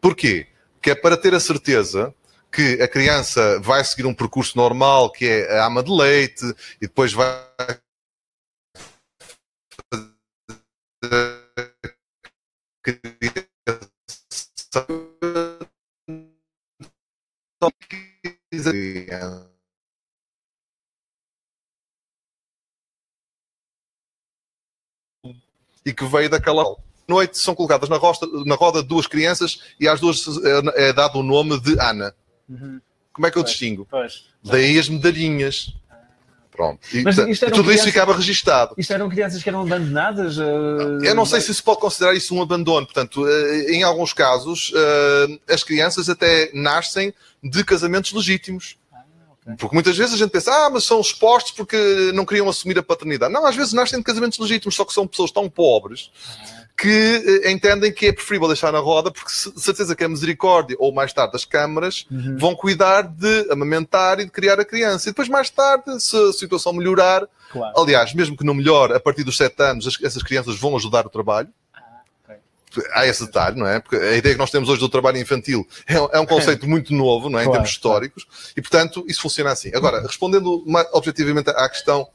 Porquê? 0.00 0.46
Que 0.82 0.90
é 0.90 0.94
para 0.94 1.16
ter 1.16 1.34
a 1.34 1.40
certeza 1.40 2.14
que 2.52 2.82
a 2.82 2.86
criança 2.86 3.58
vai 3.60 3.82
seguir 3.82 4.04
um 4.04 4.12
percurso 4.12 4.58
normal, 4.58 5.10
que 5.10 5.24
é 5.24 5.58
a 5.58 5.66
ama 5.66 5.82
de 5.82 5.90
leite, 5.90 6.44
e 6.76 6.86
depois 6.86 7.14
vai 7.14 7.40
e 25.84 25.92
que 25.92 26.04
veio 26.04 26.30
daquela 26.30 26.64
noite 27.08 27.38
são 27.38 27.54
colocadas 27.54 27.88
na, 27.88 27.96
rosta, 27.96 28.26
na 28.46 28.54
roda 28.54 28.82
duas 28.82 29.06
crianças 29.06 29.74
e 29.78 29.88
às 29.88 30.00
duas 30.00 30.26
é, 30.76 30.88
é 30.88 30.92
dado 30.92 31.18
o 31.18 31.22
nome 31.22 31.60
de 31.60 31.78
Ana. 31.80 32.14
Uhum. 32.48 32.80
Como 33.12 33.26
é 33.26 33.30
que 33.30 33.38
eu 33.38 33.42
pois, 33.42 33.50
distingo? 33.50 33.86
Pois. 33.90 34.24
Daí 34.42 34.78
as 34.78 34.88
medalhinhas. 34.88 35.74
Pronto. 36.54 36.80
E, 36.92 37.02
Mas 37.02 37.16
portanto, 37.16 37.38
tudo 37.38 37.64
crianças, 37.64 37.74
isso 37.74 37.84
ficava 37.84 38.14
registado. 38.14 38.74
Isto 38.76 38.92
eram 38.92 39.08
crianças 39.08 39.42
que 39.42 39.48
eram 39.48 39.62
abandonadas? 39.62 40.36
Uh... 40.36 41.02
Eu 41.02 41.14
não 41.14 41.24
sei 41.24 41.40
se 41.40 41.52
se 41.54 41.62
pode 41.62 41.80
considerar 41.80 42.14
isso 42.14 42.34
um 42.34 42.42
abandono. 42.42 42.86
Portanto, 42.86 43.22
uh, 43.22 43.70
em 43.70 43.82
alguns 43.82 44.12
casos, 44.12 44.70
uh, 44.70 45.40
as 45.48 45.64
crianças 45.64 46.10
até 46.10 46.50
nascem 46.52 47.12
de 47.42 47.64
casamentos 47.64 48.12
legítimos. 48.12 48.76
Ah, 48.92 49.54
porque 49.58 49.74
muitas 49.74 49.96
vezes 49.96 50.14
a 50.14 50.18
gente 50.18 50.30
pensa, 50.30 50.52
ah, 50.52 50.70
mas 50.70 50.84
são 50.84 51.00
expostos 51.00 51.52
porque 51.52 52.12
não 52.12 52.26
queriam 52.26 52.48
assumir 52.48 52.78
a 52.78 52.82
paternidade. 52.82 53.32
Não, 53.32 53.46
às 53.46 53.56
vezes 53.56 53.72
nascem 53.72 53.98
de 53.98 54.04
casamentos 54.04 54.38
legítimos, 54.38 54.76
só 54.76 54.84
que 54.84 54.92
são 54.92 55.06
pessoas 55.06 55.30
tão 55.30 55.48
pobres 55.48 56.10
ah 56.38 56.61
que 56.76 57.42
eh, 57.44 57.50
entendem 57.50 57.92
que 57.92 58.06
é 58.06 58.12
preferível 58.12 58.48
deixar 58.48 58.72
na 58.72 58.78
roda, 58.78 59.10
porque 59.10 59.30
certeza 59.30 59.94
que 59.94 60.04
a 60.04 60.08
misericórdia, 60.08 60.76
ou 60.78 60.92
mais 60.92 61.12
tarde 61.12 61.36
as 61.36 61.44
câmaras, 61.44 62.06
uhum. 62.10 62.36
vão 62.38 62.54
cuidar 62.54 63.02
de 63.02 63.50
amamentar 63.50 64.20
e 64.20 64.24
de 64.24 64.30
criar 64.30 64.58
a 64.58 64.64
criança. 64.64 65.08
E 65.08 65.12
depois, 65.12 65.28
mais 65.28 65.50
tarde, 65.50 66.00
se 66.00 66.16
a 66.16 66.32
situação 66.32 66.72
melhorar, 66.72 67.26
claro. 67.50 67.72
aliás, 67.76 68.14
mesmo 68.14 68.36
que 68.36 68.44
não 68.44 68.54
melhore, 68.54 68.94
a 68.94 69.00
partir 69.00 69.22
dos 69.22 69.36
7 69.36 69.62
anos, 69.62 69.98
essas 70.02 70.22
crianças 70.22 70.58
vão 70.58 70.76
ajudar 70.76 71.06
o 71.06 71.10
trabalho. 71.10 71.48
Ah, 71.74 72.34
há 72.94 73.06
esse 73.06 73.24
detalhe, 73.26 73.58
não 73.58 73.66
é? 73.66 73.78
Porque 73.78 73.96
a 73.96 74.16
ideia 74.16 74.34
que 74.34 74.40
nós 74.40 74.50
temos 74.50 74.68
hoje 74.68 74.80
do 74.80 74.88
trabalho 74.88 75.18
infantil 75.18 75.66
é, 75.86 75.94
é 75.94 76.20
um 76.20 76.26
conceito 76.26 76.66
muito 76.68 76.92
novo, 76.94 77.28
não 77.28 77.38
é? 77.38 77.44
Claro, 77.44 77.50
em 77.50 77.52
termos 77.52 77.70
históricos, 77.70 78.24
claro. 78.24 78.40
e 78.56 78.62
portanto 78.62 79.04
isso 79.06 79.20
funciona 79.20 79.52
assim. 79.52 79.70
Agora, 79.74 80.00
respondendo 80.00 80.64
objetivamente 80.92 81.50
à 81.50 81.68
questão 81.68 82.08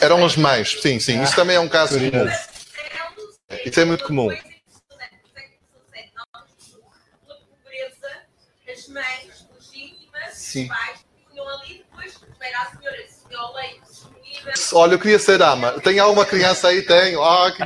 Eram 0.00 0.24
as 0.24 0.36
mães, 0.36 0.80
sim, 0.80 1.00
sim. 1.00 1.22
Isso 1.22 1.34
também 1.34 1.56
é 1.56 1.60
um 1.60 1.68
caso 1.68 1.98
comum. 1.98 2.28
Isso 3.64 3.80
é 3.80 3.84
muito 3.84 4.04
comum. 4.04 4.30
As 8.68 8.88
mães 8.88 9.46
legítimas, 9.54 10.54
os 10.54 10.68
pais, 10.68 11.04
punham 11.28 11.48
ali 11.48 11.78
depois 11.78 12.20
era 12.40 12.62
a 12.62 12.66
senhora 12.76 13.02
que 13.02 13.28
tinha 13.28 13.40
o 13.40 13.54
leite 13.54 13.80
disponível. 13.88 14.52
Olha, 14.74 14.94
eu 14.94 14.98
queria 14.98 15.18
ser 15.18 15.42
ama. 15.42 15.80
Tem 15.80 15.98
alguma 15.98 16.26
criança 16.26 16.68
aí? 16.68 16.82
Tenho. 16.82 17.22
Ah, 17.22 17.50
que... 17.52 17.62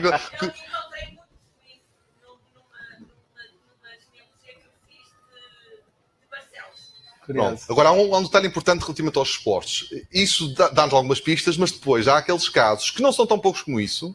Barcelos. 7.32 7.64
Pronto. 7.66 7.72
Agora, 7.72 7.88
há 7.88 7.92
um, 7.92 8.14
há 8.14 8.18
um 8.18 8.22
detalhe 8.24 8.46
importante 8.46 8.80
relativamente 8.82 9.18
aos 9.18 9.30
esportes. 9.30 9.88
Isso 10.12 10.52
dá- 10.54 10.68
dá-nos 10.68 10.94
algumas 10.94 11.20
pistas, 11.20 11.56
mas 11.56 11.70
depois 11.72 12.06
há 12.08 12.18
aqueles 12.18 12.48
casos, 12.48 12.90
que 12.90 13.02
não 13.02 13.12
são 13.12 13.26
tão 13.26 13.38
poucos 13.38 13.62
como 13.62 13.80
isso, 13.80 14.14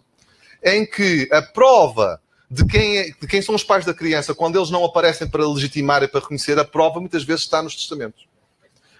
em 0.63 0.85
que 0.85 1.27
a 1.31 1.41
prova 1.41 2.19
de 2.49 2.65
quem, 2.65 2.97
é- 2.97 3.09
de 3.09 3.27
quem 3.27 3.41
são 3.41 3.55
os 3.55 3.63
pais 3.63 3.85
da 3.85 3.93
criança, 3.93 4.33
quando 4.35 4.57
eles 4.57 4.69
não 4.69 4.83
aparecem 4.85 5.27
para 5.27 5.47
legitimar 5.47 6.03
e 6.03 6.07
para 6.07 6.21
reconhecer, 6.21 6.57
a 6.59 6.63
prova 6.65 6.99
muitas 6.99 7.23
vezes 7.23 7.43
está 7.43 7.61
nos 7.61 7.75
testamentos. 7.75 8.25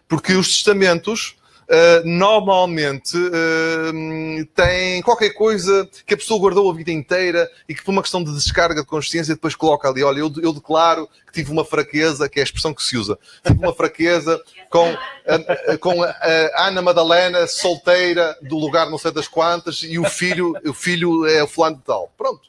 Porque 0.08 0.34
os 0.34 0.48
testamentos 0.48 1.36
ah, 1.70 2.02
normalmente 2.06 3.16
ah, 3.18 4.46
têm 4.56 5.02
qualquer 5.02 5.32
coisa 5.32 5.88
que 6.06 6.14
a 6.14 6.18
pessoa 6.18 6.40
guardou 6.40 6.70
a 6.70 6.74
vida 6.74 6.92
inteira 6.92 7.50
e 7.68 7.76
que 7.76 7.84
por 7.84 7.92
uma 7.92 8.02
questão 8.02 8.24
de 8.24 8.34
descarga 8.34 8.82
de 8.82 8.88
consciência 8.88 9.34
depois 9.36 9.56
coloca 9.56 9.88
ali, 9.90 10.04
olha, 10.04 10.20
eu, 10.20 10.32
eu 10.42 10.54
declaro 10.54 11.08
que 11.26 11.34
tive 11.34 11.52
uma 11.52 11.66
fraqueza, 11.66 12.30
que 12.30 12.40
é 12.40 12.42
a 12.42 12.46
expressão 12.46 12.74
que 12.74 12.84
se 12.84 12.98
usa, 12.98 13.18
tive 13.46 13.60
uma 13.60 13.74
fraqueza 13.74 14.42
com, 14.70 14.86
a, 15.28 15.74
a- 15.74 15.78
com 15.78 16.04
a, 16.04 16.08
a 16.10 16.68
Ana 16.68 16.82
Madalena, 16.82 17.48
solteira, 17.48 18.38
do 18.42 18.58
lugar 18.58 18.90
não 18.90 18.98
sei 18.98 19.12
das 19.12 19.28
quantas, 19.28 19.82
e 19.84 19.98
o 20.00 20.06
filho, 20.06 20.54
o 20.66 20.74
filho 20.74 21.26
é 21.28 21.44
o 21.44 21.48
fulano 21.48 21.78
de 21.78 21.84
tal. 21.84 22.12
Pronto. 22.18 22.42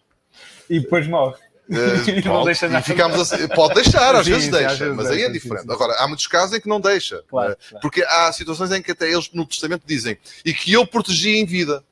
E 0.68 0.80
depois 0.80 1.06
morre. 1.06 1.36
Pronto, 2.22 2.44
deixa 2.44 2.66
e 2.66 2.82
ficamos 2.82 3.20
assim- 3.20 3.48
pode 3.48 3.74
deixar, 3.74 4.14
às 4.14 4.24
Sim, 4.24 4.30
vezes 4.32 4.44
sim, 4.46 4.50
deixa, 4.52 4.66
às 4.68 4.78
vezes 4.78 4.94
mas 4.96 5.06
aí 5.08 5.22
é 5.22 5.28
deixa, 5.28 5.32
diferente. 5.32 5.64
sim. 5.66 5.72
Agora, 5.72 5.94
há 5.98 6.06
muitos 6.06 6.26
casos 6.26 6.56
em 6.56 6.60
que 6.60 6.68
não 6.68 6.80
deixa. 6.80 7.22
Claro, 7.28 7.52
Eh, 7.52 7.56
claro. 7.68 7.82
Porque 7.82 8.04
há 8.04 8.32
situações 8.32 8.70
em 8.72 8.80
que 8.80 8.92
até 8.92 9.10
eles 9.10 9.30
no 9.32 9.44
testamento 9.44 9.82
dizem 9.84 10.16
e 10.44 10.54
que 10.54 10.72
eu 10.72 10.86
protegi 10.86 11.36
em 11.36 11.44
vida. 11.44 11.82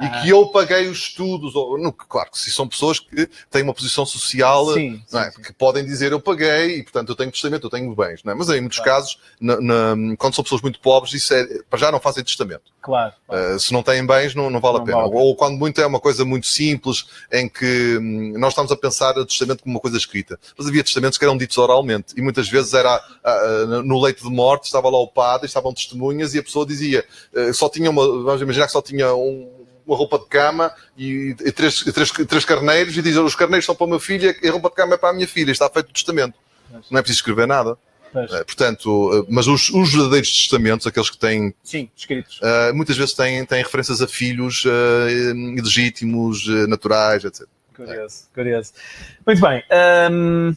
E 0.00 0.04
Ah. 0.06 0.22
que 0.22 0.28
eu 0.28 0.46
paguei 0.46 0.86
os 0.88 0.98
estudos. 0.98 1.56
Ou, 1.56 1.76
não, 1.76 1.90
claro 1.90 2.30
que 2.30 2.38
se 2.38 2.52
são 2.52 2.68
pessoas 2.68 3.00
que 3.00 3.28
têm 3.50 3.62
uma 3.64 3.74
posição 3.74 4.06
social 4.06 4.72
Sim, 4.72 5.02
é? 5.12 5.30
sim, 5.32 5.42
que 5.42 5.52
podem 5.52 5.84
dizer 5.84 6.12
eu 6.12 6.20
paguei 6.20 6.78
e 6.78 6.82
portanto 6.84 7.08
eu 7.08 7.16
tenho 7.16 7.32
testamento, 7.32 7.66
eu 7.66 7.70
tenho 7.70 7.92
bens. 7.96 8.22
Não 8.22 8.32
é? 8.32 8.36
Mas 8.36 8.48
em 8.50 8.60
muitos 8.60 8.78
Claro. 8.78 8.92
casos, 8.92 9.18
na- 9.40 9.60
na- 9.60 10.16
quando 10.16 10.34
são 10.36 10.44
pessoas 10.44 10.62
muito 10.62 10.78
pobres, 10.78 11.14
isso 11.14 11.34
é, 11.34 11.44
para 11.68 11.78
já 11.80 11.90
não 11.90 11.98
fazem 11.98 12.22
testamento. 12.22 12.62
Claro. 12.80 13.12
claro. 13.26 13.56
Uh, 13.56 13.58
se 13.58 13.72
não 13.72 13.82
têm 13.82 14.06
bens, 14.06 14.36
não, 14.36 14.48
não 14.48 14.60
vale 14.60 14.76
Não 14.76 14.82
a 14.82 14.86
pena. 14.86 14.98
vale. 14.98 15.10
Ou 15.14 15.34
quando 15.34 15.58
muito 15.58 15.80
é 15.80 15.86
uma 15.86 15.98
coisa 16.00 16.24
muito 16.24 16.46
simples, 16.46 17.06
em 17.32 17.48
que 17.48 17.98
hum, 18.00 18.34
nós 18.38 18.50
estamos 18.52 18.70
a 18.70 18.76
pensar 18.76 19.18
o 19.18 19.26
testamento 19.26 19.64
como 19.64 19.74
uma 19.74 19.80
coisa 19.80 19.96
escrita. 19.96 20.38
Mas 20.56 20.68
havia 20.68 20.84
testamentos 20.84 21.18
que 21.18 21.24
eram 21.24 21.36
ditos 21.36 21.58
oralmente. 21.58 22.14
E 22.16 22.22
muitas 22.22 22.48
vezes 22.48 22.72
era 22.72 22.94
ah, 23.24 23.66
no 23.84 24.00
leito 24.00 24.22
de 24.22 24.30
morte, 24.30 24.66
estava 24.66 24.88
lá 24.88 24.98
o 24.98 25.08
padre, 25.08 25.46
estavam 25.48 25.74
testemunhas 25.74 26.34
e 26.34 26.38
a 26.38 26.42
pessoa 26.42 26.64
dizia, 26.64 27.04
uh, 27.34 27.52
só 27.52 27.68
tinha 27.68 27.90
uma, 27.90 28.06
vamos 28.22 28.40
imaginar 28.42 28.66
que 28.66 28.72
só 28.72 28.80
tinha 28.80 29.12
um- 29.12 29.58
uma 29.88 29.96
roupa 29.96 30.18
de 30.18 30.26
cama 30.26 30.70
e, 30.96 31.34
e 31.40 31.50
três, 31.50 31.82
três, 31.82 32.10
três 32.10 32.44
carneiros 32.44 32.94
e 32.94 33.00
dizia, 33.00 33.22
os 33.22 33.34
carneiros 33.34 33.64
são 33.64 33.74
para 33.74 33.86
a 33.86 33.88
minha 33.88 34.00
filha 34.00 34.36
e 34.42 34.46
a 34.46 34.52
roupa 34.52 34.68
de 34.68 34.74
cama 34.74 34.94
é 34.94 34.98
para 34.98 35.08
a 35.08 35.12
minha 35.14 35.26
filha. 35.26 35.50
Está 35.50 35.68
feito 35.70 35.88
o 35.88 35.92
testamento. 35.92 36.34
Não 36.90 36.98
é 36.98 37.02
preciso 37.02 37.20
escrever 37.20 37.46
nada. 37.46 37.78
Pois. 38.12 38.30
Uh, 38.30 38.44
portanto, 38.44 39.20
uh, 39.20 39.26
mas 39.28 39.46
os, 39.46 39.70
os 39.70 39.92
verdadeiros 39.92 40.30
testamentos, 40.30 40.86
aqueles 40.86 41.10
que 41.10 41.18
têm 41.18 41.54
Sim, 41.62 41.90
escritos. 41.96 42.38
Uh, 42.40 42.74
muitas 42.74 42.96
vezes 42.96 43.14
têm, 43.14 43.44
têm 43.44 43.62
referências 43.62 44.02
a 44.02 44.08
filhos 44.08 44.64
legítimos, 45.62 46.46
naturais, 46.68 47.24
etc. 47.24 47.46
Curioso, 47.74 48.24
curioso. 48.34 48.72
Muito 49.26 49.40
bem. 49.40 49.62
hum, 50.10 50.54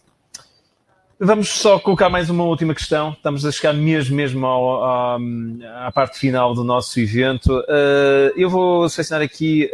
vamos 1.24 1.50
só 1.50 1.80
colocar 1.80 2.10
mais 2.10 2.30
uma 2.30 2.44
última 2.44 2.74
questão. 2.74 3.12
Estamos 3.12 3.46
a 3.46 3.52
chegar 3.52 3.74
mesmo, 3.74 4.16
mesmo 4.16 4.46
ao- 4.46 4.84
ao- 4.84 5.20
à 5.86 5.92
parte 5.92 6.18
final 6.18 6.54
do 6.56 6.64
nosso 6.64 7.00
evento. 7.00 7.60
Uh, 7.60 8.34
eu 8.36 8.50
vou 8.50 8.90
selecionar 8.90 9.24
aqui 9.24 9.70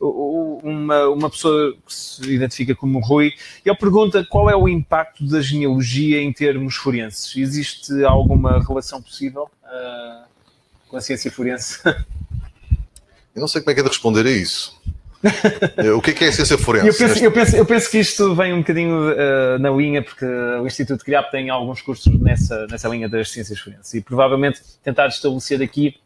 uh, 0.00 0.60
uma, 0.62 1.08
uma 1.08 1.28
pessoa 1.28 1.74
que 1.84 1.92
se 1.92 2.32
identifica 2.32 2.74
como 2.74 3.00
Rui. 3.00 3.32
Ele 3.64 3.76
pergunta 3.76 4.24
qual 4.24 4.48
é 4.48 4.54
o 4.56 4.68
impacto 4.68 5.26
da 5.26 5.40
genealogia 5.40 6.22
em 6.22 6.32
termos 6.32 6.76
forenses. 6.76 7.36
Existe 7.36 8.04
alguma 8.04 8.62
relação 8.64 9.02
possível 9.02 9.50
uh, 9.64 10.24
com 10.88 10.96
a 10.96 11.00
ciência 11.00 11.30
forense? 11.30 11.80
Eu 13.34 13.40
não 13.40 13.48
sei 13.48 13.60
como 13.60 13.70
é 13.70 13.74
que 13.74 13.80
é 13.80 13.82
de 13.84 13.88
responder 13.88 14.26
a 14.26 14.30
isso. 14.30 14.80
Uh, 15.22 15.96
o 15.96 16.00
que 16.00 16.10
é 16.10 16.14
que 16.14 16.24
é 16.24 16.28
a 16.28 16.32
ciência 16.32 16.56
forense? 16.56 16.86
Eu 16.86 16.94
penso, 16.94 17.24
eu, 17.24 17.32
penso, 17.32 17.56
eu 17.56 17.66
penso 17.66 17.90
que 17.90 17.98
isto 17.98 18.34
vem 18.34 18.54
um 18.54 18.58
bocadinho 18.58 19.10
eh, 19.10 19.58
na 19.58 19.70
linha, 19.70 20.02
porque 20.02 20.24
o 20.24 20.66
Instituto 20.66 21.04
CRIAP 21.04 21.30
tem 21.30 21.50
alguns 21.50 21.82
cursos 21.82 22.18
nessa, 22.20 22.66
nessa 22.66 22.88
linha 22.88 23.08
das 23.08 23.30
ciências 23.30 23.58
forenses 23.58 23.92
e 23.92 24.00
provavelmente 24.00 24.60
tentar 24.82 25.08
estabelecer 25.08 25.60
aqui 25.62 25.96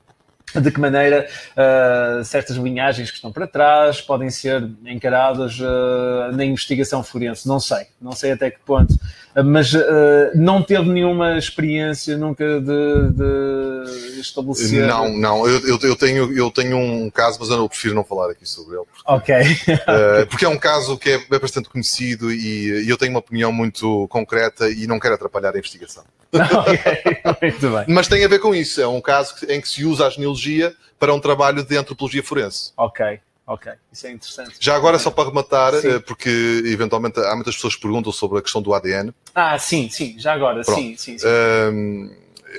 de 0.54 0.70
que 0.70 0.78
maneira 0.78 1.26
eh, 1.56 2.20
certas 2.24 2.56
linhagens 2.56 3.10
que 3.10 3.16
estão 3.16 3.32
para 3.32 3.46
trás 3.46 4.00
podem 4.00 4.30
ser 4.30 4.68
encaradas 4.86 5.58
eh, 5.60 6.32
na 6.36 6.44
investigação 6.44 7.02
forense. 7.02 7.48
Não 7.48 7.58
sei, 7.58 7.86
não 8.00 8.12
sei 8.12 8.32
até 8.32 8.50
que 8.50 8.58
ponto, 8.64 8.94
Eh, 9.36 9.42
mas 9.42 9.74
eh, 9.74 10.30
não 10.36 10.62
teve 10.62 10.88
nenhuma 10.88 11.36
experiência 11.36 12.16
nunca 12.16 12.60
de, 12.60 13.10
de 13.12 14.20
estabelecer. 14.20 14.86
Não, 14.86 15.08
não, 15.12 15.48
eu, 15.48 15.58
eu- 15.66 15.78
eu 15.82 15.96
tenho, 15.96 16.32
eu 16.36 16.50
tenho 16.52 16.76
um 16.78 17.10
caso, 17.10 17.38
mas 17.40 17.48
eu 17.48 17.56
não- 17.56 17.64
eu 17.64 17.68
prefiro 17.68 17.94
não 17.96 18.04
falar 18.04 18.30
aqui 18.30 18.48
sobre 18.48 18.76
ele. 18.76 18.84
Porque, 18.86 19.32
Ok, 19.32 19.34
uh, 20.22 20.26
porque 20.28 20.44
é 20.44 20.48
um 20.48 20.56
caso 20.58 20.96
que 20.96 21.10
é, 21.10 21.20
é 21.32 21.38
bastante 21.40 21.68
conhecido 21.68 22.32
e, 22.32 22.84
e 22.84 22.88
eu 22.88 22.96
tenho 22.96 23.10
uma 23.10 23.18
opinião 23.18 23.50
muito 23.52 24.06
concreta 24.08 24.68
e 24.70 24.86
não 24.86 25.00
quero 25.00 25.14
atrapalhar 25.14 25.52
a 25.54 25.58
investigação. 25.58 26.04
muito 27.42 27.70
bem. 27.70 27.84
Mas 27.88 28.08
tem 28.08 28.24
a 28.24 28.28
ver 28.28 28.38
com 28.38 28.54
isso. 28.54 28.80
É 28.80 28.86
um 28.88 29.00
caso 29.00 29.34
em 29.48 29.60
que 29.60 29.68
se 29.68 29.84
usa 29.84 30.06
a 30.06 30.10
genealogia 30.10 30.74
para 30.98 31.12
um 31.14 31.20
trabalho 31.20 31.64
de 31.64 31.76
antropologia 31.76 32.22
forense. 32.22 32.72
Ok, 32.76 33.20
ok, 33.46 33.72
isso 33.92 34.06
é 34.06 34.12
interessante. 34.12 34.56
Já 34.60 34.74
agora, 34.76 34.98
só 34.98 35.10
para 35.10 35.28
rematar, 35.28 35.74
Sim. 35.74 35.88
eh, 35.88 35.98
porque 35.98 36.62
eventualmente 36.66 37.18
há 37.20 37.34
muitas 37.34 37.54
pessoas 37.54 37.74
que 37.76 37.82
perguntam 37.82 38.12
sobre 38.12 38.38
a 38.38 38.42
questão 38.42 38.62
do 38.62 38.72
ADN. 38.74 39.12
Ah, 39.34 39.58
sim, 39.58 39.88
sim, 39.90 40.16
já 40.18 40.32
agora, 40.32 40.62
Pronto. 40.62 40.80
sim, 40.80 40.96
sim, 40.96 41.18
sim. 41.18 41.26
Hum, 41.72 42.10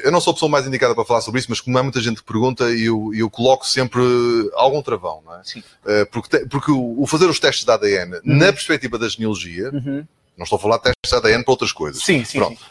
eu 0.03 0.11
não 0.11 0.19
sou 0.19 0.31
a 0.31 0.33
pessoa 0.33 0.49
mais 0.51 0.67
indicada 0.67 0.93
para 0.93 1.05
falar 1.05 1.21
sobre 1.21 1.39
isso, 1.39 1.47
mas 1.49 1.61
como 1.61 1.77
há 1.77 1.81
muita 1.83 2.01
gente 2.01 2.17
que 2.17 2.23
pergunta, 2.27 2.65
eu, 2.65 3.11
eu 3.15 3.29
coloco 3.29 3.65
sempre 3.65 4.01
algum 4.53 4.81
travão, 4.81 5.21
não 5.25 5.33
é? 5.35 5.41
Sim. 5.43 5.63
Eh, 5.85 6.05
porque 6.05 6.37
te- 6.37 6.45
porque 6.47 6.69
o, 6.69 7.01
o 7.01 7.07
fazer 7.07 7.27
os 7.27 7.39
testes 7.39 7.63
de 7.65 7.71
ADN 7.71 8.19
na 8.23 8.51
perspectiva 8.51 8.97
da 8.99 9.07
genealogia, 9.07 9.69
Uhum. 9.71 10.05
Não 10.37 10.43
estou 10.43 10.57
a 10.57 10.59
falar 10.59 10.77
de 10.77 10.83
testes 10.83 11.09
de 11.09 11.15
ADN 11.15 11.43
para 11.43 11.51
outras 11.53 11.71
coisas. 11.71 12.03
Sim, 12.03 12.23
sim, 12.25 12.39
Pronto. 12.39 12.59
sim. 12.59 12.65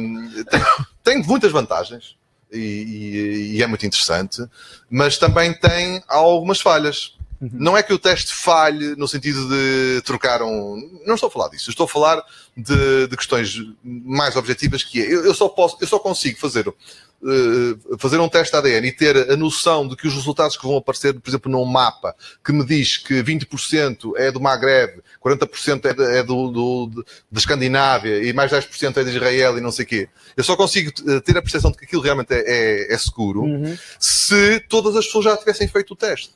Hum, 0.00 0.44
tem, 0.50 0.60
tem 1.02 1.22
muitas 1.24 1.50
vantagens 1.52 2.16
e, 2.52 2.58
e- 2.58 3.56
e 3.56 3.62
é 3.62 3.66
muito 3.66 3.84
interessante, 3.86 4.42
mas 4.90 5.18
também 5.18 5.52
tem 5.52 6.02
algumas 6.08 6.60
falhas. 6.60 7.16
Uhum. 7.40 7.50
Não 7.52 7.76
é 7.76 7.82
que 7.84 7.92
o 7.92 7.98
teste 7.98 8.34
falhe 8.34 8.96
no 8.96 9.06
sentido 9.06 9.48
de 9.48 10.02
trocar 10.02 10.42
um. 10.42 11.00
Não 11.06 11.14
estou 11.14 11.28
a 11.28 11.30
falar 11.30 11.48
disso. 11.50 11.70
Estou 11.70 11.84
a 11.84 11.88
falar 11.88 12.20
de, 12.56 13.06
de 13.06 13.16
questões 13.16 13.56
mais 13.84 14.34
objetivas 14.34 14.82
que 14.82 15.00
é. 15.00 15.06
Eu, 15.06 15.24
eu 15.24 15.34
só 15.34 15.48
posso, 15.48 15.76
eu 15.80 15.86
só 15.86 16.00
consigo 16.00 16.36
fazer, 16.36 16.66
eh, 16.68 17.96
fazer 17.98 18.18
um 18.18 18.28
teste 18.28 18.56
ADN 18.56 18.88
e 18.88 18.92
ter 18.92 19.30
a 19.30 19.36
noção 19.36 19.86
de 19.86 19.94
que 19.94 20.08
os 20.08 20.14
resultados 20.14 20.56
que 20.56 20.66
vão 20.66 20.76
aparecer, 20.78 21.14
por 21.20 21.30
exemplo, 21.30 21.50
num 21.50 21.64
mapa 21.64 22.14
que 22.44 22.52
me 22.52 22.64
diz 22.64 22.96
que 22.96 23.22
20% 23.22 24.14
é 24.16 24.32
do 24.32 24.40
Maghreb, 24.40 25.00
40% 25.24 25.84
é, 25.84 25.94
de- 25.94 26.02
é 26.18 26.22
do, 26.24 26.50
do, 26.50 27.04
da 27.30 27.38
Escandinávia 27.38 28.22
e 28.22 28.32
mais 28.32 28.50
10% 28.50 28.96
é 28.96 29.04
de 29.04 29.10
Israel 29.10 29.56
e 29.58 29.60
não 29.60 29.70
sei 29.70 29.84
o 29.84 29.88
quê. 29.88 30.08
Eu 30.36 30.42
só 30.42 30.56
consigo 30.56 30.90
eh, 31.08 31.20
ter 31.20 31.36
a 31.36 31.42
percepção 31.42 31.70
de 31.70 31.78
que 31.78 31.84
aquilo 31.84 32.02
realmente 32.02 32.32
é, 32.32 32.42
é- 32.46 32.94
é 32.94 32.98
seguro 32.98 33.42
Uhum. 33.42 33.76
se 34.00 34.58
todas 34.68 34.96
as 34.96 35.06
pessoas 35.06 35.24
já 35.26 35.36
tivessem 35.36 35.68
feito 35.68 35.92
o 35.92 35.96
teste. 35.96 36.30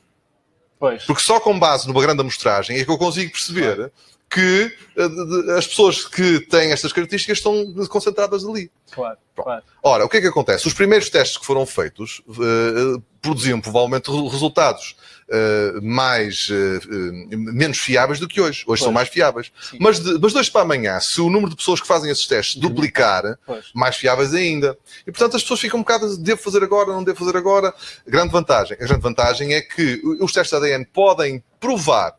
Pois. 0.83 1.05
Porque 1.05 1.21
só 1.21 1.39
com 1.39 1.57
base 1.57 1.87
numa 1.87 2.01
grande 2.01 2.19
amostragem 2.19 2.77
é 2.77 2.83
que 2.83 2.91
eu 2.91 2.97
consigo 2.97 3.31
perceber 3.31 3.89
que 4.29 4.75
eh, 4.97 5.57
as 5.57 5.65
pessoas 5.65 6.03
que 6.05 6.41
têm 6.41 6.73
estas 6.73 6.91
características 6.91 7.37
estão 7.37 7.73
concentradas 7.87 8.43
ali. 8.43 8.69
Claro, 8.91 9.17
claro. 9.33 9.63
Ora, 9.81 10.03
o 10.03 10.09
que 10.09 10.17
é 10.17 10.21
que 10.21 10.27
acontece? 10.27 10.67
Os 10.67 10.73
primeiros 10.73 11.09
testes 11.09 11.37
que 11.37 11.45
foram 11.45 11.65
feitos 11.65 12.21
eh, 12.27 13.01
produziam 13.21 13.61
provavelmente 13.61 14.11
re- 14.11 14.27
resultados 14.27 14.97
eh, 15.29 15.73
mais 15.81 16.49
eh, 16.51 17.35
menos 17.35 17.77
fiáveis 17.79 18.19
do 18.19 18.27
que 18.27 18.41
hoje. 18.41 18.59
Hoje 18.59 18.65
Pois. 18.65 18.79
são 18.81 18.91
mais 18.91 19.09
fiáveis. 19.09 19.51
Sim. 19.61 19.77
Mas 19.79 19.99
de, 19.99 20.19
mas 20.19 20.35
hoje 20.35 20.51
para 20.51 20.61
amanhã, 20.61 20.99
se 20.99 21.21
o 21.21 21.29
número 21.29 21.49
de 21.49 21.55
pessoas 21.55 21.79
que 21.81 21.87
fazem 21.87 22.11
esses 22.11 22.27
testes 22.27 22.55
duplicar, 22.59 23.37
Pois. 23.45 23.65
mais 23.73 23.95
fiáveis 23.95 24.33
ainda. 24.33 24.77
E 25.07 25.11
portanto 25.11 25.35
as 25.35 25.41
pessoas 25.41 25.59
ficam 25.59 25.79
um 25.79 25.83
bocado, 25.83 26.17
devo 26.17 26.41
fazer 26.41 26.63
agora, 26.63 26.91
não 26.91 27.03
devo 27.03 27.17
fazer 27.19 27.37
agora. 27.37 27.73
Grande 28.05 28.31
vantagem. 28.31 28.77
A 28.79 28.85
grande 28.85 29.01
vantagem 29.01 29.53
é 29.53 29.61
que 29.61 30.01
os 30.19 30.31
testes 30.31 30.57
de 30.59 30.65
ADN 30.65 30.85
podem 30.85 31.43
provar 31.59 32.15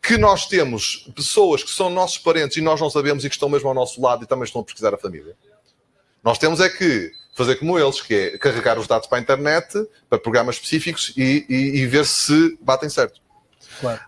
que 0.00 0.16
nós 0.16 0.46
temos 0.46 1.08
pessoas 1.14 1.62
que 1.62 1.70
são 1.70 1.90
nossos 1.90 2.18
parentes 2.18 2.56
e 2.56 2.60
nós 2.60 2.80
não 2.80 2.88
sabemos 2.88 3.24
e 3.24 3.28
que 3.28 3.34
estão 3.34 3.48
mesmo 3.48 3.68
ao 3.68 3.74
nosso 3.74 4.00
lado 4.00 4.24
e 4.24 4.26
também 4.26 4.44
estão 4.44 4.60
a 4.60 4.64
pesquisar 4.64 4.94
a 4.94 4.98
família. 4.98 5.36
Nós 6.24 6.38
temos 6.38 6.60
é 6.60 6.68
que 6.68 7.12
fazer 7.38 7.56
como 7.56 7.78
eles, 7.78 8.00
que 8.02 8.14
é 8.14 8.38
carregar 8.38 8.78
os 8.78 8.86
dados 8.86 9.06
para 9.08 9.16
a 9.18 9.20
internet, 9.20 9.72
para 10.10 10.18
programas 10.18 10.56
específicos 10.56 11.12
e, 11.16 11.46
e- 11.48 11.78
e 11.78 11.86
ver 11.86 12.04
se 12.04 12.58
batem 12.60 12.88
certo. 12.90 13.20
Claro. 13.80 14.00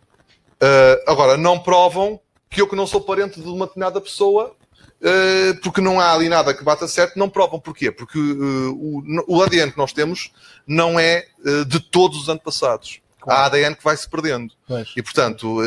Uh, 0.62 1.10
agora, 1.10 1.36
não 1.38 1.58
provam 1.58 2.20
que 2.50 2.60
eu 2.60 2.66
que 2.68 2.76
não 2.76 2.86
sou 2.86 3.00
parente 3.00 3.40
de 3.40 3.46
uma 3.48 3.66
determinada 3.66 4.00
pessoa 4.00 4.54
eh, 5.02 5.54
porque 5.62 5.80
não 5.80 5.98
há 5.98 6.12
ali 6.12 6.28
nada 6.28 6.52
que 6.52 6.62
bata 6.62 6.86
certo, 6.88 7.16
não 7.18 7.30
provam. 7.30 7.58
Porquê? 7.60 7.90
Porque 7.90 8.18
eh, 8.18 8.22
o, 8.68 9.02
o 9.28 9.42
ADN 9.42 9.70
que 9.72 9.78
nós 9.78 9.92
temos 9.94 10.30
não 10.66 11.00
é 11.00 11.26
de 11.68 11.80
todos 11.80 12.20
os 12.20 12.28
antepassados. 12.28 13.00
Há 13.26 13.46
ADN 13.46 13.74
que 13.76 13.84
vai 13.84 13.96
se 13.96 14.06
perdendo. 14.08 14.52
Pois. 14.66 14.88
E, 14.96 15.02
portanto, 15.02 15.58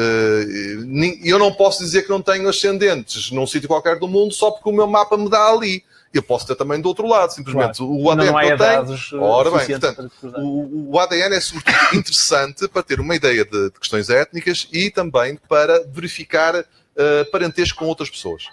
eu 1.23 1.39
não 1.39 1.51
posso 1.53 1.83
dizer 1.83 2.03
que 2.03 2.09
não 2.09 2.21
tenho 2.21 2.47
ascendentes 2.49 3.31
num 3.31 3.47
sítio 3.47 3.67
qualquer 3.67 3.97
do 3.97 4.07
mundo 4.07 4.33
só 4.33 4.51
porque 4.51 4.69
o 4.69 4.73
meu 4.73 4.85
mapa 4.87 5.17
me 5.17 5.29
dá 5.29 5.49
ali. 5.49 5.83
Eu 6.13 6.21
posso 6.21 6.45
ter 6.45 6.55
também 6.55 6.79
do 6.79 6.87
outro 6.87 7.07
lado, 7.07 7.31
simplesmente. 7.33 7.77
Claro. 7.79 7.91
O 7.91 8.11
ADN 8.11 8.27
não 8.31 8.37
há 8.37 8.41
que 8.41 8.47
eu 8.51 8.57
tenho. 8.57 8.69
dados 8.71 9.11
uh, 9.13 9.19
Ora 9.21 9.49
bem, 9.49 9.79
portanto, 9.79 10.11
o, 10.37 10.91
o 10.91 10.99
ADN 10.99 11.35
é 11.35 11.41
sobretudo 11.41 11.75
interessante 11.97 12.67
para 12.67 12.83
ter 12.83 12.99
uma 12.99 13.15
ideia 13.15 13.43
de, 13.43 13.71
de 13.71 13.79
questões 13.79 14.09
étnicas 14.09 14.67
e 14.71 14.91
também 14.91 15.37
para 15.49 15.83
verificar 15.87 16.53
eh, 16.95 17.23
parentesco 17.31 17.79
com 17.79 17.85
outras 17.85 18.09
pessoas. 18.11 18.43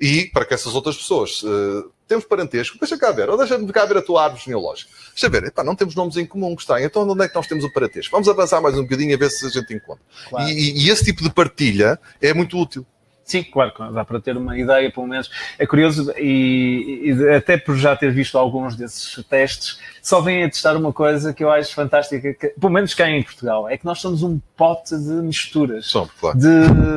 E 0.00 0.24
para 0.32 0.44
que 0.44 0.52
essas 0.54 0.74
outras 0.74 0.96
pessoas 0.96 1.40
eh, 1.46 1.88
temos 2.08 2.24
parentesco, 2.24 2.76
deixa 2.80 2.98
cá 2.98 3.12
ver, 3.12 3.30
ou 3.30 3.38
deixa-me 3.38 3.72
cá 3.72 3.84
ver 3.86 3.98
a 3.98 4.02
tua 4.02 4.24
árvore 4.24 4.42
genealógica. 4.42 4.90
Deixa 5.12 5.28
ver, 5.28 5.44
epá, 5.44 5.62
não 5.62 5.76
temos 5.76 5.94
nomes 5.94 6.16
em 6.16 6.26
comum 6.26 6.56
que 6.56 6.62
está, 6.62 6.82
então 6.82 7.08
onde 7.08 7.24
é 7.24 7.28
que 7.28 7.34
nós 7.36 7.46
temos 7.46 7.64
o 7.64 7.72
parentesco? 7.72 8.10
Vamos 8.10 8.28
avançar 8.28 8.60
mais 8.60 8.76
um 8.76 8.82
bocadinho 8.82 9.14
a 9.14 9.18
ver 9.18 9.30
se 9.30 9.46
a 9.46 9.48
gente 9.50 9.72
encontra. 9.72 10.02
Claro. 10.28 10.48
E, 10.48 10.52
e- 10.52 10.86
e 10.86 10.90
esse 10.90 11.04
tipo 11.04 11.22
de 11.22 11.30
partilha 11.30 11.96
é 12.20 12.34
muito 12.34 12.58
útil. 12.58 12.84
Sim, 13.24 13.42
claro, 13.42 13.72
dá 13.92 14.04
para 14.04 14.20
ter 14.20 14.36
uma 14.36 14.56
ideia, 14.58 14.90
pelo 14.92 15.06
menos. 15.06 15.30
É 15.58 15.66
curioso, 15.66 16.12
e, 16.18 17.10
e 17.10 17.34
até 17.34 17.56
por 17.56 17.74
já 17.76 17.96
ter 17.96 18.12
visto 18.12 18.36
alguns 18.36 18.76
desses 18.76 19.24
testes, 19.24 19.80
só 20.04 20.20
vêm 20.20 20.44
a 20.44 20.50
testar 20.50 20.76
uma 20.76 20.92
coisa 20.92 21.32
que 21.32 21.42
eu 21.42 21.50
acho 21.50 21.74
fantástica, 21.74 22.34
que, 22.34 22.48
pelo 22.48 22.70
menos 22.72 22.92
cá 22.92 23.08
em 23.08 23.22
Portugal, 23.22 23.66
é 23.68 23.78
que 23.78 23.86
nós 23.86 23.98
somos 24.00 24.22
um 24.22 24.38
pote 24.54 24.94
de 24.96 25.12
misturas. 25.14 25.90
São, 25.90 26.06
claro. 26.20 26.38
De, 26.38 26.46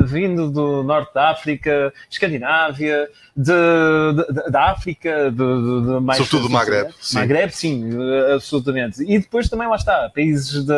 vindo 0.05 0.51
do 0.51 0.83
norte 0.83 1.13
da 1.13 1.29
África, 1.31 1.93
Escandinávia, 2.09 3.07
de, 3.35 3.53
de- 3.53 4.51
da 4.51 4.71
África, 4.71 5.31
de, 5.31 5.37
de- 5.37 5.81
de 5.85 5.99
mais. 6.01 6.17
Sobretudo 6.17 6.43
do 6.47 6.49
Maghreb, 6.49 6.91
sim. 6.99 7.15
Maghreb, 7.17 7.49
sim, 7.51 7.89
eh, 7.97 8.33
absolutamente. 8.33 9.01
E 9.03 9.17
depois 9.19 9.47
também 9.47 9.67
lá 9.69 9.75
está, 9.77 10.11
países 10.13 10.65
de, 10.65 10.73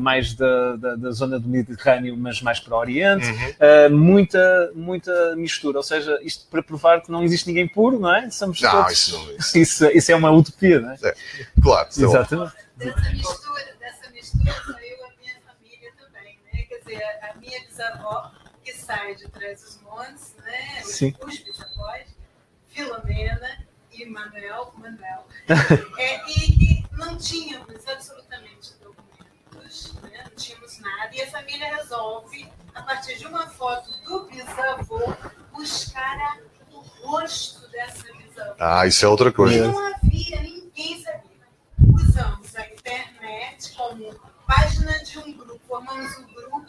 mais 0.00 0.34
da, 0.34 0.76
zona 1.12 1.38
do 1.40 1.48
Mediterrâneo, 1.48 2.16
mas 2.16 2.42
mais 2.42 2.60
para 2.60 2.74
o 2.76 2.78
Oriente, 2.78 3.26
Uhum. 3.26 3.36
Uh, 3.36 3.90
muita, 3.96 4.70
muita 4.74 5.34
mistura. 5.36 5.78
Ou 5.78 5.82
seja, 5.82 6.18
isto 6.22 6.46
para 6.50 6.62
provar 6.62 7.00
que 7.00 7.10
não 7.10 7.22
existe 7.22 7.46
ninguém 7.46 7.66
puro, 7.66 7.98
não 7.98 8.14
é? 8.14 8.28
Somos 8.30 8.60
Não, 8.60 8.70
todos. 8.70 8.92
isso 8.92 9.16
não 9.16 9.36
isso. 9.36 9.58
Isso, 9.58 9.86
isso 9.86 10.12
é 10.12 10.16
uma 10.16 10.30
utopia, 10.30 10.80
não 10.80 10.90
é? 10.90 10.96
Claro, 11.62 11.88
é 11.88 11.90
óbvio. 11.90 12.08
Exatamente. 12.08 12.56
Dessa 12.76 13.10
mistura, 13.10 13.74
dessa 13.78 14.10
mistura 14.10 14.52
saiu 14.64 15.04
a 15.06 15.10
minha 15.20 15.40
família 15.46 15.92
também, 15.98 16.38
né? 16.52 16.62
Quer 16.62 16.78
dizer, 16.78 17.02
a 17.22 17.34
minha 17.34 17.60
bisavó, 17.66 18.32
que 18.64 18.72
sai 18.72 19.14
de 19.14 19.28
Trás 19.28 19.62
os 19.64 19.80
Montes, 19.82 20.34
né? 20.44 20.80
Os, 20.82 20.94
Sim. 20.94 21.14
os 21.20 21.38
bisavós, 21.38 22.06
Filomena 22.68 23.66
e 23.92 24.04
Manuel, 24.06 24.72
Manuel. 24.76 25.26
É, 25.98 26.30
e 26.30 26.34
que 26.34 26.86
não 26.92 27.16
tínhamos 27.16 27.86
absolutamente 27.88 28.74
documentos, 28.82 29.94
né? 30.02 30.24
não 30.28 30.36
tínhamos 30.36 30.78
nada, 30.80 31.14
e 31.14 31.22
a 31.22 31.30
família 31.30 31.74
resolve, 31.76 32.46
a 32.74 32.82
partir 32.82 33.16
de 33.18 33.26
uma 33.26 33.48
foto 33.48 33.90
do 34.04 34.24
bisavô, 34.26 35.14
buscar 35.52 36.18
a- 36.18 36.38
o 36.70 36.80
rosto 37.06 37.66
dessa 37.70 38.12
bisavó. 38.14 38.54
Ah, 38.58 38.86
isso 38.86 39.04
é 39.04 39.08
outra 39.08 39.30
E 39.30 39.32
coisa. 39.32 39.66
não 39.70 39.94
havia, 39.94 40.42
ninguém 40.42 40.55
sabia. 40.76 41.26
Usamos 41.94 42.54
a 42.56 42.66
internet 42.66 43.74
como 43.76 44.14
página 44.46 44.92
de 45.04 45.18
um 45.18 45.32
grupo, 45.32 45.60
formamos 45.66 46.18
um 46.18 46.24
grupo, 46.34 46.66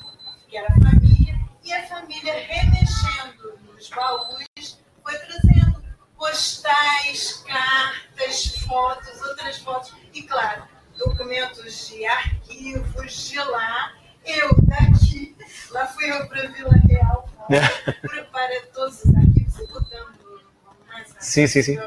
que 0.48 0.58
era 0.58 0.68
a 0.68 0.82
família, 0.82 1.40
e 1.64 1.74
a 1.74 1.88
família 1.88 2.34
remexendo 2.34 3.60
nos 3.66 3.90
baús, 3.90 4.80
foi 5.04 5.18
trazendo 5.20 5.84
postais, 6.18 7.44
cartas, 7.46 8.58
fotos, 8.66 9.22
outras 9.22 9.60
fotos, 9.60 9.94
e 10.14 10.24
claro, 10.24 10.64
documentos 10.98 11.90
de 11.90 12.06
arquivos 12.06 13.30
de 13.30 13.38
lá, 13.40 13.94
eu 14.26 14.50
daqui, 14.64 15.36
lá 15.72 15.86
fui 15.88 16.10
eu 16.10 16.28
para 16.28 16.48
Vila 16.48 16.76
Real, 16.88 17.30
para, 18.32 18.62
todos 18.74 19.04
os 19.04 19.16
arquivos, 19.16 19.60
e 19.60 19.68
botando 19.68 20.44
mais 20.88 21.16
Sim, 21.20 21.48
sim, 21.48 21.62
sim. 21.62 21.78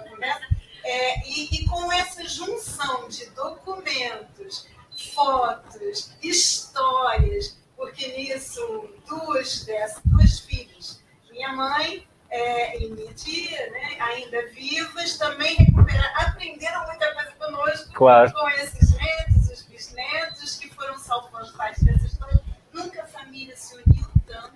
É, 0.90 1.20
e, 1.28 1.48
e 1.54 1.68
com 1.68 1.92
essa 1.92 2.26
junção 2.26 3.08
de 3.08 3.24
documentos, 3.30 4.66
fotos, 5.14 6.10
histórias, 6.20 7.56
porque 7.76 8.08
nisso 8.08 8.90
duas 9.06 9.64
dessas, 9.64 10.02
duas 10.04 10.40
filhas, 10.40 11.00
minha 11.30 11.52
mãe 11.52 12.04
é, 12.28 12.76
e 12.82 12.90
minha 12.90 13.14
tia, 13.14 13.70
né, 13.70 13.96
ainda 14.00 14.44
vivas, 14.48 15.16
também 15.16 15.54
recuperaram, 15.54 16.26
aprenderam 16.28 16.84
muita 16.86 17.14
coisa 17.14 17.30
conosco 17.38 17.92
Claro. 17.92 18.32
com 18.32 18.48
esses 18.50 18.90
netos, 18.94 19.48
os 19.48 19.62
bisnetos, 19.62 20.56
que 20.56 20.68
foram 20.74 20.98
salvando 20.98 21.52
parte 21.52 21.84
dessa 21.84 22.06
história. 22.06 22.42
Nunca 22.72 23.02
a 23.02 23.06
família 23.06 23.56
se 23.56 23.76
uniu 23.76 24.06
tanto 24.26 24.54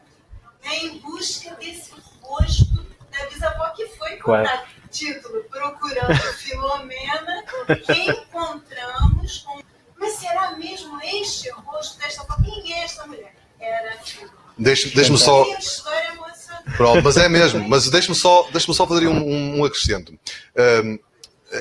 né, 0.65 0.77
em 0.83 0.99
busca 0.99 1.55
desse 1.57 1.93
rosto 2.21 2.85
da 3.11 3.25
bisavó 3.27 3.71
que 3.71 3.87
foi 3.91 4.17
Claro. 4.17 4.43
encontrado. 4.45 4.84
Título, 4.99 5.43
Procurando 5.51 6.15
Filomena, 6.39 7.45
encontramos 7.89 9.39
com... 9.39 9.61
Mas 9.99 10.13
será 10.15 10.57
mesmo 10.57 10.99
este 11.03 11.51
o 11.51 11.57
rosto 11.61 11.99
desta? 11.99 12.25
Quem 12.45 12.73
é 12.73 12.85
esta 12.85 13.07
mulher? 13.07 13.35
Era 13.61 13.99
Filomena. 14.05 14.33
Deixa- 14.57 14.89
Deixa-me 14.95 15.19
só. 15.19 15.45
Emocionante. 15.45 16.77
Pronto, 16.77 17.03
mas 17.03 17.17
é 17.17 17.29
mesmo. 17.29 17.69
Mas 17.69 17.91
deixe-me 17.91 18.15
só, 18.15 18.49
deixe 18.53 18.73
só 18.73 18.87
fazer 18.87 19.07
um, 19.09 19.17
um- 19.19 19.61
um 19.61 19.65
acrescento. 19.65 20.17
Ahm, 20.57 20.99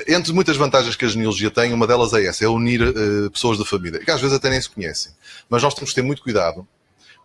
entre 0.08 0.32
muitas 0.32 0.56
vantagens 0.56 0.94
que 0.96 1.04
a 1.04 1.08
genealogia 1.08 1.50
tem, 1.50 1.72
uma 1.72 1.86
delas 1.86 2.12
é 2.12 2.24
essa, 2.26 2.44
é 2.44 2.48
unir 2.48 2.82
eh, 2.82 3.30
pessoas 3.30 3.58
da 3.58 3.64
família, 3.64 4.00
que 4.00 4.10
às 4.10 4.20
vezes 4.20 4.36
até 4.36 4.50
nem 4.50 4.60
se 4.60 4.68
conhecem. 4.68 5.12
Mas 5.48 5.62
nós 5.62 5.74
temos 5.74 5.90
que 5.90 5.94
ter 5.96 6.02
muito 6.02 6.22
cuidado, 6.22 6.66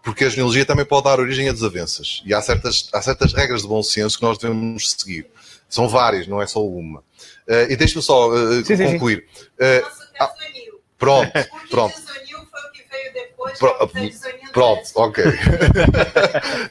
porque 0.04 0.24
a 0.26 0.30
genealogia 0.30 0.66
também 0.66 0.86
pode 0.86 1.06
dar 1.06 1.20
origem 1.20 1.50
a 1.50 1.52
desavenças. 1.52 2.22
E 2.26 2.34
há 2.34 2.42
certas, 2.42 2.88
há 2.94 3.02
certas 3.02 3.34
regras 3.34 3.62
de 3.64 3.68
bom 3.68 3.82
senso 3.82 4.18
que 4.18 4.24
nós 4.24 4.38
devemos 4.38 4.92
seguir. 4.92 5.28
São 5.70 5.88
várias, 5.88 6.26
não 6.28 6.42
é 6.42 6.48
só 6.48 6.66
uma. 6.66 7.04
Eh, 7.48 7.68
e 7.72 7.76
deixe-me 7.76 8.02
só 8.02 8.36
eh, 8.36 8.64
Sim, 8.64 8.64
sim, 8.64 8.78
sim. 8.78 8.86
concluir. 8.94 9.26
Eh, 9.60 9.82
Nosso 10.20 10.34
desuniu. 10.40 10.80
pronto, 10.98 11.32
pronto. 11.70 11.96
desuniu 11.96 12.40
foi 12.50 12.60
o 12.62 12.72
que 12.74 12.84
veio 12.90 13.14
depois. 13.14 13.60
Pro- 13.60 13.88
que 13.88 14.00
está 14.00 14.10
desunindo 14.28 14.52
Pronto, 14.52 14.82
ok. 14.96 15.24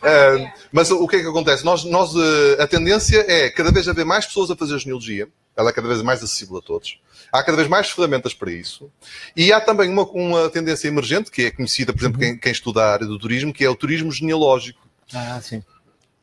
Ah, 0.03 0.53
mas 0.73 0.91
o 0.91 1.07
que 1.07 1.17
é 1.17 1.21
que 1.21 1.27
acontece? 1.29 1.65
Nós, 1.65 1.85
nós, 1.85 2.11
eh, 2.15 2.63
a 2.63 2.67
tendência 2.67 3.25
é 3.29 3.49
cada 3.51 3.71
vez 3.71 3.89
haver 3.89 4.05
mais 4.05 4.27
pessoas 4.27 4.51
a 4.51 4.57
fazer 4.57 4.79
genealogia, 4.79 5.29
ela 5.57 5.71
é 5.71 5.73
cada 5.73 5.89
vez 5.89 6.03
mais 6.03 6.23
acessível 6.23 6.59
a 6.59 6.63
todos. 6.63 7.01
Há 7.33 7.43
cada 7.43 7.57
vez 7.57 7.69
mais 7.69 7.91
ferramentas 7.91 8.33
para 8.35 8.51
isso. 8.51 8.91
E 9.37 9.53
há 9.53 9.61
também 9.61 9.89
uma, 9.91 10.03
uma 10.11 10.49
tendência 10.49 10.89
emergente, 10.89 11.31
que 11.31 11.43
é 11.47 11.51
conhecida, 11.51 11.93
por 11.93 12.01
exemplo, 12.01 12.19
quem, 12.19 12.37
quem 12.39 12.53
estuda 12.53 12.83
a 12.83 12.93
área 12.93 13.07
do 13.07 13.19
turismo, 13.19 13.53
que 13.53 13.65
é 13.65 13.69
o 13.71 13.75
turismo 13.77 14.11
genealógico. 14.11 14.81
Ah, 15.15 15.39
sim. 15.43 15.63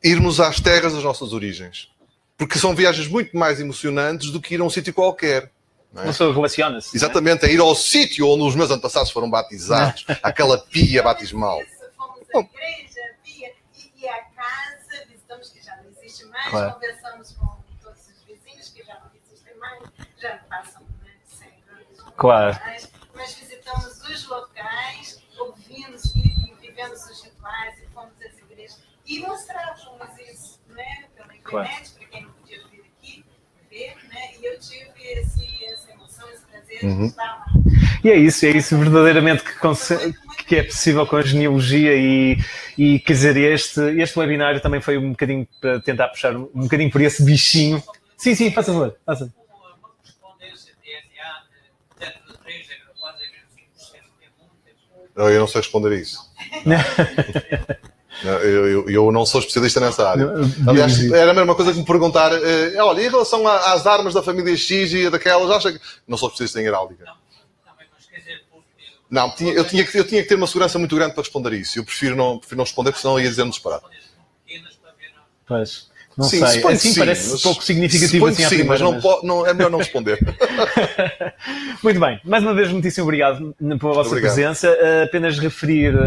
Irmos 0.02 0.40
às 0.40 0.60
terras 0.60 0.92
das 0.94 1.02
nossas 1.04 1.32
origens. 1.32 1.88
Porque 2.36 2.58
são 2.58 2.74
viagens 2.74 3.08
muito 3.08 3.36
mais 3.36 3.60
emocionantes 3.60 4.30
do 4.30 4.40
que 4.40 4.54
ir 4.54 4.60
a 4.60 4.64
um 4.64 4.70
sítio 4.70 4.92
qualquer. 4.92 5.50
não 5.92 6.02
é? 6.02 6.06
Pessoa 6.06 6.32
relaciona-se. 6.34 6.94
é? 6.94 6.98
Exatamente, 6.98 7.46
é 7.46 7.52
ir 7.52 7.60
ao 7.60 7.74
sítio 7.74 8.28
onde 8.28 8.42
os 8.44 8.54
meus 8.54 8.70
antepassados 8.70 9.10
foram 9.10 9.30
batizados, 9.30 10.04
aquela 10.22 10.58
pia 10.58 11.02
batismal. 11.02 11.60
Fomos 11.96 12.20
à 12.34 12.38
igreja, 12.40 13.00
via, 13.24 13.52
e, 13.78 14.02
e 14.04 14.08
a 14.08 14.22
casa, 14.24 15.06
visitamos 15.08 15.48
que 15.48 15.62
já 15.64 15.74
não 15.76 15.90
existe 15.90 16.24
mais, 16.26 16.50
Claro. 16.50 16.74
conversamos 16.74 17.32
com 17.32 17.56
todos 17.82 18.00
os 18.08 18.22
vizinhos 18.26 18.68
que 18.68 18.84
já 18.84 18.94
não 19.00 19.10
existem 19.24 19.56
mais, 19.56 19.82
já 20.20 20.36
passam 20.50 20.82
né, 21.02 21.10
100 21.24 21.48
anos. 21.48 22.14
Claro. 22.16 22.58
Mas, 22.66 22.90
mas 23.14 23.34
visitamos 23.34 23.98
os 24.02 24.28
locais, 24.28 25.18
ouvimos 25.38 26.04
e, 26.14 26.54
vivemos 26.60 27.00
os 27.06 27.22
rituais 27.24 27.78
e 27.82 27.86
fomos 27.94 28.12
às 28.20 28.36
igrejas. 28.38 28.78
E 29.06 29.20
mostrávamos 29.20 30.18
isso 30.30 30.60
né, 30.68 31.04
pela 31.16 31.34
internet, 31.34 31.90
para 31.92 31.95
Uhum. 36.82 37.12
E 38.04 38.10
é 38.10 38.16
isso, 38.16 38.44
é 38.46 38.50
isso 38.50 38.76
verdadeiramente 38.78 39.42
que, 39.42 40.44
que 40.46 40.56
é 40.56 40.62
possível 40.62 41.06
com 41.06 41.16
a 41.16 41.22
genealogia 41.22 41.94
e, 41.94 42.36
e 42.76 42.98
quer 43.00 43.12
dizer, 43.14 43.36
este, 43.36 43.80
este 44.00 44.18
webinário 44.18 44.60
também 44.60 44.80
foi 44.80 44.96
um 44.98 45.10
bocadinho 45.10 45.46
para 45.60 45.80
tentar 45.80 46.08
puxar 46.08 46.36
um 46.36 46.48
bocadinho 46.54 46.90
por 46.90 47.00
esse 47.00 47.24
bichinho. 47.24 47.82
Sim, 48.16 48.34
sim, 48.34 48.50
faz 48.50 48.66
favor. 48.66 48.96
Faça. 49.04 49.24
Uma, 49.24 49.68
uma 49.70 49.88
correspondência 49.88 50.72
DNA 50.84 51.24
de- 51.98 52.06
dentro 52.06 52.32
de 52.32 52.38
3, 52.44 52.66
quase 52.98 53.18
25%, 53.18 54.00
muitas. 55.16 55.34
Eu 55.34 55.40
não 55.40 55.46
sei 55.48 55.60
responder 55.60 55.92
a 55.92 55.96
isso. 56.00 56.18
Não, 56.64 56.76
Eu, 58.24 58.66
eu- 58.66 58.90
eu 58.90 59.12
não 59.12 59.26
sou 59.26 59.40
especialista 59.40 59.78
nessa 59.80 60.08
área. 60.08 60.26
Aliás, 60.66 60.98
era 61.12 61.30
a 61.30 61.34
mesma 61.34 61.54
coisa 61.54 61.72
que 61.72 61.78
me 61.78 61.84
perguntar: 61.84 62.32
eh, 62.32 62.74
olha, 62.80 63.02
em 63.02 63.10
relação 63.10 63.46
a- 63.46 63.72
às 63.74 63.86
armas 63.86 64.14
da 64.14 64.22
família 64.22 64.56
X 64.56 64.92
e 64.92 65.10
daquelas, 65.10 65.50
acha 65.50 65.72
que. 65.72 65.80
Não 66.08 66.16
sou 66.16 66.28
especialista 66.28 66.60
em 66.60 66.64
heráldica. 66.64 67.04
Não, 67.04 67.12
também, 67.72 67.86
mas 67.92 68.06
dizer, 68.18 68.42
porque. 68.50 68.64
Não, 69.10 69.30
tinha- 69.34 69.52
eu, 69.52 69.64
tinha 69.64 69.84
que, 69.84 69.98
eu 69.98 70.04
tinha 70.06 70.22
que 70.22 70.28
ter 70.28 70.34
uma 70.34 70.46
segurança 70.46 70.78
muito 70.78 70.96
grande 70.96 71.12
para 71.14 71.22
responder 71.22 71.52
isso. 71.54 71.78
Eu 71.78 71.84
prefiro 71.84 72.16
não, 72.16 72.38
prefiro 72.38 72.56
não 72.56 72.64
responder, 72.64 72.90
porque 72.90 73.02
senão 73.02 73.20
ia 73.20 73.28
dizer 73.28 73.44
disparate. 73.48 73.84
Pequenas 74.46 74.72
para 74.74 74.90
ver. 74.92 75.10
não. 75.14 75.22
Pois. 75.46 75.94
Não 76.16 76.24
Sim, 76.24 76.38
sei, 76.46 76.64
assim 76.66 76.92
sim, 76.94 76.98
parece 76.98 77.30
mas- 77.32 77.42
pouco 77.42 77.62
significativo 77.62 78.26
assim 78.26 78.42
à 78.44 78.48
sim, 78.48 78.56
primeira, 78.56 78.82
mas 78.82 78.94
não, 78.94 78.98
po- 79.02 79.20
não- 79.22 79.46
é 79.46 79.52
melhor 79.52 79.70
não 79.70 79.78
responder. 79.80 80.18
Muito 81.84 82.00
bem, 82.00 82.18
mais 82.24 82.42
uma 82.42 82.54
vez 82.54 82.70
muitíssimo 82.72 83.04
obrigado 83.04 83.54
pela 83.58 83.92
vossa 83.92 84.08
Obrigado. 84.08 84.32
presença. 84.34 84.70
Uh, 84.70 85.04
apenas 85.04 85.38
referir 85.38 85.94
uh, 85.94 85.98
o 85.98 86.04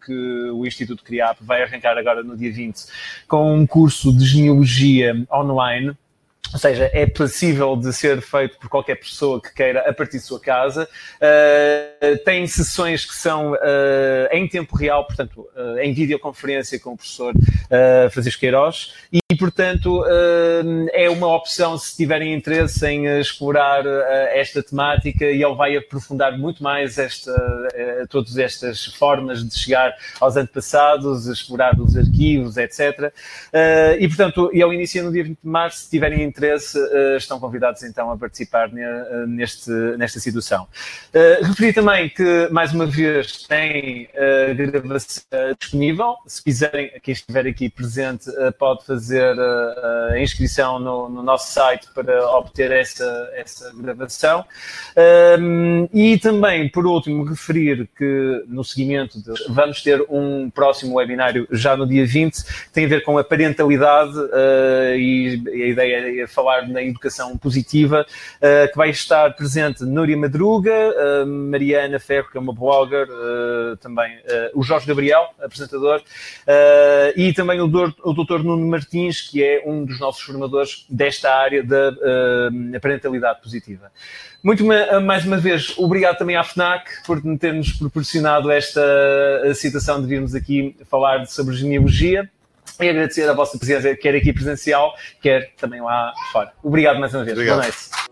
que 0.00 0.50
o 0.50 0.66
Instituto 0.66 1.04
CRIAP 1.04 1.38
vai 1.40 1.62
arrancar 1.62 1.96
agora 1.96 2.22
no 2.22 2.36
dia 2.36 2.52
20 2.52 2.86
com 3.28 3.54
um 3.54 3.66
curso 3.66 4.12
de 4.16 4.24
genealogia 4.24 5.14
online. 5.30 5.96
Ou 6.52 6.58
seja, 6.58 6.90
é 6.92 7.06
possível 7.06 7.76
de 7.76 7.92
ser 7.92 8.20
feito 8.20 8.58
por 8.58 8.68
qualquer 8.68 8.96
pessoa 8.96 9.40
que 9.40 9.54
queira 9.54 9.88
a 9.88 9.92
partir 9.92 10.18
de 10.18 10.24
sua 10.24 10.40
casa. 10.40 10.88
Uh, 11.16 12.24
tem 12.24 12.46
sessões 12.46 13.04
que 13.04 13.14
são 13.14 13.52
uh, 13.52 13.56
em 14.32 14.48
tempo 14.48 14.76
real, 14.76 15.06
portanto, 15.06 15.48
uh, 15.56 15.78
em 15.78 15.92
videoconferência 15.92 16.78
com 16.80 16.92
o 16.92 16.96
professor 16.96 17.32
Francisco 18.10 18.40
Queiroz. 18.40 18.94
E, 19.12 19.36
portanto, 19.36 20.04
é 20.92 21.08
uma 21.08 21.34
opção 21.36 21.78
se 21.78 21.96
tiverem 21.96 22.34
interesse 22.34 22.84
em 22.84 23.06
explorar 23.20 23.84
esta 24.34 24.60
temática 24.60 25.24
e 25.24 25.40
ele 25.40 25.54
vai 25.54 25.76
aprofundar 25.76 26.36
muito 26.36 26.64
mais 26.64 26.98
esta, 26.98 27.32
todas 28.08 28.36
estas 28.36 28.86
formas 28.86 29.48
de 29.48 29.56
chegar 29.56 29.94
aos 30.20 30.36
antepassados, 30.36 31.28
explorar 31.28 31.80
os 31.80 31.96
arquivos, 31.96 32.56
etc. 32.56 33.12
E, 34.00 34.08
portanto, 34.08 34.50
ele 34.52 34.74
inicia 34.74 35.04
no 35.04 35.12
dia 35.12 35.22
20 35.22 35.38
de 35.40 35.48
março. 35.48 35.84
Se 35.84 35.90
tiverem 35.90 36.24
interesse, 36.24 36.39
uh, 36.46 37.16
estão 37.16 37.38
convidados 37.38 37.82
então 37.82 38.10
a 38.10 38.16
participar 38.16 38.68
uh, 38.68 39.26
neste, 39.26 39.70
nesta 39.96 40.18
situação. 40.20 40.66
Uh, 41.14 41.44
referi 41.44 41.72
também 41.72 42.08
que, 42.08 42.48
mais 42.50 42.72
uma 42.72 42.86
vez, 42.86 43.42
tem 43.46 44.08
gravação 44.70 45.22
disponível. 45.58 46.16
Se 46.26 46.42
quiserem, 46.42 46.90
quem 47.02 47.12
estiver 47.12 47.46
aqui 47.46 47.68
presente 47.68 48.30
pode 48.58 48.84
fazer 48.84 49.36
a 49.38 50.18
inscrição 50.18 50.78
no, 50.78 51.08
no 51.08 51.22
nosso 51.22 51.52
site 51.52 51.88
para 51.94 52.28
obter 52.30 52.70
essa, 52.70 53.30
essa 53.34 53.72
gravação. 53.74 54.44
Um, 55.38 55.88
e 55.92 56.18
também, 56.18 56.68
por 56.68 56.86
último, 56.86 57.24
referir 57.24 57.88
que 57.96 58.44
no 58.46 58.64
seguimento 58.64 59.18
de, 59.22 59.32
vamos 59.48 59.82
ter 59.82 60.04
um 60.08 60.50
próximo 60.50 60.96
webinário 60.96 61.46
já 61.50 61.76
no 61.76 61.86
dia 61.86 62.06
20, 62.06 62.44
que 62.44 62.70
tem 62.72 62.84
a 62.84 62.88
ver 62.88 63.02
com 63.02 63.18
a 63.18 63.24
parentalidade 63.24 64.12
e 64.96 65.42
a 65.46 65.66
ideia 65.66 66.22
é 66.22 66.26
falar 66.30 66.68
na 66.68 66.82
educação 66.82 67.36
positiva, 67.36 68.06
uh, 68.06 68.70
que 68.70 68.76
vai 68.76 68.90
estar 68.90 69.34
presente 69.34 69.84
Núria 69.84 70.16
Madruga, 70.16 70.72
uh, 70.72 71.26
Mariana 71.26 71.98
Ferro, 71.98 72.28
que 72.30 72.38
é 72.38 72.40
uma 72.40 72.52
blogger, 72.52 73.08
uh, 73.08 73.76
também 73.76 74.10
o 74.54 74.62
Jorge 74.62 74.86
Gabriel, 74.86 75.28
apresentador, 75.42 76.02
e 77.16 77.32
também 77.32 77.60
o 77.60 77.66
doutor, 77.66 77.94
o 78.04 78.12
doutor 78.12 78.44
Nuno 78.44 78.66
Martins, 78.66 79.20
que 79.20 79.42
é 79.42 79.62
um 79.66 79.84
dos 79.84 79.98
nossos 79.98 80.22
formadores 80.22 80.84
desta 80.88 81.32
área 81.34 81.62
da 81.62 81.92
parentalidade 82.80 83.40
positiva. 83.40 83.90
Muito 84.42 84.64
ma- 84.64 85.00
mais 85.00 85.24
uma 85.24 85.36
vez, 85.36 85.74
obrigado 85.78 86.18
também 86.18 86.36
à 86.36 86.44
FNAC 86.44 87.04
por 87.06 87.22
me 87.24 87.38
ter-nos 87.38 87.72
proporcionado 87.72 88.50
esta 88.50 88.82
situação 89.54 90.00
de 90.00 90.06
virmos 90.06 90.34
aqui 90.34 90.76
falar 90.88 91.26
sobre 91.26 91.54
genealogia 91.56 92.28
e 92.84 92.88
agradecer 92.88 93.28
a 93.28 93.32
vossa 93.32 93.58
presença, 93.58 93.94
quer 93.96 94.14
aqui 94.14 94.32
presencial, 94.32 94.94
quer 95.20 95.52
também 95.56 95.80
lá 95.80 96.12
fora. 96.32 96.52
Obrigado 96.62 96.98
mais 96.98 97.14
uma 97.14 97.24
vez. 97.24 97.36
Obrigado. 97.36 97.56
Boa 97.56 97.66
noite. 97.66 98.09